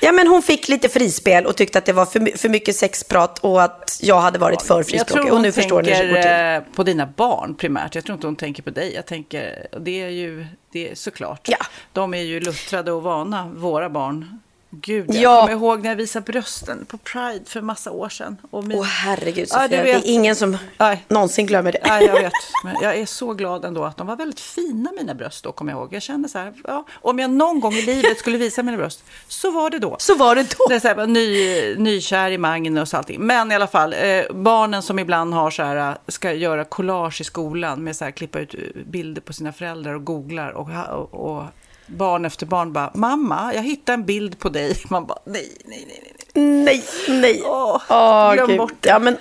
ja, 0.00 0.12
men 0.12 0.28
hon 0.28 0.42
fick 0.42 0.68
lite 0.68 0.88
frispel 0.88 1.46
och 1.46 1.56
tyckte 1.56 1.78
att 1.78 1.84
det 1.84 1.92
var 1.92 2.06
för, 2.06 2.38
för 2.38 2.48
mycket 2.48 2.76
sexprat 2.76 3.38
och 3.38 3.62
att 3.62 3.98
jag 4.02 4.20
hade 4.20 4.38
varit 4.38 4.62
för 4.62 4.82
frispråkig. 4.82 5.32
Och 5.32 5.40
nu 5.40 5.52
förstår 5.52 5.82
ni 5.82 5.94
hur 5.94 6.02
det 6.02 6.08
går 6.08 6.14
till. 6.14 6.22
tänker 6.22 6.54
eh, 6.54 6.62
på 6.74 6.82
dina 6.82 7.06
barn 7.06 7.54
primärt. 7.54 7.94
Jag 7.94 8.04
tror 8.04 8.14
inte 8.14 8.26
hon 8.26 8.36
tänker 8.36 8.62
på 8.62 8.70
dig. 8.70 8.94
Jag 8.94 9.06
tänker, 9.06 9.66
det 9.80 10.02
är 10.02 10.08
ju 10.08 10.46
det 10.72 10.90
är 10.90 10.94
såklart. 10.94 11.48
Ja. 11.48 11.56
De 11.92 12.14
är 12.14 12.22
ju 12.22 12.40
luttrade 12.40 12.92
och 12.92 13.02
vana, 13.02 13.50
våra 13.54 13.90
barn. 13.90 14.40
Gud, 14.74 15.14
jag 15.14 15.22
Ja. 15.22 15.40
kommer 15.40 15.52
ihåg 15.52 15.82
när 15.82 15.88
jag 15.88 15.96
visade 15.96 16.32
brösten 16.32 16.84
på 16.84 16.98
Pride 16.98 17.44
för 17.46 17.60
massa 17.60 17.90
år 17.90 18.08
sedan. 18.08 18.36
Och 18.50 18.64
min... 18.64 18.78
Åh 18.78 18.84
herregud 18.84 19.48
Ja, 19.50 19.54
Sofia, 19.54 19.68
det 19.68 19.82
vet. 19.82 20.04
är 20.04 20.08
ingen 20.10 20.36
som 20.36 20.56
Nej. 20.78 21.04
någonsin 21.08 21.46
glömmer 21.46 21.72
det. 21.72 21.78
Nej, 21.86 22.04
jag 22.06 22.12
vet. 22.22 22.32
Men 22.64 22.76
jag 22.82 22.96
är 22.98 23.06
så 23.06 23.34
glad 23.34 23.64
ändå 23.64 23.84
att 23.84 23.96
de 23.96 24.06
var 24.06 24.16
väldigt 24.16 24.40
fina, 24.40 24.92
mina 24.98 25.14
bröst 25.14 25.44
då, 25.44 25.52
kommer 25.52 25.72
jag 25.72 25.78
ihåg. 25.80 25.94
Jag 25.94 26.02
kände 26.02 26.28
så 26.28 26.38
här, 26.38 26.52
ja, 26.64 26.84
om 26.92 27.18
jag 27.18 27.30
någon 27.30 27.60
gång 27.60 27.72
i 27.74 27.82
livet 27.82 28.18
skulle 28.18 28.38
visa 28.38 28.62
mina 28.62 28.76
bröst, 28.76 29.04
så 29.28 29.50
var 29.50 29.70
det 29.70 29.78
då. 29.78 29.96
Så 29.98 30.14
var 30.14 30.34
det 30.34 30.56
då. 30.58 30.66
Det 30.68 30.74
är 30.74 30.80
så 30.80 30.88
här, 30.88 31.06
ny, 31.06 31.74
nykär 31.76 32.30
i 32.30 32.38
Magnus 32.38 32.92
och 32.92 32.98
allting. 32.98 33.20
Men 33.20 33.52
i 33.52 33.54
alla 33.54 33.66
fall, 33.66 33.92
eh, 33.92 34.22
barnen 34.34 34.82
som 34.82 34.98
ibland 34.98 35.34
har 35.34 35.50
så 35.50 35.62
här, 35.62 35.90
eh, 35.90 35.94
ska 36.08 36.32
göra 36.32 36.64
collage 36.64 37.20
i 37.20 37.24
skolan 37.24 37.84
med 37.84 37.96
så 37.96 38.04
här, 38.04 38.12
klippa 38.12 38.38
ut 38.38 38.54
eh, 38.54 38.60
bilder 38.86 39.20
på 39.22 39.32
sina 39.32 39.52
föräldrar 39.52 39.94
och 39.94 40.04
googlar 40.04 40.50
och, 40.50 40.68
och, 40.92 41.36
och 41.36 41.44
barn 41.86 42.24
efter 42.24 42.46
barn 42.46 42.72
bara, 42.72 42.90
mamma, 42.94 43.54
jag 43.54 43.62
hittade 43.62 43.94
en 43.94 44.04
bild 44.06 44.38
på 44.38 44.48
dig. 44.48 44.76
Man 44.90 45.06
bara, 45.06 45.18
nej, 45.24 45.52
nej, 45.64 45.84
nej, 45.88 46.02
nej. 46.34 46.44
Nej, 46.64 46.84
nej. 47.08 47.42
Åh, 47.44 47.82
Åh, 47.90 48.32
glöm 48.34 48.46
Gud. 48.48 48.58
bort 48.58 48.74
det. 48.80 48.88
Ja, 48.88 48.98
men 48.98 49.16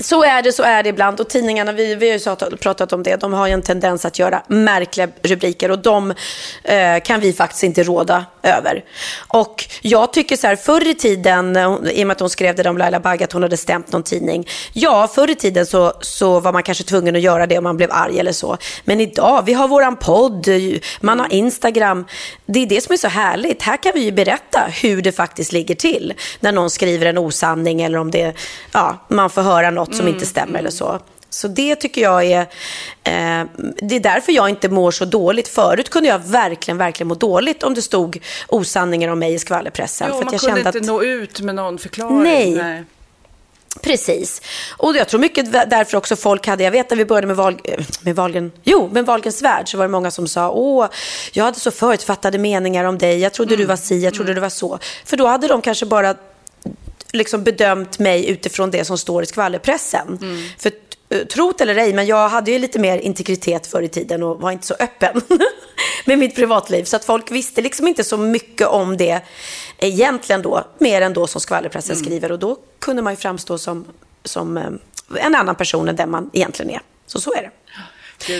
så 0.00 0.24
är 0.24 0.42
det, 0.42 0.52
så 0.52 0.62
är 0.62 0.82
det 0.82 0.88
ibland. 0.88 1.20
Och 1.20 1.28
tidningarna, 1.28 1.72
vi, 1.72 1.94
vi 1.94 2.10
har 2.10 2.18
ju 2.50 2.56
pratat, 2.56 2.92
om 2.92 3.02
det, 3.02 3.16
de 3.16 3.32
har 3.32 3.46
ju 3.46 3.52
en 3.52 3.62
tendens 3.62 4.04
att 4.04 4.18
göra 4.18 4.42
märkliga 4.46 5.08
rubriker 5.22 5.70
och 5.70 5.78
de 5.78 6.14
eh, 6.64 7.00
kan 7.04 7.20
vi 7.20 7.32
faktiskt 7.32 7.62
inte 7.62 7.82
råda 7.82 8.24
över. 8.42 8.84
Och 9.28 9.64
jag 9.82 10.12
tycker 10.12 10.36
så 10.36 10.46
här, 10.46 10.56
förr 10.56 10.88
i 10.88 10.94
tiden, 10.94 11.56
i 11.92 12.02
och 12.02 12.06
med 12.06 12.10
att 12.10 12.20
hon 12.20 12.30
skrev 12.30 12.54
det 12.54 12.68
om 12.68 12.78
Laila 12.78 13.00
Bagge, 13.00 13.24
att 13.24 13.32
hon 13.32 13.42
hade 13.42 13.56
stämt 13.56 13.92
någon 13.92 14.02
tidning. 14.02 14.48
Ja, 14.72 15.08
förr 15.14 15.30
i 15.30 15.34
tiden 15.34 15.66
så, 15.66 15.92
så 16.00 16.40
var 16.40 16.52
man 16.52 16.62
kanske 16.62 16.84
tvungen 16.84 17.16
att 17.16 17.22
göra 17.22 17.46
det 17.46 17.58
om 17.58 17.64
man 17.64 17.76
blev 17.76 17.92
arg 17.92 18.20
eller 18.20 18.32
så. 18.32 18.56
Men 18.84 19.00
idag, 19.00 19.42
vi 19.46 19.52
har 19.52 19.68
våran 19.68 19.96
podd, 19.96 20.46
man 21.00 21.20
har 21.20 21.32
Instagram. 21.32 22.06
Det 22.46 22.62
är 22.62 22.66
det 22.66 22.80
som 22.80 22.92
är 22.92 22.96
så 22.96 23.08
härligt. 23.08 23.62
Här 23.62 23.76
kan 23.76 23.92
vi 23.94 24.00
ju 24.00 24.12
berätta 24.12 24.60
hur 24.82 25.02
det 25.02 25.12
faktiskt 25.12 25.52
ligger 25.52 25.74
till. 25.74 26.14
När 26.40 26.52
någon 26.52 26.70
skriver 26.70 27.06
en 27.06 27.18
osanning 27.18 27.82
eller 27.82 27.98
om 27.98 28.10
det, 28.10 28.32
ja, 28.72 29.06
man 29.08 29.30
får 29.30 29.42
höra 29.42 29.70
något 29.70 29.87
som 29.92 30.08
inte 30.08 30.26
stämmer 30.26 30.58
eller 30.58 30.70
så. 30.70 31.00
Så 31.30 31.48
det 31.48 31.76
tycker 31.76 32.00
jag 32.00 32.24
är, 32.24 32.40
eh, 32.40 33.46
det 33.82 33.96
är 33.96 34.00
därför 34.00 34.32
jag 34.32 34.48
inte 34.48 34.68
mår 34.68 34.90
så 34.90 35.04
dåligt. 35.04 35.48
Förut 35.48 35.90
kunde 35.90 36.08
jag 36.08 36.18
verkligen, 36.18 36.78
verkligen 36.78 37.08
må 37.08 37.14
dåligt 37.14 37.62
om 37.62 37.74
det 37.74 37.82
stod 37.82 38.22
osanningar 38.48 39.08
om 39.08 39.18
mig 39.18 39.34
i 39.34 39.38
skvallerpressen. 39.38 40.06
Jo, 40.10 40.18
för 40.18 40.24
man 40.24 40.32
jag 40.34 40.40
kunde 40.40 40.56
kände 40.56 40.68
inte 40.68 40.78
att, 40.78 40.86
nå 40.86 41.02
ut 41.02 41.40
med 41.40 41.54
någon 41.54 41.78
förklaring. 41.78 42.22
Nej. 42.54 42.84
Precis. 43.82 44.42
Och 44.76 44.96
jag 44.96 45.08
tror 45.08 45.20
mycket 45.20 45.52
därför 45.52 45.98
också 45.98 46.16
folk 46.16 46.46
hade, 46.46 46.64
jag 46.64 46.70
vet 46.70 46.90
när 46.90 46.96
vi 46.96 47.04
började 47.04 47.26
med, 47.26 47.36
Val, 47.36 47.60
eh, 47.64 47.84
med 48.00 48.16
Valgen, 48.16 48.52
jo, 48.62 48.88
med 48.92 49.06
Valgens 49.06 49.42
värld 49.42 49.68
så 49.68 49.78
var 49.78 49.84
det 49.84 49.90
många 49.90 50.10
som 50.10 50.28
sa, 50.28 50.50
åh, 50.50 50.86
jag 51.32 51.44
hade 51.44 51.60
så 51.60 51.70
förutfattade 51.70 52.38
meningar 52.38 52.84
om 52.84 52.98
dig, 52.98 53.18
jag 53.18 53.32
trodde 53.32 53.56
du 53.56 53.64
var 53.64 53.76
si, 53.76 53.98
jag 53.98 54.14
trodde 54.14 54.34
du 54.34 54.40
var 54.40 54.48
så. 54.48 54.78
För 55.04 55.16
då 55.16 55.26
hade 55.26 55.48
de 55.48 55.62
kanske 55.62 55.86
bara 55.86 56.14
liksom 57.12 57.44
bedömt 57.44 57.98
mig 57.98 58.28
utifrån 58.30 58.70
det 58.70 58.84
som 58.84 58.98
står 58.98 59.22
i 59.22 59.26
skvallerpressen. 59.26 60.18
För 60.58 60.72
eh, 61.08 61.24
trot 61.26 61.60
eller 61.60 61.76
ej, 61.76 61.92
men 61.92 62.06
jag 62.06 62.28
hade 62.28 62.50
ju 62.50 62.58
lite 62.58 62.78
mer 62.78 62.98
integritet 62.98 63.66
förr 63.66 63.82
i 63.82 63.88
tiden 63.88 64.22
och 64.22 64.40
var 64.40 64.50
inte 64.50 64.66
så 64.66 64.74
öppen. 64.80 65.20
med 66.04 66.18
mitt 66.18 66.34
privatliv. 66.36 66.84
Så 66.84 66.96
att 66.96 67.04
folk 67.04 67.30
visste 67.30 67.60
liksom 67.62 67.88
inte 67.88 68.04
så 68.04 68.16
mycket 68.16 68.66
om 68.66 68.96
det 68.96 69.20
egentligen 69.78 70.42
då, 70.42 70.64
mer 70.78 71.00
än 71.00 71.12
då 71.12 71.26
som 71.26 71.40
skvallerpressen 71.40 71.92
Mm. 71.96 72.04
skriver. 72.04 72.32
Och 72.32 72.38
då 72.38 72.56
kunde 72.78 73.02
man 73.02 73.12
ju 73.12 73.16
framstå 73.16 73.58
som, 73.58 73.84
som 74.24 74.56
eh, 74.56 74.64
en 75.16 75.34
annan 75.34 75.54
person 75.54 75.88
än 75.88 75.96
den 75.96 76.10
man 76.10 76.30
egentligen 76.32 76.70
är. 76.74 76.80
Så 77.06 77.20
så 77.20 77.32
är 77.34 77.42
det. 77.42 77.50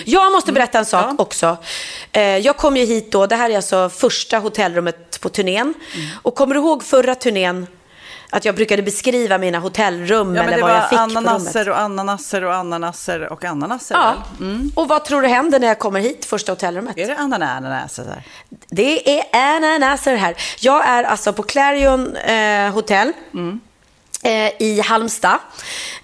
Jag 0.06 0.32
måste 0.32 0.52
berätta 0.52 0.78
en 0.78 0.86
sak 0.86 1.06
Ja. 1.08 1.14
också. 1.22 1.56
Eh, 2.12 2.22
Jag 2.22 2.56
kom 2.56 2.76
ju 2.76 2.84
hit 2.84 3.12
då, 3.12 3.26
det 3.26 3.36
här 3.36 3.50
är 3.50 3.56
alltså 3.56 3.88
första 3.90 4.38
hotellrummet 4.38 5.20
på 5.20 5.28
turnén. 5.28 5.74
Och 6.22 6.34
kommer 6.34 6.54
du 6.54 6.60
ihåg 6.60 6.82
förra 6.84 7.14
turnén? 7.14 7.66
Att 8.30 8.44
jag 8.44 8.54
brukade 8.54 8.82
beskriva 8.82 9.38
mina 9.38 9.58
hotellrum 9.58 10.34
Ja, 10.36 10.42
eller 10.42 10.56
det 10.56 10.62
vad 10.62 10.70
jag 10.70 10.76
var 10.80 10.88
fick 10.88 10.98
på 10.98 11.04
rummet. 11.04 11.16
ananaser 11.16 11.68
och 11.68 11.78
ananaser 11.78 12.44
och 12.44 12.54
ananaser 12.54 13.32
och 13.32 13.44
ananaser. 13.44 13.94
Ja. 13.94 14.14
väl? 14.40 14.72
Och 14.74 14.88
vad 14.88 15.04
tror 15.04 15.22
du 15.22 15.28
händer 15.28 15.60
när 15.60 15.68
jag 15.68 15.78
kommer 15.78 16.00
hit, 16.00 16.24
första 16.24 16.52
hotellrummet? 16.52 16.98
Är 16.98 17.06
det 17.06 17.16
ananaser? 17.16 18.04
där? 18.04 18.22
Det 18.68 19.18
är 19.20 19.24
ananaser 19.32 20.16
här. 20.16 20.36
Jag 20.60 20.86
är 20.88 21.04
alltså 21.04 21.32
på 21.32 21.42
Clarion 21.42 22.16
eh, 22.16 22.70
Hotel. 22.72 23.08
Eh, 23.08 23.14
I 24.58 24.80
Halmstad, 24.80 25.38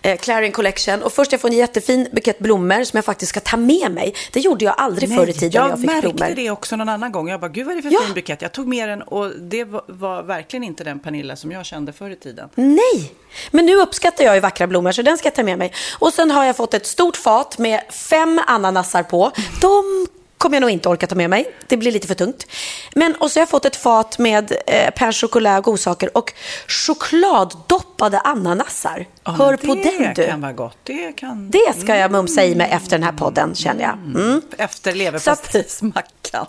eh, 0.02 0.16
Clarion 0.18 0.52
Collection. 0.52 1.02
Och 1.02 1.12
först 1.12 1.32
jag 1.32 1.40
får 1.40 1.48
en 1.48 1.56
jättefin 1.56 2.08
bukett 2.12 2.38
blommor 2.38 2.84
som 2.84 2.96
jag 2.96 3.04
faktiskt 3.04 3.30
ska 3.30 3.40
ta 3.40 3.56
med 3.56 3.90
mig. 3.92 4.14
Det 4.32 4.40
gjorde 4.40 4.64
jag 4.64 4.74
aldrig 4.78 5.16
förr 5.16 5.28
i 5.28 5.32
tiden 5.32 5.50
jag 5.62 5.70
jag 5.70 5.78
fick 5.80 5.86
märkte 5.90 6.08
blommor. 6.14 6.34
det 6.34 6.50
också 6.50 6.76
någon 6.76 6.88
annan 6.88 7.12
gång. 7.12 7.28
Jag 7.28 7.40
bara, 7.40 7.48
gud 7.48 7.66
vad 7.66 7.72
är 7.72 7.76
det 7.76 7.82
för 7.82 7.90
Ja. 7.94 8.00
fin 8.04 8.14
bukett. 8.14 8.42
Jag 8.42 8.52
tog 8.52 8.68
med 8.68 8.88
den 8.88 9.02
och 9.02 9.30
det 9.30 9.64
var, 9.64 9.84
var 9.86 10.22
verkligen 10.22 10.64
inte 10.64 10.84
den 10.84 10.98
Pernilla 10.98 11.36
som 11.36 11.52
jag 11.52 11.66
kände 11.66 11.92
förr 11.92 12.10
i 12.10 12.16
tiden. 12.16 12.48
Nej, 12.54 13.12
men 13.50 13.66
nu 13.66 13.76
uppskattar 13.76 14.24
jag 14.24 14.34
ju 14.34 14.40
vackra 14.40 14.66
blommor 14.66 14.92
så 14.92 15.02
den 15.02 15.18
ska 15.18 15.26
jag 15.26 15.34
ta 15.34 15.42
med 15.42 15.58
mig. 15.58 15.72
Och 15.98 16.12
sen 16.12 16.30
har 16.30 16.44
jag 16.44 16.56
fått 16.56 16.74
ett 16.74 16.86
stort 16.86 17.16
fat 17.16 17.58
med 17.58 17.80
fem 17.90 18.40
ananasar 18.46 19.02
på. 19.02 19.30
De 19.60 20.06
kommer 20.38 20.56
jag 20.56 20.60
nog 20.60 20.70
inte 20.70 20.88
orka 20.88 21.06
ta 21.06 21.14
med 21.14 21.30
mig. 21.30 21.54
Det 21.68 21.76
blir 21.76 21.92
lite 21.92 22.06
för 22.06 22.14
tungt. 22.14 22.46
Men 22.94 23.14
och 23.14 23.30
så 23.30 23.38
har 23.38 23.42
jag 23.42 23.48
fått 23.48 23.64
ett 23.64 23.76
fat 23.76 24.18
med 24.18 24.52
eh, 24.66 24.90
pain 24.90 25.12
choklad, 25.12 25.62
godsaker 25.62 26.16
och 26.16 26.32
chokladdoppade 26.68 28.18
ananasar. 28.20 29.06
Ja, 29.24 29.32
Hör 29.32 29.56
på 29.56 29.74
den 29.74 29.82
Det 29.82 30.12
du. 30.16 30.26
kan 30.26 30.40
vara 30.40 30.52
gott. 30.52 30.76
Det 30.82 31.12
kan... 31.12 31.50
Det 31.50 31.80
ska 31.80 31.96
jag 31.96 32.10
mumsa 32.10 32.44
i 32.44 32.54
mig 32.54 32.70
efter 32.70 32.90
den 32.90 33.02
här 33.02 33.12
podden 33.12 33.54
känner 33.54 33.82
jag. 33.82 33.92
Mm. 33.92 34.42
Efter 34.58 34.94
leverpastejsmackan. 34.94 36.46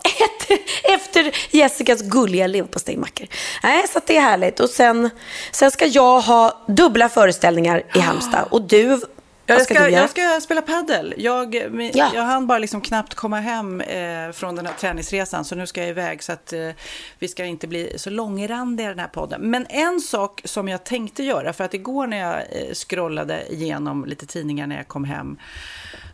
Efter, 0.83 1.31
Jessicas 1.55 2.01
gulliga 2.01 2.47
leverpastejmackor. 2.47 3.27
Nej, 3.63 3.85
så 3.91 3.97
att 3.97 4.07
det 4.07 4.17
är 4.17 4.21
härligt. 4.21 4.59
Och 4.59 4.69
sen, 4.69 5.09
sen 5.51 5.71
ska 5.71 5.85
jag 5.85 6.21
ha 6.21 6.63
dubbla 6.67 7.09
föreställningar 7.09 7.83
i 7.95 7.99
Halmstad. 7.99 8.47
Och 8.49 8.61
du, 8.61 9.01
jag, 9.45 9.61
ska, 9.61 9.89
jag 9.89 10.09
ska 10.09 10.39
spela 10.41 10.61
paddel. 10.61 11.13
Jag, 11.17 11.55
Ja. 11.93 12.11
jag 12.13 12.21
hann 12.23 12.47
bara 12.47 12.59
liksom 12.59 12.81
knappt 12.81 13.13
komma 13.13 13.39
hem 13.39 13.81
eh, 13.81 14.31
från 14.31 14.55
den 14.55 14.65
här 14.65 14.73
träningsresan, 14.73 15.45
så 15.45 15.55
nu 15.55 15.67
ska 15.67 15.81
jag 15.81 15.89
iväg 15.89 16.23
så 16.23 16.31
att 16.31 16.53
eh, 16.53 16.69
vi 17.19 17.27
ska 17.27 17.45
inte 17.45 17.67
bli 17.67 17.93
så 17.97 18.09
långrandiga 18.09 18.87
i 18.87 18.89
den 18.89 18.99
här 18.99 19.07
podden. 19.07 19.41
Men 19.41 19.65
en 19.69 20.01
sak 20.01 20.41
som 20.45 20.67
jag 20.67 20.83
tänkte 20.83 21.23
göra, 21.23 21.53
för 21.53 21.63
att 21.63 21.73
igår 21.73 22.07
när 22.07 22.17
jag 22.17 22.35
eh, 22.35 22.73
scrollade 22.73 23.53
igenom 23.53 24.05
lite 24.05 24.25
tidningar 24.25 24.67
när 24.67 24.75
jag 24.77 24.87
kom 24.87 25.03
hem 25.03 25.37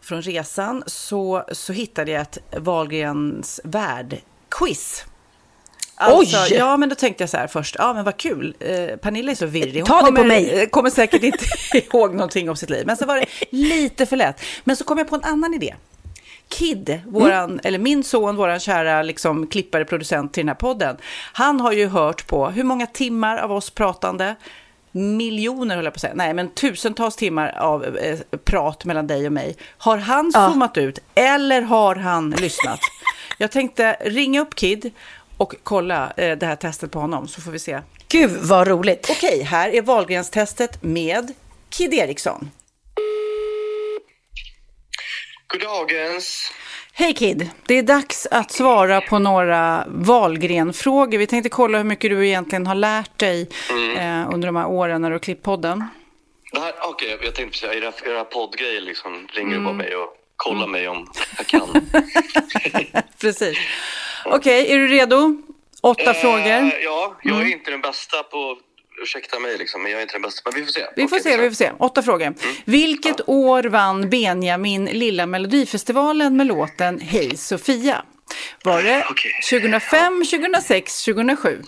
från 0.02 0.22
resan, 0.22 0.84
så, 0.86 1.44
så 1.52 1.74
hittade 1.74 2.12
jag 2.12 2.22
ett 2.22 2.38
Wahlgrens 2.58 3.62
värld-quiz. 3.64 5.06
Alltså, 6.02 6.38
Oj! 6.38 6.54
Ja, 6.58 6.78
men 6.78 6.90
då 6.90 6.96
tänkte 6.96 7.24
jag 7.24 7.30
så 7.30 7.38
här 7.38 7.48
först, 7.48 7.76
ja 7.80 7.94
men 7.94 8.04
vad 8.04 8.18
kul, 8.18 8.56
eh, 8.60 8.96
Pernilla 8.98 9.32
är 9.32 9.36
så 9.36 9.46
virrig. 9.46 9.76
Hon 9.76 9.86
Ta 9.86 9.96
det 9.96 10.02
på 10.02 10.06
kommer, 10.16 10.28
mig. 10.28 10.62
eh, 10.62 10.68
kommer 10.70 10.90
säkert 10.90 11.24
inte 11.24 11.46
ihåg 11.78 12.14
någonting 12.14 12.50
om 12.50 12.56
sitt 12.56 12.70
liv. 12.70 12.86
Men 12.86 12.98
så 12.98 13.06
var 13.06 13.16
det 13.18 13.26
lite 13.50 14.06
för 14.06 14.16
lätt. 14.18 14.42
Men 14.64 14.76
så 14.76 14.84
kom 14.84 14.98
jag 14.98 15.08
på 15.10 15.16
en 15.16 15.24
annan 15.24 15.54
idé. 15.54 15.76
Kid, 16.50 17.02
våran, 17.08 17.50
Mm. 17.52 17.60
eller 17.64 17.80
min 17.80 18.04
son, 18.04 18.36
våran 18.36 18.60
kära 18.60 19.04
liksom, 19.04 19.48
klippare, 19.48 19.86
producent 19.86 20.34
till 20.34 20.42
den 20.42 20.48
här 20.48 20.56
podden. 20.56 20.98
Han 21.34 21.60
har 21.60 21.72
ju 21.72 21.88
hört 21.88 22.28
på 22.28 22.50
hur 22.50 22.64
många 22.64 22.86
timmar 22.88 23.38
av 23.38 23.52
oss 23.52 23.70
pratande, 23.70 24.36
miljoner 24.92 25.76
höll 25.76 25.86
jag 25.86 25.94
på 25.94 25.98
att 25.98 26.02
säga, 26.02 26.14
nej 26.16 26.34
men 26.34 26.50
tusentals 26.50 27.16
timmar 27.16 27.58
av 27.60 27.98
eh, 27.98 28.20
prat 28.46 28.86
mellan 28.86 29.08
dig 29.08 29.26
och 29.28 29.34
mig. 29.34 29.56
Har 29.78 29.98
han 29.98 30.32
Ja. 30.34 30.50
zoomat 30.50 30.78
ut 30.78 31.00
eller 31.16 31.62
har 31.62 31.96
han 31.96 32.30
lyssnat? 32.32 32.80
Jag 33.38 33.52
tänkte 33.52 33.98
ringa 34.02 34.42
upp 34.42 34.56
Kid 34.56 34.92
och 35.42 35.56
kolla 35.64 36.14
eh, 36.18 36.38
det 36.38 36.46
här 36.46 36.56
testet 36.56 36.92
på 36.92 37.00
honom 37.00 37.28
så 37.28 37.42
får 37.42 37.52
vi 37.52 37.60
se. 37.60 37.82
Gud, 38.08 38.32
vad 38.32 38.68
roligt. 38.68 39.10
Okej, 39.12 39.44
här 39.44 39.70
är 39.70 39.82
Wahlgrens-testet 39.82 40.84
med 40.84 41.34
Kid 41.70 41.94
Eriksson. 41.94 42.52
Goddagens. 45.48 46.52
Hej 46.94 47.14
Kid! 47.14 47.50
Det 47.66 47.74
är 47.74 47.84
dags 47.84 48.28
att 48.32 48.52
svara 48.52 49.02
på 49.02 49.20
några 49.20 49.86
Wahlgren-frågor. 49.88 51.18
Vi 51.18 51.28
tänkte 51.28 51.50
kolla 51.50 51.78
hur 51.78 51.86
mycket 51.86 52.12
du 52.12 52.28
egentligen 52.28 52.68
har 52.68 52.76
lärt 52.76 53.20
dig 53.20 53.50
eh, 53.98 54.34
under 54.34 54.46
de 54.46 54.56
här 54.56 54.68
åren 54.68 55.02
när 55.02 55.10
du 55.10 55.16
har 55.16 55.20
klippt 55.20 55.44
podden. 55.44 55.86
Det 56.52 56.60
här, 56.60 56.74
okej, 56.82 57.10
jag 57.10 57.36
tänkte 57.36 57.44
precis, 57.46 57.64
era, 57.64 58.14
era 58.14 58.24
poddgrejer 58.24 58.82
liksom 58.82 59.28
ringer 59.32 59.56
mm. 59.56 59.68
på 59.68 59.74
mig 59.74 59.96
och 59.96 60.18
kollar 60.36 60.68
mig 60.68 60.88
om 60.88 61.12
jag 61.38 61.48
kan. 61.48 61.68
Precis. 63.22 63.58
Okej, 64.26 64.72
är 64.72 64.78
du 64.78 64.88
redo? 64.88 65.42
Åtta 65.82 66.14
frågor. 66.14 66.48
Eh, 66.48 66.70
ja, 66.84 67.18
jag 67.24 67.42
är 67.42 67.46
inte 67.46 67.72
den 67.72 67.82
bästa 67.82 68.24
på, 68.24 68.58
ursäkta 69.02 69.40
mig 69.40 69.58
liksom, 69.58 69.84
men 69.84 69.92
jag 69.92 69.98
är 69.98 70.02
inte 70.02 70.14
den 70.14 70.22
bästa. 70.22 70.42
Men 70.46 70.60
vi 70.60 70.66
får 70.66 70.72
se. 70.72 70.86
Vi 70.96 71.08
får 71.08 71.20
Okej, 71.20 71.32
se, 71.32 71.38
vi 71.38 71.50
får 71.50 71.56
se. 71.56 71.72
Åtta 71.80 72.04
frågor. 72.04 72.26
Mm. 72.26 72.36
Vilket 72.66 73.30
år 73.30 73.64
vann 73.64 74.10
Benjamin 74.10 74.86
Lilla 74.86 75.26
Melodifestivalen 75.26 76.38
med 76.38 76.48
låten 76.48 77.00
Hej 77.00 77.38
Sofia? 77.38 78.06
Var 78.64 78.84
det 78.84 79.06
Okej. 79.10 79.32
2005, 79.50 80.24
2006, 80.26 81.06
2007? 81.06 81.62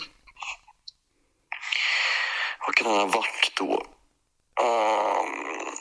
Vad 2.66 2.76
kan 2.76 2.88
han 2.88 3.00
ha 3.00 3.06
varit 3.06 3.52
då? 3.58 3.86
Um, 4.62 5.74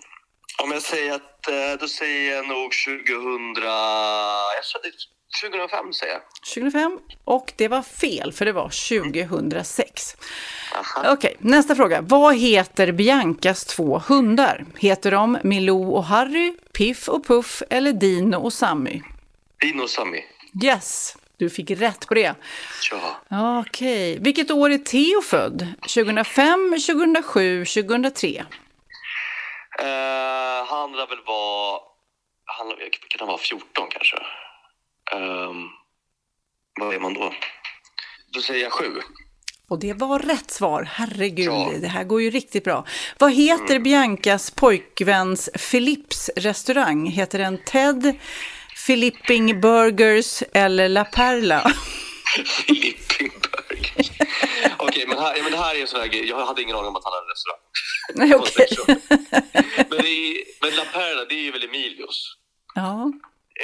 om 0.63 0.73
jag 0.73 0.83
säger 0.83 1.13
att, 1.15 1.49
eh, 1.49 1.81
då 1.81 1.89
säger 1.89 2.37
jag 2.37 2.49
nog 2.49 2.73
2000, 2.73 3.55
jag 3.55 4.65
tror 4.65 4.83
det 4.83 4.89
är 4.89 4.93
2005 5.41 5.93
säger 5.93 6.13
jag. 6.13 6.23
2005 6.55 6.99
och 7.25 7.53
det 7.57 7.69
var 7.69 7.83
fel 7.83 8.33
för 8.33 8.45
det 8.45 8.53
var 8.53 8.99
2006. 9.01 10.17
Aha. 10.75 11.13
Okej, 11.13 11.37
nästa 11.39 11.75
fråga. 11.75 12.01
Vad 12.01 12.37
heter 12.37 12.93
Biancas 12.93 13.65
två 13.65 13.99
hundar? 14.09 14.65
Heter 14.79 15.11
de 15.11 15.39
Milou 15.43 15.93
och 15.95 16.05
Harry, 16.05 16.55
Piff 16.73 17.09
och 17.09 17.27
Puff 17.27 17.63
eller 17.71 17.93
Dino 17.93 18.37
och 18.37 18.53
Sammy? 18.53 19.03
Dino 19.61 19.83
och 19.83 19.91
Sammy. 19.91 20.23
Yes, 20.65 21.17
du 21.37 21.51
fick 21.51 21.71
rätt 21.71 22.09
på 22.09 22.15
det. 22.15 22.35
Ja. 23.29 23.61
Okej, 23.67 24.19
vilket 24.21 24.51
år 24.51 24.71
är 24.71 24.79
Theo 24.79 25.23
född? 25.23 25.67
2005, 25.81 26.71
2007, 26.87 27.65
2003? 27.65 28.29
Eh, 29.79 30.67
han 30.69 30.93
lär 30.93 31.07
väl 31.07 31.25
vara... 31.27 31.81
Han, 32.45 32.69
kan 33.09 33.19
han 33.19 33.29
vara 33.29 33.39
14 33.39 33.87
kanske? 33.91 34.17
Um, 35.15 35.69
vad 36.81 36.95
är 36.95 37.01
man 37.01 37.15
då? 37.15 37.33
Då 38.33 38.41
säger 38.41 38.63
jag 38.63 38.73
7. 38.73 38.85
Och 39.69 39.79
det 39.79 39.93
var 39.93 40.19
rätt 40.19 40.51
svar. 40.51 40.83
Herregud, 40.83 41.47
Ja. 41.47 41.73
det 41.81 41.87
här 41.89 42.05
går 42.05 42.23
ju 42.23 42.31
riktigt 42.31 42.65
bra. 42.65 42.87
Vad 43.19 43.33
heter 43.33 43.79
Biancas 43.79 44.51
pojkväns 44.51 45.51
Philips 45.71 46.31
restaurang? 46.37 47.07
Heter 47.07 47.39
den 47.39 47.59
Ted, 47.65 48.15
Filipping 48.87 49.61
Burgers 49.61 50.43
eller 50.55 50.89
La 50.89 51.05
Perla? 51.05 51.73
Filippinburg. 52.47 53.93
Okej, 54.77 55.05
men, 55.09 55.19
här, 55.19 55.37
ja, 55.37 55.43
men 55.43 55.53
det 55.53 55.59
här 55.59 55.75
är 55.75 55.81
en 55.81 55.87
sån 55.87 56.01
här 56.01 56.07
grej. 56.09 56.29
Jag 56.29 56.47
hade 56.47 56.63
ingen 56.63 56.77
aning 56.77 56.89
om 56.89 56.97
att 56.97 57.05
han 57.05 57.13
hade 57.13 57.25
en 57.25 57.31
restaurang. 57.35 57.61
Nej, 58.15 58.35
okej. 58.35 58.69
men, 59.91 60.07
är, 60.07 60.37
men 60.61 60.77
La 60.77 60.85
Perla, 60.93 61.25
det 61.25 61.35
är 61.35 61.43
ju 61.43 61.51
väl 61.53 61.65
Emilios? 61.65 62.37
Ja. 62.75 63.13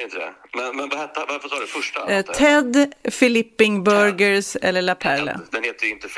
Inte 0.03 0.19
det? 0.19 0.33
Men, 0.57 0.77
men 0.77 0.99
hette, 0.99 1.25
varför 1.29 1.49
sa 1.49 1.61
du 1.61 1.67
första? 1.67 2.11
Eh, 2.11 2.23
Ted, 2.25 2.93
Filipping 3.11 3.85
Burgers 3.85 4.57
eller 4.63 4.83
La 4.83 4.95
Perla? 4.95 5.41
Den 5.51 5.65
heter 5.65 5.87
ju 5.87 5.93
inte 5.93 6.09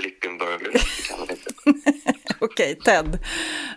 man 1.18 1.31
inte. 1.31 1.51
Okej, 2.39 2.78
Ted. 2.85 3.18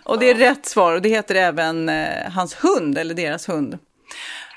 Och 0.04 0.18
det 0.18 0.30
är 0.30 0.34
rätt 0.34 0.66
svar 0.66 0.92
och 0.94 1.02
det 1.02 1.08
heter 1.08 1.34
även 1.34 1.88
eh, 1.88 2.30
hans 2.32 2.54
hund 2.64 2.98
eller 2.98 3.14
deras 3.14 3.48
hund. 3.48 3.78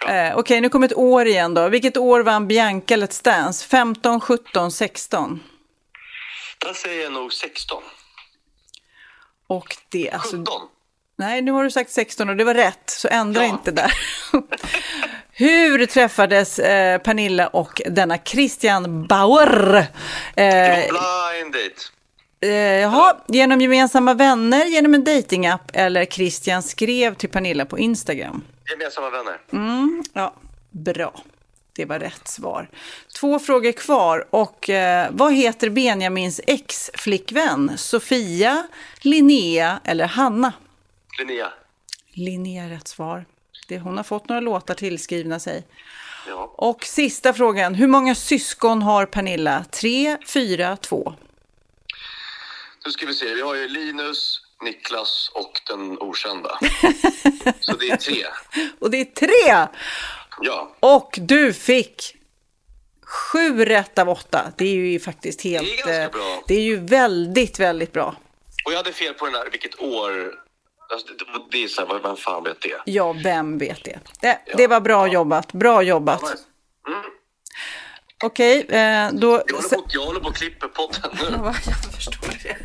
Eh, 0.08 0.38
Okej, 0.38 0.62
nu 0.62 0.70
kommer 0.70 0.88
ett 0.88 0.98
år 0.98 1.26
igen 1.28 1.54
då. 1.54 1.70
Vilket 1.70 1.98
år 1.98 2.20
vann 2.20 2.48
Bianca 2.48 2.96
Let's 2.96 3.24
Dance? 3.24 3.68
15, 3.68 4.22
17, 4.22 4.72
16? 4.72 5.40
Där 6.58 6.74
säger 6.74 7.04
jag 7.04 7.14
nog 7.14 7.34
16. 7.34 7.84
Och 9.48 9.78
det, 9.90 10.12
alltså, 10.12 10.38
17. 10.38 10.46
nej 11.18 11.42
nu 11.42 11.52
har 11.52 11.64
du 11.64 11.72
sagt 11.72 11.92
16 11.92 12.30
och 12.30 12.36
det 12.36 12.44
var 12.44 12.54
rätt, 12.54 12.90
så 12.90 13.08
ändra 13.08 13.42
Ja. 13.44 13.50
inte 13.50 13.72
där. 13.72 13.92
Hur 15.40 15.86
träffades 15.86 16.60
eh, 16.60 16.98
Pernilla 17.02 17.48
och 17.48 17.82
denna 17.86 18.18
Christian 18.18 19.08
Bauer? 19.08 19.76
Eh, 20.36 20.76
blind 20.76 21.54
date. 21.54 21.82
eh, 22.42 22.52
jaha, 22.54 23.18
genom 23.28 23.62
gemensamma 23.62 24.14
vänner, 24.14 24.66
genom 24.66 24.94
en 24.94 25.04
datingapp 25.04 25.72
eller 25.74 26.06
Christian 26.06 26.64
skrev 26.64 27.16
till 27.16 27.30
Pernilla 27.30 27.66
på 27.66 27.80
Instagram? 27.80 28.44
Gemensamma 28.72 29.10
vänner. 29.10 29.40
Ja, 30.14 30.34
bra. 30.72 31.22
Det 31.74 31.86
var 31.86 32.00
rätt 32.00 32.28
svar. 32.28 32.70
Två 33.20 33.40
frågor 33.40 33.72
kvar. 33.72 34.26
Och 34.30 34.70
eh, 34.70 35.08
vad 35.12 35.34
heter 35.34 35.70
Benjamins 35.70 36.42
ex-flickvän? 36.48 37.72
Sofia, 37.78 38.68
Linnea 39.02 39.80
eller 39.84 40.06
Hanna? 40.06 40.54
Linnea. 41.20 41.48
Linnea 42.14 42.64
är 42.64 42.70
rätt 42.70 42.88
svar. 42.88 43.26
Det, 43.68 43.80
hon 43.80 43.98
har 43.98 44.04
fått 44.04 44.30
några 44.30 44.42
låtar 44.42 44.74
tillskrivna 44.74 45.40
sig. 45.40 45.64
Ja. 46.28 46.54
Och 46.58 46.84
sista 46.86 47.34
frågan. 47.34 47.76
Hur 47.76 47.88
många 47.88 48.16
syskon 48.16 48.82
har 48.82 49.06
Pernilla? 49.06 49.66
Tre, 49.72 50.18
fyra, 50.28 50.78
två? 50.78 51.14
Nu 52.86 52.92
ska 52.92 53.06
vi 53.06 53.14
se. 53.14 53.34
Vi 53.34 53.42
har 53.42 53.56
ju 53.56 53.68
Linus, 53.68 54.42
Niklas 54.62 55.32
och 55.34 55.62
den 55.70 56.00
okända. 56.00 56.60
Så 57.60 57.76
det 57.76 57.90
är 57.90 57.98
tre. 57.98 58.26
Och 58.80 58.92
det 58.92 58.98
är 59.02 59.06
tre! 59.06 59.68
Ja. 60.42 60.76
Och 60.80 61.20
du 61.22 61.54
fick 61.54 62.16
sju 63.06 63.66
rätt 63.66 64.00
av 64.00 64.10
åtta. 64.10 64.52
Det 64.58 64.66
är 64.66 64.76
ju 64.76 65.00
faktiskt 65.00 65.42
helt... 65.42 65.68
Det 65.68 65.74
är 65.74 65.78
ganska 65.78 66.04
eh, 66.04 66.12
bra. 66.12 66.44
Det 66.48 66.56
är 66.56 66.62
ju 66.62 66.78
väldigt, 66.78 67.60
väldigt 67.60 67.94
bra. 67.94 68.16
Och 68.66 68.72
jag 68.72 68.78
hade 68.78 68.94
fel 68.94 69.14
på 69.14 69.26
den 69.26 69.34
där, 69.34 69.50
vilket 69.52 69.82
år. 69.82 70.34
Alltså, 70.90 71.08
det, 71.08 71.26
det 71.52 71.64
är 71.64 71.68
så 71.68 71.86
här, 71.86 72.00
vem 72.00 72.16
fan 72.16 72.44
vet 72.44 72.62
det? 72.62 72.82
Ja, 72.86 73.16
vem 73.24 73.58
vet 73.58 73.84
det? 73.84 74.00
Det, 74.22 74.40
det 74.58 74.68
var 74.68 74.80
bra 74.80 75.08
jobbat. 75.08 75.54
Bra 75.54 75.82
jobbat. 75.84 76.22
Nice. 76.22 76.44
Mm. 76.88 77.02
Okej, 78.24 78.60
eh, 78.70 79.10
då... 79.14 79.44
Jag 79.48 79.56
håller 79.56 79.70
på, 79.70 79.86
jag 79.90 80.06
håller 80.06 80.20
på 80.20 80.28
och 80.28 80.36
klipper 80.36 80.68
podden 80.68 81.12
nu. 81.14 81.38
Jag 81.44 81.94
förstår 81.96 82.28
det. 82.44 82.58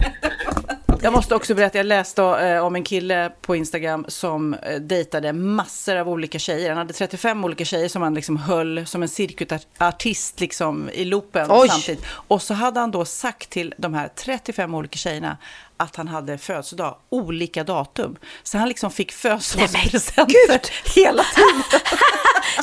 Jag 1.05 1.13
måste 1.13 1.35
också 1.35 1.55
berätta, 1.55 1.79
jag 1.79 1.87
läste 1.87 2.23
eh, 2.23 2.65
om 2.65 2.75
en 2.75 2.85
kille 2.85 3.33
på 3.41 3.57
Instagram 3.57 4.05
som 4.09 4.55
eh, 4.55 4.81
dejtade 4.81 5.33
massor 5.33 5.97
av 5.97 6.09
olika 6.09 6.39
tjejer. 6.39 6.69
Han 6.69 6.79
hade 6.79 6.93
35 6.93 7.45
olika 7.45 7.65
tjejer 7.65 7.89
som 7.89 8.03
han 8.03 8.15
liksom 8.15 8.37
höll 8.37 8.87
som 8.87 9.03
en 9.03 9.09
cirkusartist 9.09 10.41
liksom 10.41 10.91
i 10.93 11.05
loopen 11.05 11.47
Oj. 11.51 11.69
samtidigt. 11.69 12.05
Och 12.09 12.43
så 12.43 12.55
hade 12.55 12.81
han 12.81 12.91
då 12.91 13.05
sagt 13.05 13.51
till 13.51 13.75
de 13.77 13.95
här 13.95 14.09
35 14.09 14.75
olika 14.75 14.97
tjejerna 14.97 15.37
att 15.77 15.97
han 15.97 16.09
hade 16.09 16.39
födelsedag, 16.39 16.97
olika 17.09 17.65
datum. 17.65 18.17
Så 18.43 18.59
han 18.59 18.69
liksom 18.69 18.91
fick 18.91 19.13
födelsedagspresenter 19.13 20.95
hela 20.95 21.23
tiden. 21.23 21.81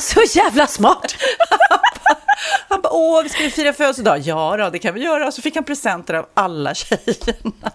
Så 0.00 0.38
jävla 0.38 0.66
smart! 0.66 1.16
Han 2.68 2.80
bara, 2.80 2.92
åh, 2.92 3.22
vi 3.22 3.28
ska 3.28 3.42
ju 3.42 3.50
fira 3.50 3.72
födelsedag. 3.72 4.18
Ja 4.18 4.56
då, 4.56 4.70
det 4.70 4.78
kan 4.78 4.94
vi 4.94 5.00
göra. 5.00 5.32
Så 5.32 5.42
fick 5.42 5.54
han 5.54 5.64
presenter 5.64 6.14
av 6.14 6.26
alla 6.34 6.74
tjejerna. 6.74 7.70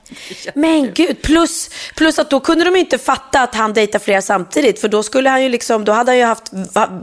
Men 0.56 0.94
gud, 0.94 1.22
plus, 1.22 1.70
plus 1.96 2.20
att 2.20 2.30
då 2.30 2.40
kunde 2.40 2.66
de 2.66 2.76
inte 2.76 2.98
fatta 2.98 3.42
att 3.42 3.56
han 3.56 3.74
dejtar 3.74 4.00
flera 4.00 4.22
samtidigt. 4.22 4.82
För 4.82 4.88
då 4.88 5.04
skulle 5.04 5.30
han 5.30 5.44
ju 5.44 5.50
liksom, 5.50 5.86
då 5.86 5.92
hade 5.92 6.12
han 6.12 6.18
ju 6.18 6.24
haft 6.26 6.52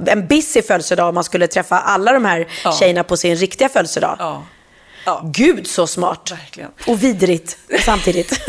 en 0.07 0.27
busy 0.27 0.63
födelsedag 0.63 1.09
om 1.09 1.15
man 1.15 1.25
skulle 1.25 1.47
träffa 1.47 1.79
alla 1.79 2.13
de 2.13 2.25
här 2.25 2.49
Ja. 2.65 2.73
tjejerna 2.73 3.05
på 3.05 3.17
sin 3.17 3.37
riktiga 3.37 3.69
födelsedag. 3.69 4.17
Ja, 4.19 4.43
ja. 5.05 5.21
Gud 5.25 5.67
så 5.67 5.87
smart. 5.87 6.31
Verkligen. 6.33 6.71
Och 6.87 7.03
vidrigt 7.03 7.57
samtidigt. 7.85 8.41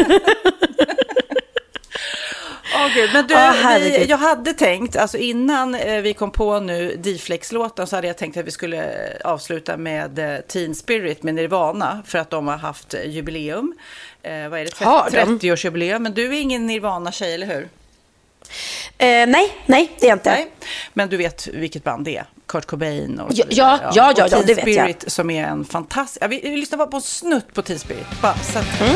Åh, 2.84 2.94
gud. 2.94 3.10
Men 3.14 3.28
du, 3.28 3.36
Ah, 3.36 3.78
vi, 3.80 4.06
jag 4.06 4.18
hade 4.18 4.54
tänkt, 4.54 4.96
alltså 4.96 5.18
innan 5.18 5.76
eh, 5.76 6.02
vi 6.02 6.14
kom 6.14 6.32
på 6.32 6.60
nu 6.60 6.96
D-Flex-låten 6.96 7.88
så 7.88 7.96
hade 7.96 8.08
jag 8.08 8.18
tänkt 8.18 8.38
att 8.38 8.46
vi 8.46 8.52
skulle 8.52 8.84
eh, 8.84 9.32
avsluta 9.32 9.78
med 9.78 10.20
eh, 10.20 10.40
Teen 10.42 10.76
Spirit 10.76 11.24
med 11.24 11.36
Nirvana 11.36 12.04
för 12.08 12.18
att 12.20 12.30
de 12.30 12.48
har 12.48 12.58
haft 12.58 12.96
jubileum. 13.06 13.74
Eh, 14.24 14.50
vad 14.50 14.60
är 14.60 14.66
det? 14.66 14.86
Har 14.86 15.10
de? 15.12 15.18
30-årsjubileum. 15.40 16.00
Men 16.00 16.14
du 16.14 16.26
är 16.36 16.42
ingen 16.42 16.66
Nirvana-tjej, 16.68 17.34
eller 17.34 17.48
hur? 17.48 17.70
eh, 18.98 19.28
nej, 19.28 19.52
nej, 19.66 19.92
det 20.00 20.06
är 20.06 20.10
jag 20.10 20.16
inte. 20.16 20.30
Nej. 20.32 20.52
Men 20.94 21.10
du 21.10 21.18
vet 21.18 21.48
vilket 21.48 21.84
band 21.84 22.06
det 22.06 22.18
är? 22.18 22.26
Kurt 22.48 22.66
Cobain 22.66 23.20
och 23.20 23.36
så 23.36 23.42
Ja, 23.42 23.46
vidare. 23.50 23.80
ja, 23.84 23.92
ja, 23.96 24.14
ja, 24.18 24.24
och 24.26 24.32
ja, 24.32 24.38
Teen 24.38 24.46
det 24.48 24.54
vet 24.54 24.68
jag. 24.76 24.86
Spirit 24.86 25.12
som 25.12 25.30
är 25.30 25.48
en 25.48 25.66
fantastisk... 25.66 26.24
Ja, 26.24 26.28
vi, 26.28 26.40
vi 26.44 26.58
lyssnar 26.58 26.78
bara 26.78 26.88
på 26.88 26.98
en 26.98 27.02
snutt 27.02 27.54
på 27.54 27.62
Teen 27.62 27.80
Spirit. 27.80 28.06
Bara, 28.22 28.36
så 28.38 28.60
att, 28.60 28.82
Mm. 28.82 28.96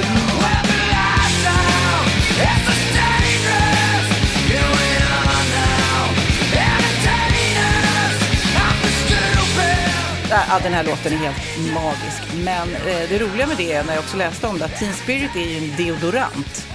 Ja, 10.30 10.60
den 10.64 10.74
här 10.74 10.84
låten 10.84 11.14
är 11.14 11.18
helt 11.18 11.74
magisk. 11.74 12.36
Men 12.44 12.76
eh, 12.76 13.10
det 13.10 13.20
roliga 13.20 13.48
med 13.48 13.58
det 13.58 13.74
är, 13.74 13.84
när 13.84 13.94
jag 13.94 14.04
också 14.04 14.18
läste 14.18 14.48
om 14.48 14.60
det, 14.60 14.66
att 14.66 14.80
Teen 14.80 14.94
Spirit 14.94 15.36
är 15.36 15.40
ju 15.40 15.58
en 15.58 15.76
deodorant. 15.78 16.68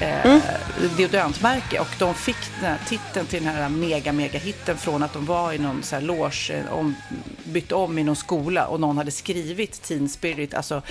Eh, 0.00 0.42
Deodorantmärke. 0.96 1.80
Och 1.80 1.94
de 1.98 2.14
fick 2.14 2.36
den 2.60 2.70
här 2.70 2.78
titeln 2.88 3.26
till 3.26 3.44
den 3.44 3.54
här 3.54 3.68
mega, 3.68 4.12
mega 4.12 4.38
hitten 4.38 4.76
från 4.76 5.02
att 5.02 5.12
de 5.12 5.26
var 5.26 5.52
i 5.52 5.58
någon 5.58 5.82
så 5.82 5.94
här 5.94 6.02
loge, 6.02 6.50
eh, 6.50 6.72
om, 6.72 6.94
bytte 7.44 7.74
om 7.74 7.98
i 7.98 8.04
någon 8.04 8.16
skola 8.16 8.66
och 8.66 8.80
någon 8.80 8.96
hade 8.98 9.10
skrivit 9.10 9.82
Teen 9.82 10.08
Spirit, 10.08 10.54
alltså 10.54 10.82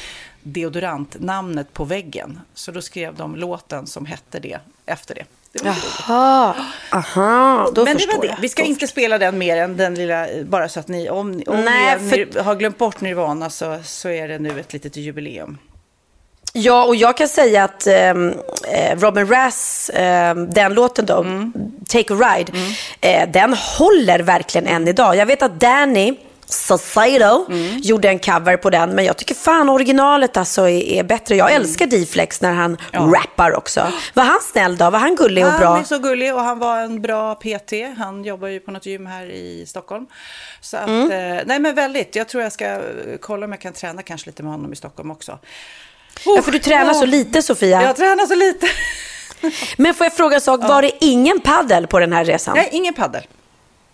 deodorantnamnet 0.43 1.73
på 1.73 1.83
väggen. 1.83 2.39
Så 2.53 2.71
då 2.71 2.81
skrev 2.81 3.15
de 3.15 3.35
låten 3.35 3.87
som 3.87 4.05
hette 4.05 4.39
det 4.39 4.59
efter 4.85 5.15
det. 5.15 5.25
Jaha, 5.63 6.55
aha, 6.91 7.69
då 7.75 7.83
Men 7.85 7.97
det 7.97 8.05
var 8.15 8.21
det. 8.21 8.27
jag. 8.27 8.35
Vi 8.41 8.49
ska 8.49 8.61
Då 8.63 8.67
inte 8.67 8.87
spela 8.87 9.17
den 9.17 9.37
mer 9.37 9.57
än 9.57 9.77
den 9.77 9.95
lilla, 9.95 10.27
bara 10.43 10.69
så 10.69 10.79
att 10.79 10.87
ni, 10.87 11.09
om, 11.09 11.43
om 11.47 11.61
Nej, 11.61 11.97
ni 12.01 12.09
för- 12.09 12.39
har 12.43 12.55
glömt 12.55 12.77
bort 12.77 13.01
Nirvana 13.01 13.49
så, 13.49 13.79
så 13.85 14.09
är 14.09 14.27
det 14.27 14.39
nu 14.39 14.59
ett 14.59 14.73
litet 14.73 14.95
jubileum. 14.97 15.57
Ja, 16.53 16.85
och 16.85 16.95
jag 16.95 17.17
kan 17.17 17.27
säga 17.27 17.63
att 17.63 17.87
ehm, 17.87 18.33
eh, 18.73 18.99
Robin 18.99 19.27
Rass, 19.27 19.91
ehm, 19.93 20.49
den 20.49 20.73
låten 20.73 21.05
då, 21.05 21.17
Mm. 21.17 21.53
Take 21.87 22.13
a 22.13 22.17
Ride, 22.17 22.51
eh, 23.01 23.29
den 23.29 23.53
håller 23.53 24.19
verkligen 24.19 24.67
än 24.67 24.87
idag. 24.87 25.15
Jag 25.15 25.25
vet 25.25 25.41
att 25.41 25.59
Danny 25.59 26.13
Saucedo 26.45 27.45
Mm. 27.49 27.77
gjorde 27.81 28.09
en 28.09 28.19
cover 28.19 28.57
på 28.57 28.69
den, 28.69 28.89
men 28.89 29.05
jag 29.05 29.17
tycker 29.17 29.35
fan 29.35 29.69
originalet 29.69 30.37
alltså 30.37 30.61
är, 30.69 30.83
är 30.83 31.03
bättre. 31.03 31.35
Jag 31.35 31.51
älskar 31.53 31.85
D-Flex 31.87 32.41
när 32.41 32.53
han 32.53 32.77
rappar 32.93 33.55
också. 33.55 33.87
Var 34.13 34.23
han 34.23 34.39
snäll 34.41 34.77
då? 34.77 34.89
Var 34.89 34.99
han 34.99 35.15
gullig 35.15 35.45
och 35.45 35.51
Han 35.51 35.59
bra? 35.59 35.77
är 35.79 35.83
så 35.83 35.97
gullig 35.99 36.33
och 36.35 36.41
han 36.41 36.59
var 36.59 36.77
en 36.79 37.01
bra 37.01 37.35
PT. 37.35 37.73
Han 37.97 38.23
jobbar 38.23 38.47
ju 38.47 38.59
på 38.59 38.71
något 38.71 38.85
gym 38.85 39.05
här 39.05 39.25
i 39.31 39.65
Stockholm. 39.67 40.05
Så 40.61 40.77
att, 40.77 40.87
Mm. 40.87 41.11
eh, 41.37 41.43
nej 41.45 41.59
men 41.59 41.75
väldigt. 41.75 42.15
Jag 42.15 42.27
tror 42.27 42.43
jag 42.43 42.51
ska 42.51 42.65
eh, 42.65 42.79
kolla 43.21 43.45
om 43.45 43.51
jag 43.51 43.61
kan 43.61 43.73
träna 43.73 44.01
kanske 44.01 44.27
lite 44.29 44.43
med 44.43 44.51
honom 44.51 44.73
i 44.73 44.75
Stockholm 44.75 45.11
också. 45.11 45.39
Ja, 46.25 46.41
för 46.41 46.51
du 46.51 46.59
tränar 46.59 46.93
så 46.93 47.05
lite 47.05 47.41
Sofia. 47.41 47.81
Jag 47.83 47.95
tränar 47.95 48.25
så 48.25 48.35
lite. 48.35 48.67
Men 49.77 49.93
får 49.93 50.05
jag 50.05 50.13
fråga 50.13 50.35
en 50.35 50.41
sak, 50.41 50.61
var 50.63 50.81
det 50.81 50.91
ingen 51.05 51.39
paddel 51.39 51.87
på 51.87 51.99
den 51.99 52.13
här 52.13 52.25
resan? 52.25 52.55
Nej, 52.55 52.69
ingen 52.71 52.93
paddel. 52.93 53.23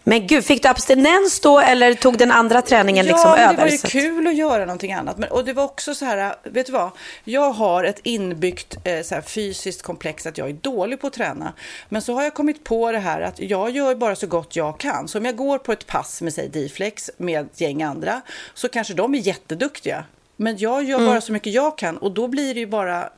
Men 0.04 0.28
gud, 0.28 0.46
fick 0.46 0.64
du 0.64 0.70
abstinens 0.70 1.40
då 1.40 1.60
eller 1.60 1.94
tog 1.94 2.18
den 2.18 2.32
andra 2.32 2.62
träningen 2.62 3.06
liksom 3.06 3.30
ja, 3.30 3.38
över? 3.38 3.54
det 3.56 3.62
var 3.62 3.70
ju 3.70 3.78
kul 3.78 4.28
att 4.28 4.36
göra 4.36 4.66
någonting 4.66 4.94
annat. 4.94 5.18
Men, 5.18 5.30
och 5.32 5.46
det 5.46 5.54
var 5.54 5.64
också 5.64 5.96
så 5.96 6.06
här, 6.06 6.36
vet 6.44 6.66
du 6.66 6.72
vad? 6.72 6.90
Jag 7.24 7.52
har 7.52 7.84
ett 7.84 8.00
inbyggt 8.04 8.78
eh, 8.84 9.02
så 9.02 9.16
här, 9.16 9.22
fysiskt 9.22 9.82
komplex 9.82 10.26
att 10.26 10.38
jag 10.38 10.50
är 10.50 10.54
dålig 10.54 11.02
på 11.02 11.08
att 11.08 11.14
träna. 11.14 11.54
Men 11.90 12.02
så 12.02 12.14
har 12.14 12.24
jag 12.24 12.34
kommit 12.34 12.64
på 12.64 12.92
det 12.92 13.00
här 13.00 13.22
att 13.22 13.40
jag 13.40 13.70
gör 13.72 13.96
bara 13.96 14.16
så 14.16 14.28
gott 14.28 14.56
jag 14.56 14.78
kan. 14.80 15.08
Så 15.08 15.18
om 15.18 15.26
jag 15.26 15.36
går 15.36 15.58
på 15.58 15.72
ett 15.72 15.88
pass 15.88 16.22
med, 16.22 16.34
säg 16.34 16.50
D-flex 16.50 17.10
med 17.18 17.42
ett 17.42 17.62
gäng 17.62 17.84
andra, 17.84 18.22
så 18.54 18.70
kanske 18.70 18.94
de 18.94 19.16
är 19.16 19.20
jätteduktiga. 19.20 20.04
Men 20.36 20.58
jag 20.58 20.84
gör 20.84 20.98
Mm. 20.98 21.10
bara 21.10 21.22
så 21.22 21.32
mycket 21.32 21.54
jag 21.54 21.78
kan 21.78 21.98
och 21.98 22.12
då 22.12 22.28
blir 22.28 22.54
det 22.54 22.60
ju 22.60 22.68
bara, 22.68 23.10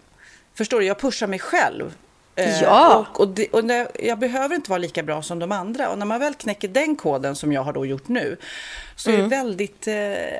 förstår 0.57 0.79
du, 0.79 0.85
jag 0.85 0.99
pushar 0.99 1.27
mig 1.27 1.39
själv. 1.39 1.93
Eh, 2.35 2.61
Ja. 2.63 3.05
Och, 3.13 3.19
och, 3.19 3.27
det, 3.27 3.47
och 3.47 3.63
jag 3.99 4.19
behöver 4.19 4.55
inte 4.55 4.69
vara 4.69 4.77
lika 4.77 5.03
bra 5.03 5.21
som 5.21 5.39
de 5.39 5.51
andra. 5.51 5.89
Och 5.89 5.97
när 5.97 6.05
man 6.05 6.19
väl 6.19 6.33
knäcker 6.33 6.67
den 6.67 6.95
koden 6.95 7.35
som 7.35 7.53
jag 7.53 7.61
har 7.63 7.73
då 7.73 7.85
gjort 7.85 8.07
nu 8.07 8.37
så 8.95 9.11
är 9.11 9.17
det 9.17 9.27
väldigt, 9.27 9.87
eh, 9.87 9.93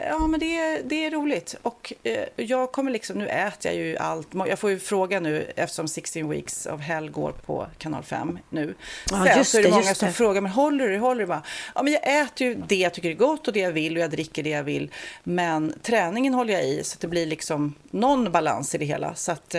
ja 0.07 0.27
men 0.27 0.39
det, 0.39 0.57
är- 0.57 0.81
det 0.83 1.05
är 1.05 1.11
roligt. 1.11 1.55
Och 1.61 1.93
eh, 2.03 2.23
jag 2.35 2.71
kommer 2.71 2.91
liksom, 2.91 3.17
nu 3.17 3.27
äter 3.27 3.71
jag 3.71 3.75
ju 3.75 3.97
allt. 3.97 4.27
Jag 4.47 4.59
får 4.59 4.69
ju 4.69 4.79
fråga 4.79 5.19
nu 5.19 5.51
eftersom 5.55 5.87
16 5.87 6.29
Weeks 6.29 6.65
of 6.65 6.81
Hell 6.81 7.09
går 7.11 7.31
på 7.31 7.67
kanal 7.77 8.03
5 8.03 8.39
nu. 8.49 8.73
Ja, 9.11 9.25
Sen 9.25 9.45
så 9.45 9.57
är 9.59 9.63
det, 9.63 9.69
många 9.69 9.95
som 9.95 10.13
frågar, 10.13 10.41
men 10.41 10.51
håller 10.51 10.87
du? 10.87 10.97
Håller 10.97 11.19
du? 11.21 11.27
Bara, 11.27 11.43
ja 11.75 11.83
men 11.83 11.93
jag 11.93 12.21
äter 12.21 12.47
ju 12.47 12.55
det 12.67 12.75
jag 12.75 12.93
tycker 12.93 13.09
är 13.09 13.13
gott 13.13 13.47
och 13.47 13.53
det 13.53 13.59
jag 13.59 13.71
vill 13.71 13.97
och 13.97 14.03
jag 14.03 14.11
dricker 14.11 14.43
det 14.43 14.49
jag 14.49 14.63
vill. 14.63 14.91
Men 15.23 15.73
träningen 15.81 16.33
håller 16.33 16.53
jag 16.53 16.63
i 16.67 16.83
så 16.83 16.95
att 16.95 16.99
det 17.01 17.07
blir 17.07 17.25
liksom 17.25 17.75
någon 17.91 18.31
balans 18.31 18.75
i 18.75 18.77
det 18.77 18.85
hela. 18.85 19.15
Så 19.15 19.31
att, 19.31 19.55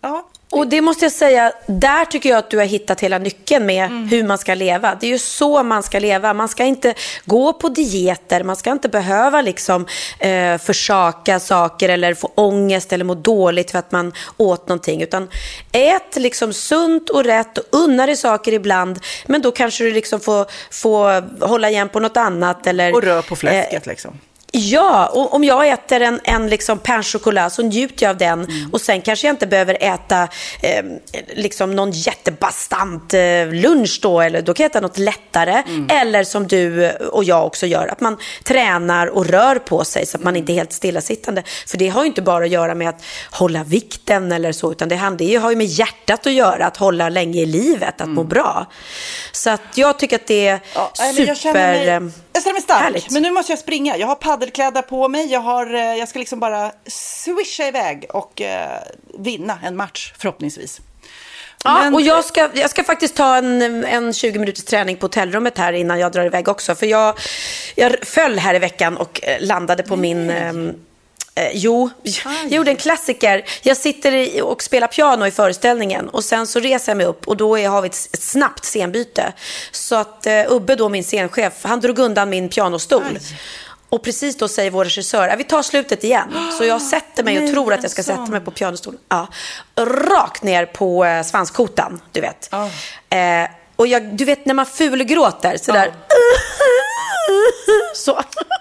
ja. 0.00 0.24
Och 0.50 0.66
det 0.66 0.80
måste 0.80 1.04
jag 1.04 1.12
säga, 1.12 1.52
där 1.66 2.04
tycker 2.04 2.28
jag 2.28 2.38
att 2.38 2.50
du 2.50 2.58
har 2.58 2.64
hittat 2.64 3.00
hela 3.00 3.18
nyckeln 3.18 3.66
med 3.66 3.84
Mm. 3.84 4.08
hur 4.08 4.24
man 4.24 4.38
ska 4.38 4.54
leva. 4.54 4.94
Det 5.00 5.06
är 5.06 5.10
ju 5.10 5.18
så 5.18 5.62
man 5.62 5.82
ska 5.82 5.98
leva. 5.98 6.34
Man 6.34 6.48
ska 6.48 6.64
inte 6.64 6.94
gå 7.24 7.52
på 7.52 7.68
dieter, 7.68 8.44
man 8.44 8.56
ska 8.56 8.70
inte 8.72 8.88
behöva 8.88 9.40
liksom 9.42 9.86
eh, 10.18 10.58
försaka 10.58 11.40
saker 11.40 11.88
eller 11.88 12.14
få 12.14 12.32
ångest 12.34 12.92
eller 12.92 13.04
må 13.04 13.14
dåligt 13.14 13.70
för 13.70 13.78
att 13.78 13.92
man 13.92 14.12
åt 14.36 14.68
någonting. 14.68 15.02
Utan 15.02 15.28
ät 15.72 16.16
liksom 16.16 16.52
sunt 16.52 17.10
och 17.10 17.24
rätt 17.24 17.58
och 17.58 17.64
unna 17.70 18.06
dig 18.06 18.16
saker 18.16 18.52
ibland. 18.52 18.98
Men 19.26 19.42
då 19.42 19.50
kanske 19.50 19.84
du 19.84 19.92
liksom 19.92 20.20
får, 20.20 20.46
får 20.70 21.46
hålla 21.46 21.70
igen 21.70 21.88
på 21.88 22.00
något 22.00 22.16
annat. 22.16 22.66
Eller, 22.66 22.94
Och 22.94 23.02
rör 23.02 23.22
på 23.22 23.36
fläsket 23.36 23.86
liksom. 23.86 24.18
Ja, 24.52 25.06
och 25.06 25.34
om 25.34 25.44
jag 25.44 25.68
äter 25.68 26.00
en, 26.00 26.20
en 26.24 26.48
liksom 26.48 26.78
pain 26.78 27.02
så 27.50 27.62
njuter 27.62 28.06
jag 28.06 28.10
av 28.10 28.16
den. 28.16 28.44
Mm. 28.44 28.70
Och 28.72 28.80
sen 28.80 29.00
kanske 29.00 29.26
jag 29.26 29.32
inte 29.34 29.46
behöver 29.46 29.76
äta 29.80 30.28
eh, 30.62 30.84
liksom 31.34 31.76
någon 31.76 31.90
jättebastant 31.90 33.14
eh, 33.14 33.46
lunch 33.52 33.98
då. 34.02 34.20
Eller 34.20 34.42
då 34.42 34.54
kan 34.54 34.64
jag 34.64 34.70
äta 34.70 34.80
något 34.80 34.98
lättare. 34.98 35.62
Mm. 35.66 35.86
Eller 35.90 36.24
som 36.24 36.46
du 36.46 36.90
och 36.90 37.24
jag 37.24 37.46
också 37.46 37.66
gör, 37.66 37.88
att 37.88 38.00
man 38.00 38.16
tränar 38.44 39.06
och 39.06 39.26
rör 39.26 39.58
på 39.58 39.84
sig 39.84 40.06
så 40.06 40.16
att 40.16 40.24
man 40.24 40.36
inte 40.36 40.52
är 40.52 40.54
helt 40.54 40.72
stillasittande. 40.72 41.42
För 41.66 41.78
det 41.78 41.88
har 41.88 42.02
ju 42.02 42.06
inte 42.06 42.22
bara 42.22 42.44
att 42.44 42.50
göra 42.50 42.74
med 42.74 42.88
att 42.88 43.02
hålla 43.30 43.64
vikten 43.64 44.32
eller 44.32 44.52
så, 44.52 44.72
utan 44.72 44.88
det 44.88 44.96
har 45.36 45.50
ju 45.50 45.56
med 45.56 45.66
hjärtat 45.66 46.26
att 46.26 46.32
göra, 46.32 46.66
att 46.66 46.76
hålla 46.76 47.08
länge 47.08 47.40
i 47.40 47.46
livet, 47.46 47.94
att 47.94 48.00
mm. 48.00 48.14
må 48.14 48.24
bra. 48.24 48.66
Så 49.32 49.50
att 49.50 49.62
jag 49.74 49.98
tycker 49.98 50.16
att 50.16 50.26
det 50.26 50.48
är 50.48 50.60
ja, 50.74 50.92
super... 50.94 52.27
Jag 52.38 52.42
känner 52.42 52.54
mig, 52.54 52.62
stark, 52.62 52.82
härligt. 52.82 53.10
men 53.10 53.22
nu 53.22 53.30
måste 53.30 53.52
jag 53.52 53.58
springa. 53.58 53.96
Jag 53.96 54.06
har 54.06 54.14
paddelkläder 54.14 54.82
på 54.82 55.08
mig. 55.08 55.26
Jag, 55.32 55.40
har, 55.40 55.74
eh, 55.74 55.80
jag 55.80 56.08
ska 56.08 56.18
liksom 56.18 56.40
bara 56.40 56.72
swisha 56.86 57.68
iväg 57.68 58.06
och 58.08 58.40
eh, 58.40 58.78
vinna 59.18 59.58
en 59.64 59.76
match 59.76 60.12
förhoppningsvis. 60.18 60.80
Ja, 61.64 61.80
Men... 61.82 61.94
och 61.94 62.00
jag 62.00 62.24
ska, 62.24 62.50
jag 62.54 62.70
ska 62.70 62.84
faktiskt 62.84 63.16
ta 63.16 63.36
en, 63.36 63.84
en 63.84 64.12
20 64.12 64.38
minuters 64.38 64.64
träning 64.64 64.96
på 64.96 65.04
hotellrummet 65.04 65.58
här 65.58 65.72
innan 65.72 65.98
jag 65.98 66.12
drar 66.12 66.24
iväg 66.24 66.48
också. 66.48 66.74
För 66.74 66.86
jag, 66.86 67.18
jag 67.74 67.96
föll 68.02 68.38
här 68.38 68.54
i 68.54 68.58
veckan 68.58 68.96
och 68.96 69.20
eh, 69.22 69.40
landade 69.40 69.82
på 69.82 69.96
Nej. 69.96 70.14
min... 70.14 70.74
Eh, 71.38 71.50
jo, 71.52 71.90
jag 72.02 72.52
gjorde 72.52 72.70
en 72.70 72.76
klassiker. 72.76 73.44
Jag 73.62 73.76
sitter 73.76 74.14
i, 74.14 74.40
och 74.40 74.62
spelar 74.62 74.86
piano 74.86 75.26
i 75.26 75.30
föreställningen 75.30 76.08
och 76.08 76.24
sen 76.24 76.46
så 76.46 76.60
reser 76.60 76.92
jag 76.92 76.96
mig 76.96 77.06
upp 77.06 77.28
och 77.28 77.36
då 77.36 77.58
är, 77.58 77.68
har 77.68 77.82
vi 77.82 77.88
ett, 77.88 78.08
ett 78.12 78.22
snabbt 78.22 78.64
scenbyte. 78.64 79.32
Så 79.70 79.94
att 79.94 80.26
eh, 80.26 80.44
Ubbe, 80.48 80.74
då 80.74 80.88
min 80.88 81.04
scenchef, 81.04 81.52
han 81.62 81.80
drog 81.80 81.98
undan 81.98 82.30
min 82.30 82.48
pianostol. 82.48 83.02
Aj. 83.06 83.20
Och 83.88 84.02
precis 84.02 84.36
då 84.36 84.48
säger 84.48 84.70
vår 84.70 84.84
regissör, 84.84 85.36
vi 85.36 85.44
tar 85.44 85.62
slutet 85.62 86.04
igen. 86.04 86.28
Så 86.58 86.64
jag 86.64 86.82
sätter 86.90 87.24
mig 87.24 87.44
och 87.44 87.52
tror 87.52 87.72
att 87.72 87.82
jag 87.82 87.90
ska 87.90 88.02
sätta 88.02 88.26
mig 88.26 88.40
på 88.40 88.50
pianostolen. 88.50 89.00
Ja. 89.08 89.28
Rakt 90.10 90.42
ner 90.42 90.66
på 90.66 91.04
eh, 91.04 91.22
svanskotan, 91.22 92.00
du 92.12 92.20
vet. 92.20 92.48
Oh. 92.52 93.18
Eh, 93.18 93.48
och 93.76 93.86
jag, 93.86 94.16
du 94.16 94.24
vet 94.24 94.46
när 94.46 94.54
man 94.54 94.66
fulgråter 94.66 95.56
sådär. 95.56 95.88
Oh. 95.88 95.94
Så. 97.94 98.22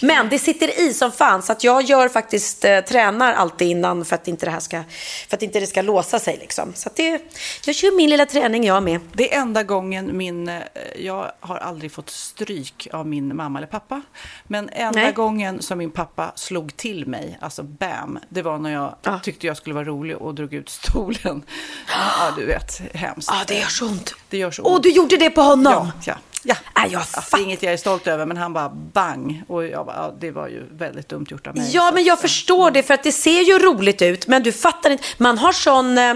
Men 0.00 0.28
det 0.28 0.38
sitter 0.38 0.80
i 0.80 0.94
som 0.94 1.12
fan, 1.12 1.42
så 1.42 1.52
att 1.52 1.64
jag 1.64 1.82
gör 1.82 2.08
faktiskt, 2.08 2.64
eh, 2.64 2.80
tränar 2.80 3.32
alltid 3.32 3.68
innan 3.68 4.04
för 4.04 4.14
att 4.14 4.28
inte 4.28 4.46
det 4.46 4.52
här 4.52 4.60
ska, 4.60 4.82
för 5.28 5.36
att 5.36 5.42
inte 5.42 5.60
det 5.60 5.66
ska 5.66 5.82
låsa 5.82 6.18
sig 6.18 6.36
liksom. 6.40 6.72
Så 6.74 6.88
att 6.88 6.96
det, 6.96 7.22
jag 7.66 7.74
kör 7.74 7.96
min 7.96 8.10
lilla 8.10 8.26
träning 8.26 8.64
jag 8.64 8.82
med. 8.82 9.00
Det 9.12 9.34
är 9.34 9.40
enda 9.40 9.62
gången 9.62 10.16
min, 10.16 10.48
eh, 10.48 10.62
jag 10.96 11.32
har 11.40 11.56
aldrig 11.58 11.92
fått 11.92 12.10
stryk 12.10 12.88
av 12.92 13.06
min 13.06 13.36
mamma 13.36 13.58
eller 13.58 13.68
pappa. 13.68 14.02
Men 14.44 14.68
enda 14.68 15.00
Nej. 15.00 15.12
gången 15.12 15.62
som 15.62 15.78
min 15.78 15.90
pappa 15.90 16.32
slog 16.34 16.76
till 16.76 17.06
mig, 17.06 17.38
alltså 17.40 17.62
bam, 17.62 18.18
det 18.28 18.42
var 18.42 18.58
när 18.58 18.72
jag 18.72 18.96
ja. 19.02 19.20
tyckte 19.22 19.46
jag 19.46 19.56
skulle 19.56 19.74
vara 19.74 19.84
rolig 19.84 20.16
och 20.16 20.34
drog 20.34 20.54
ut 20.54 20.68
stolen. 20.68 21.42
Ja, 21.88 22.32
du 22.36 22.46
vet, 22.46 22.80
hemskt. 22.94 23.30
Ja, 23.32 23.44
det 23.46 23.54
gör 23.54 23.66
så 23.66 23.86
ont. 23.86 24.14
Det 24.28 24.38
gör 24.38 24.50
så 24.50 24.62
ont. 24.62 24.76
Och 24.76 24.82
du 24.82 24.90
gjorde 24.90 25.16
det 25.16 25.30
på 25.30 25.40
honom? 25.40 25.72
Ja, 25.72 25.92
ja. 26.04 26.14
Ja, 26.44 26.54
äh, 26.76 26.92
jag 26.92 27.02
är 27.32 27.42
inget 27.42 27.62
jag 27.62 27.72
är 27.72 27.76
stolt 27.76 28.06
över, 28.06 28.26
men 28.26 28.36
han 28.36 28.52
bara 28.52 28.68
bang. 28.68 29.42
Och 29.48 29.66
jag 29.66 29.86
bara, 29.86 29.96
ja, 29.96 30.14
det 30.20 30.30
var 30.30 30.48
ju 30.48 30.66
väldigt 30.70 31.08
dumt 31.08 31.26
gjort 31.30 31.46
av 31.46 31.56
mig. 31.56 31.70
Ja, 31.72 31.90
men 31.94 32.04
jag 32.04 32.20
förstår 32.20 32.70
det, 32.70 32.82
för 32.82 32.94
att 32.94 33.02
det 33.02 33.12
ser 33.12 33.40
ju 33.40 33.58
roligt 33.58 34.02
ut, 34.02 34.26
men 34.26 34.42
du 34.42 34.52
fattar 34.52 34.90
inte. 34.90 35.04
Man 35.18 35.38
har 35.38 35.52
sån... 35.52 35.98
Eh, 35.98 36.14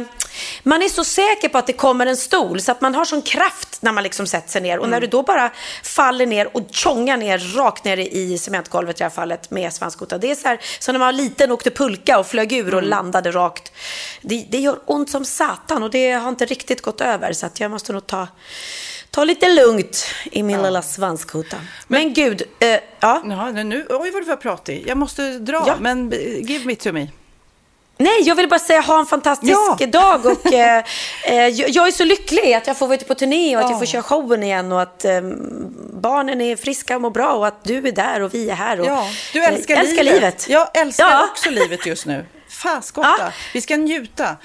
man 0.63 0.83
är 0.83 0.89
så 0.89 1.05
säker 1.05 1.49
på 1.49 1.59
att 1.59 1.67
det 1.67 1.73
kommer 1.73 2.07
en 2.07 2.17
stol, 2.17 2.61
så 2.61 2.73
att 2.73 2.81
man 2.81 2.95
har 2.95 3.05
sån 3.05 3.23
kraft 3.23 3.83
när 3.83 3.93
man 3.93 4.03
liksom 4.03 4.27
sätter 4.27 4.51
sig 4.51 4.63
ner. 4.63 4.79
Och 4.79 4.85
mm. 4.85 4.91
när 4.91 5.01
du 5.01 5.07
då 5.07 5.23
bara 5.23 5.51
faller 5.83 6.27
ner 6.27 6.57
och 6.57 6.63
tjongar 6.71 7.17
ner 7.17 7.39
rakt 7.57 7.85
ner 7.85 7.97
i 7.97 8.39
cementgolvet 8.39 8.97
i 8.97 8.99
det 8.99 9.05
här 9.05 9.11
fallet 9.11 9.51
med 9.51 9.73
svanskota. 9.73 10.19
Det 10.19 10.31
är 10.31 10.35
så 10.35 10.49
här, 10.49 10.61
som 10.79 10.93
när 10.93 10.99
man 10.99 11.07
var 11.07 11.13
liten 11.13 11.51
och 11.51 11.55
åkte 11.55 11.71
pulka 11.71 12.19
och 12.19 12.27
flög 12.27 12.53
ur 12.53 12.75
och 12.75 12.79
mm. 12.79 12.91
landade 12.91 13.31
rakt. 13.31 13.73
Det, 14.23 14.47
det 14.51 14.59
gör 14.59 14.79
ont 14.87 15.11
som 15.11 15.25
satan 15.25 15.83
och 15.83 15.91
det 15.91 16.13
har 16.13 16.29
inte 16.29 16.45
riktigt 16.45 16.83
gått 16.83 17.01
över, 17.01 17.33
så 17.33 17.47
att 17.47 17.61
jag 17.61 17.71
måste 17.71 17.93
nog 17.93 18.07
ta 18.07 18.29
ta 19.11 19.25
lite 19.25 19.49
lugnt 19.49 20.05
i 20.33 20.43
min 20.43 20.57
ja. 20.57 20.63
lilla 20.63 20.83
svanskota. 20.83 21.57
Men, 21.87 22.03
men 22.03 22.15
gud, 22.15 22.43
eh, 22.59 22.69
ja. 22.69 22.81
ja. 23.25 23.51
Nu, 23.53 23.87
oj, 23.91 24.11
vad 24.11 24.23
du 24.23 24.27
var 24.27 24.37
pratig. 24.37 24.85
Jag 24.87 24.99
måste 24.99 25.39
dra, 25.39 25.65
ja. 25.67 25.77
men 25.81 26.11
give 26.43 26.65
me 26.65 26.75
to 26.77 26.93
me. 26.93 27.09
Nej, 27.99 28.23
jag 28.23 28.35
vill 28.35 28.49
bara 28.49 28.61
säga 28.61 28.81
ha 28.81 28.99
en 28.99 29.07
fantastisk 29.07 29.53
ja. 29.79 29.87
dag. 29.87 30.27
Och, 30.27 30.47
eh, 30.53 30.85
eh, 31.25 31.49
jag 31.49 31.89
är 31.89 31.91
så 31.91 32.05
lycklig 32.05 32.55
att 32.55 32.67
jag 32.67 32.77
får 32.77 32.87
vara 32.87 32.97
ute 32.97 33.05
på 33.05 33.15
turné 33.15 33.57
och 33.57 33.63
att 33.63 33.71
jag 33.71 33.79
får 33.79 33.87
köra 33.87 34.03
showen 34.03 34.43
igen 34.43 34.73
och 34.73 34.83
att 34.83 35.05
eh, 35.05 35.21
barnen 35.93 36.41
är 36.41 36.57
friska 36.57 36.95
och 36.95 37.03
mår 37.03 37.11
bra 37.11 37.33
och 37.33 37.47
att 37.47 37.65
du 37.65 37.89
är 37.89 37.93
där 37.93 38.23
och 38.23 38.35
vi 38.35 38.51
är 38.51 38.55
här. 38.55 38.81
Och, 38.81 38.87
ja, 38.87 39.07
du 39.33 39.45
älskar, 39.45 39.75
eh, 39.75 39.81
älskar 39.81 40.03
livet. 40.03 40.21
livet. 40.21 40.49
Jag 40.49 40.69
älskar 40.77 41.11
ja. 41.11 41.29
också 41.31 41.51
livet 41.51 41.87
just 41.87 42.07
nu. 42.07 42.27
Faskotta, 42.49 43.15
ja. 43.19 43.33
vi 43.53 43.61
ska 43.61 43.77
njuta 43.77 44.37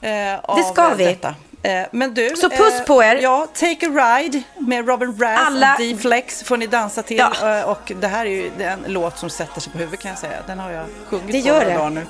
eh, 0.00 0.38
av 0.42 0.56
det 0.56 0.64
ska 0.64 0.94
vi. 0.94 1.04
detta. 1.04 1.34
Eh, 1.62 1.86
men 1.92 2.14
du, 2.14 2.30
så 2.36 2.50
puss 2.50 2.84
på 2.86 3.02
er. 3.02 3.16
Eh, 3.16 3.22
ja, 3.22 3.46
Take 3.54 3.86
a 3.86 3.90
Ride 3.90 4.42
med 4.58 4.88
Robin 4.88 5.16
Brass 5.16 5.40
Alla... 5.46 5.74
och 5.74 5.80
D-Flex 5.80 6.42
får 6.42 6.56
ni 6.56 6.66
dansa 6.66 7.02
till. 7.02 7.16
Ja. 7.16 7.58
Eh, 7.58 7.70
och 7.70 7.92
det 8.00 8.06
här 8.08 8.26
är 8.26 8.30
ju 8.30 8.50
en 8.62 8.84
låt 8.86 9.18
som 9.18 9.30
sätter 9.30 9.60
sig 9.60 9.72
på 9.72 9.78
huvudet 9.78 10.00
kan 10.00 10.10
jag 10.10 10.18
säga. 10.18 10.36
Den 10.46 10.58
har 10.58 10.70
jag 10.70 10.86
sjungit 11.08 11.32
det 11.32 11.38
gör 11.38 11.64
det. 11.64 11.90
nu. 11.90 12.06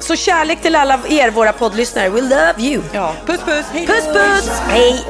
Så 0.00 0.16
kärlek 0.16 0.62
till 0.62 0.76
alla 0.76 1.00
er, 1.08 1.30
våra 1.30 1.52
poddlyssnare. 1.52 2.08
We 2.08 2.20
love 2.20 2.54
you. 2.58 2.82
Ja. 2.92 3.14
Puss, 3.26 3.40
puss. 3.40 3.64
Hej 3.72 3.86
Puss, 3.86 4.06
puss. 4.06 4.48
Hej. 4.68 5.04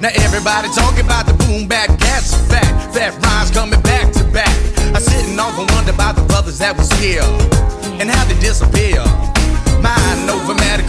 Now 0.00 0.10
everybody 0.26 0.68
talking 0.68 1.04
about 1.10 1.26
the 1.26 1.34
boom 1.44 1.68
back 1.68 1.88
cats 1.98 2.34
fat, 2.50 2.94
fat 2.94 3.12
rhymes 3.24 3.50
coming 3.50 3.82
back 3.82 4.12
to 4.12 4.24
back. 4.32 4.54
I'm 4.94 5.02
sitting 5.02 5.38
off 5.40 5.58
and 5.58 5.70
wonder 5.74 5.92
about 5.92 6.14
the 6.16 6.22
brothers 6.32 6.58
that 6.58 6.76
was 6.78 6.90
here 7.02 7.26
and 8.00 8.10
how 8.10 8.24
they 8.28 8.38
disappear. 8.48 9.02
Mind 9.82 10.30
over 10.30 10.54
matter 10.54 10.86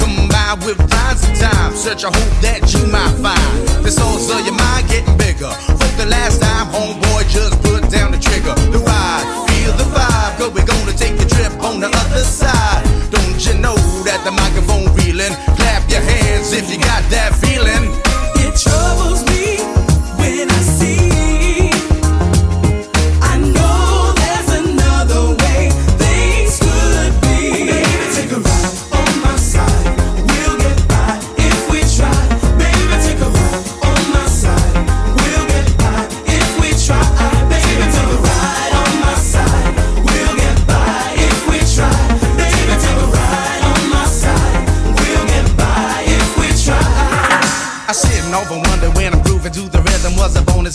combined 0.49 0.65
with 0.65 0.93
rhymes 0.93 1.23
and 1.25 1.37
time. 1.37 1.75
Search 1.75 2.03
a 2.03 2.07
hope 2.07 2.41
that 2.41 2.73
you 2.73 2.85
might 2.87 3.13
find. 3.21 3.89
Source 3.89 4.29
of 4.29 4.45
your 4.45 4.55
mind 4.55 4.87
getting 4.87 5.17
bigger. 5.17 5.49
Hope 5.49 5.95
the 5.97 6.05
last 6.05 6.41
time 6.41 6.67
homeboy 6.67 7.27
just 7.29 7.61
put 7.63 7.89
down 7.89 8.11
the 8.11 8.19
trigger. 8.19 8.53
The 8.71 8.79
ride, 8.79 9.25
feel 9.49 9.73
the 9.73 9.85
vibe, 9.89 10.37
cause 10.37 10.53
we're 10.53 10.65
gonna 10.65 10.93
take 10.93 11.17
the 11.17 11.25
trip 11.25 11.51
on 11.63 11.79
the 11.79 11.87
other 11.87 12.23
side. 12.23 12.83
Don't 13.09 13.39
you 13.45 13.59
know 13.59 13.75
that 14.05 14.21
the 14.23 14.31
microphone 14.31 14.93
reeling? 14.95 15.33
Clap 15.57 15.89
your 15.89 16.01
hands 16.01 16.53
if 16.53 16.69
you 16.71 16.77
got 16.77 17.03
that 17.09 17.33
feeling. 17.35 18.08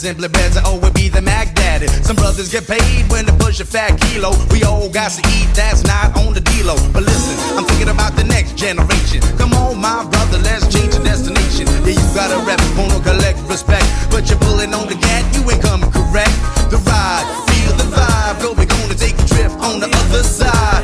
Simply 0.05 0.29
better, 0.29 0.61
oh, 0.69 0.77
it 0.85 0.93
be 0.93 1.09
the 1.09 1.23
Mac 1.23 1.55
Daddy. 1.55 1.89
Some 2.05 2.17
brothers 2.17 2.53
get 2.53 2.69
paid 2.69 3.09
when 3.09 3.25
they 3.25 3.33
push 3.41 3.59
a 3.61 3.65
fat 3.65 3.97
kilo. 4.03 4.37
We 4.53 4.63
all 4.63 4.91
got 4.91 5.13
to 5.17 5.23
eat, 5.33 5.49
that's 5.57 5.83
not 5.85 6.13
on 6.21 6.35
the 6.35 6.45
dealo. 6.45 6.77
But 6.93 7.05
listen, 7.05 7.33
I'm 7.57 7.65
thinking 7.65 7.89
about 7.89 8.13
the 8.13 8.25
next 8.25 8.55
generation. 8.55 9.25
Come 9.41 9.55
on, 9.55 9.81
my 9.81 10.05
brother, 10.05 10.37
let's 10.45 10.69
change 10.69 10.93
the 10.93 11.03
destination. 11.03 11.65
Yeah, 11.89 11.97
you 11.97 12.07
got 12.13 12.29
a 12.37 12.39
rep, 12.45 12.61
wanna 12.77 13.01
collect 13.01 13.41
respect. 13.49 13.89
But 14.13 14.29
you're 14.29 14.39
pulling 14.45 14.75
on 14.75 14.93
the 14.93 14.97
gat, 15.01 15.25
you 15.33 15.41
ain't 15.49 15.63
coming 15.65 15.91
correct. 15.91 16.37
The 16.69 16.77
ride, 16.85 17.25
feel 17.49 17.73
the 17.81 17.89
vibe, 17.89 18.43
go, 18.45 18.53
we 18.53 18.67
gonna 18.67 18.95
take 18.95 19.17
a 19.17 19.25
trip 19.25 19.53
on 19.65 19.81
the 19.81 19.89
other 19.89 20.23
side. 20.23 20.84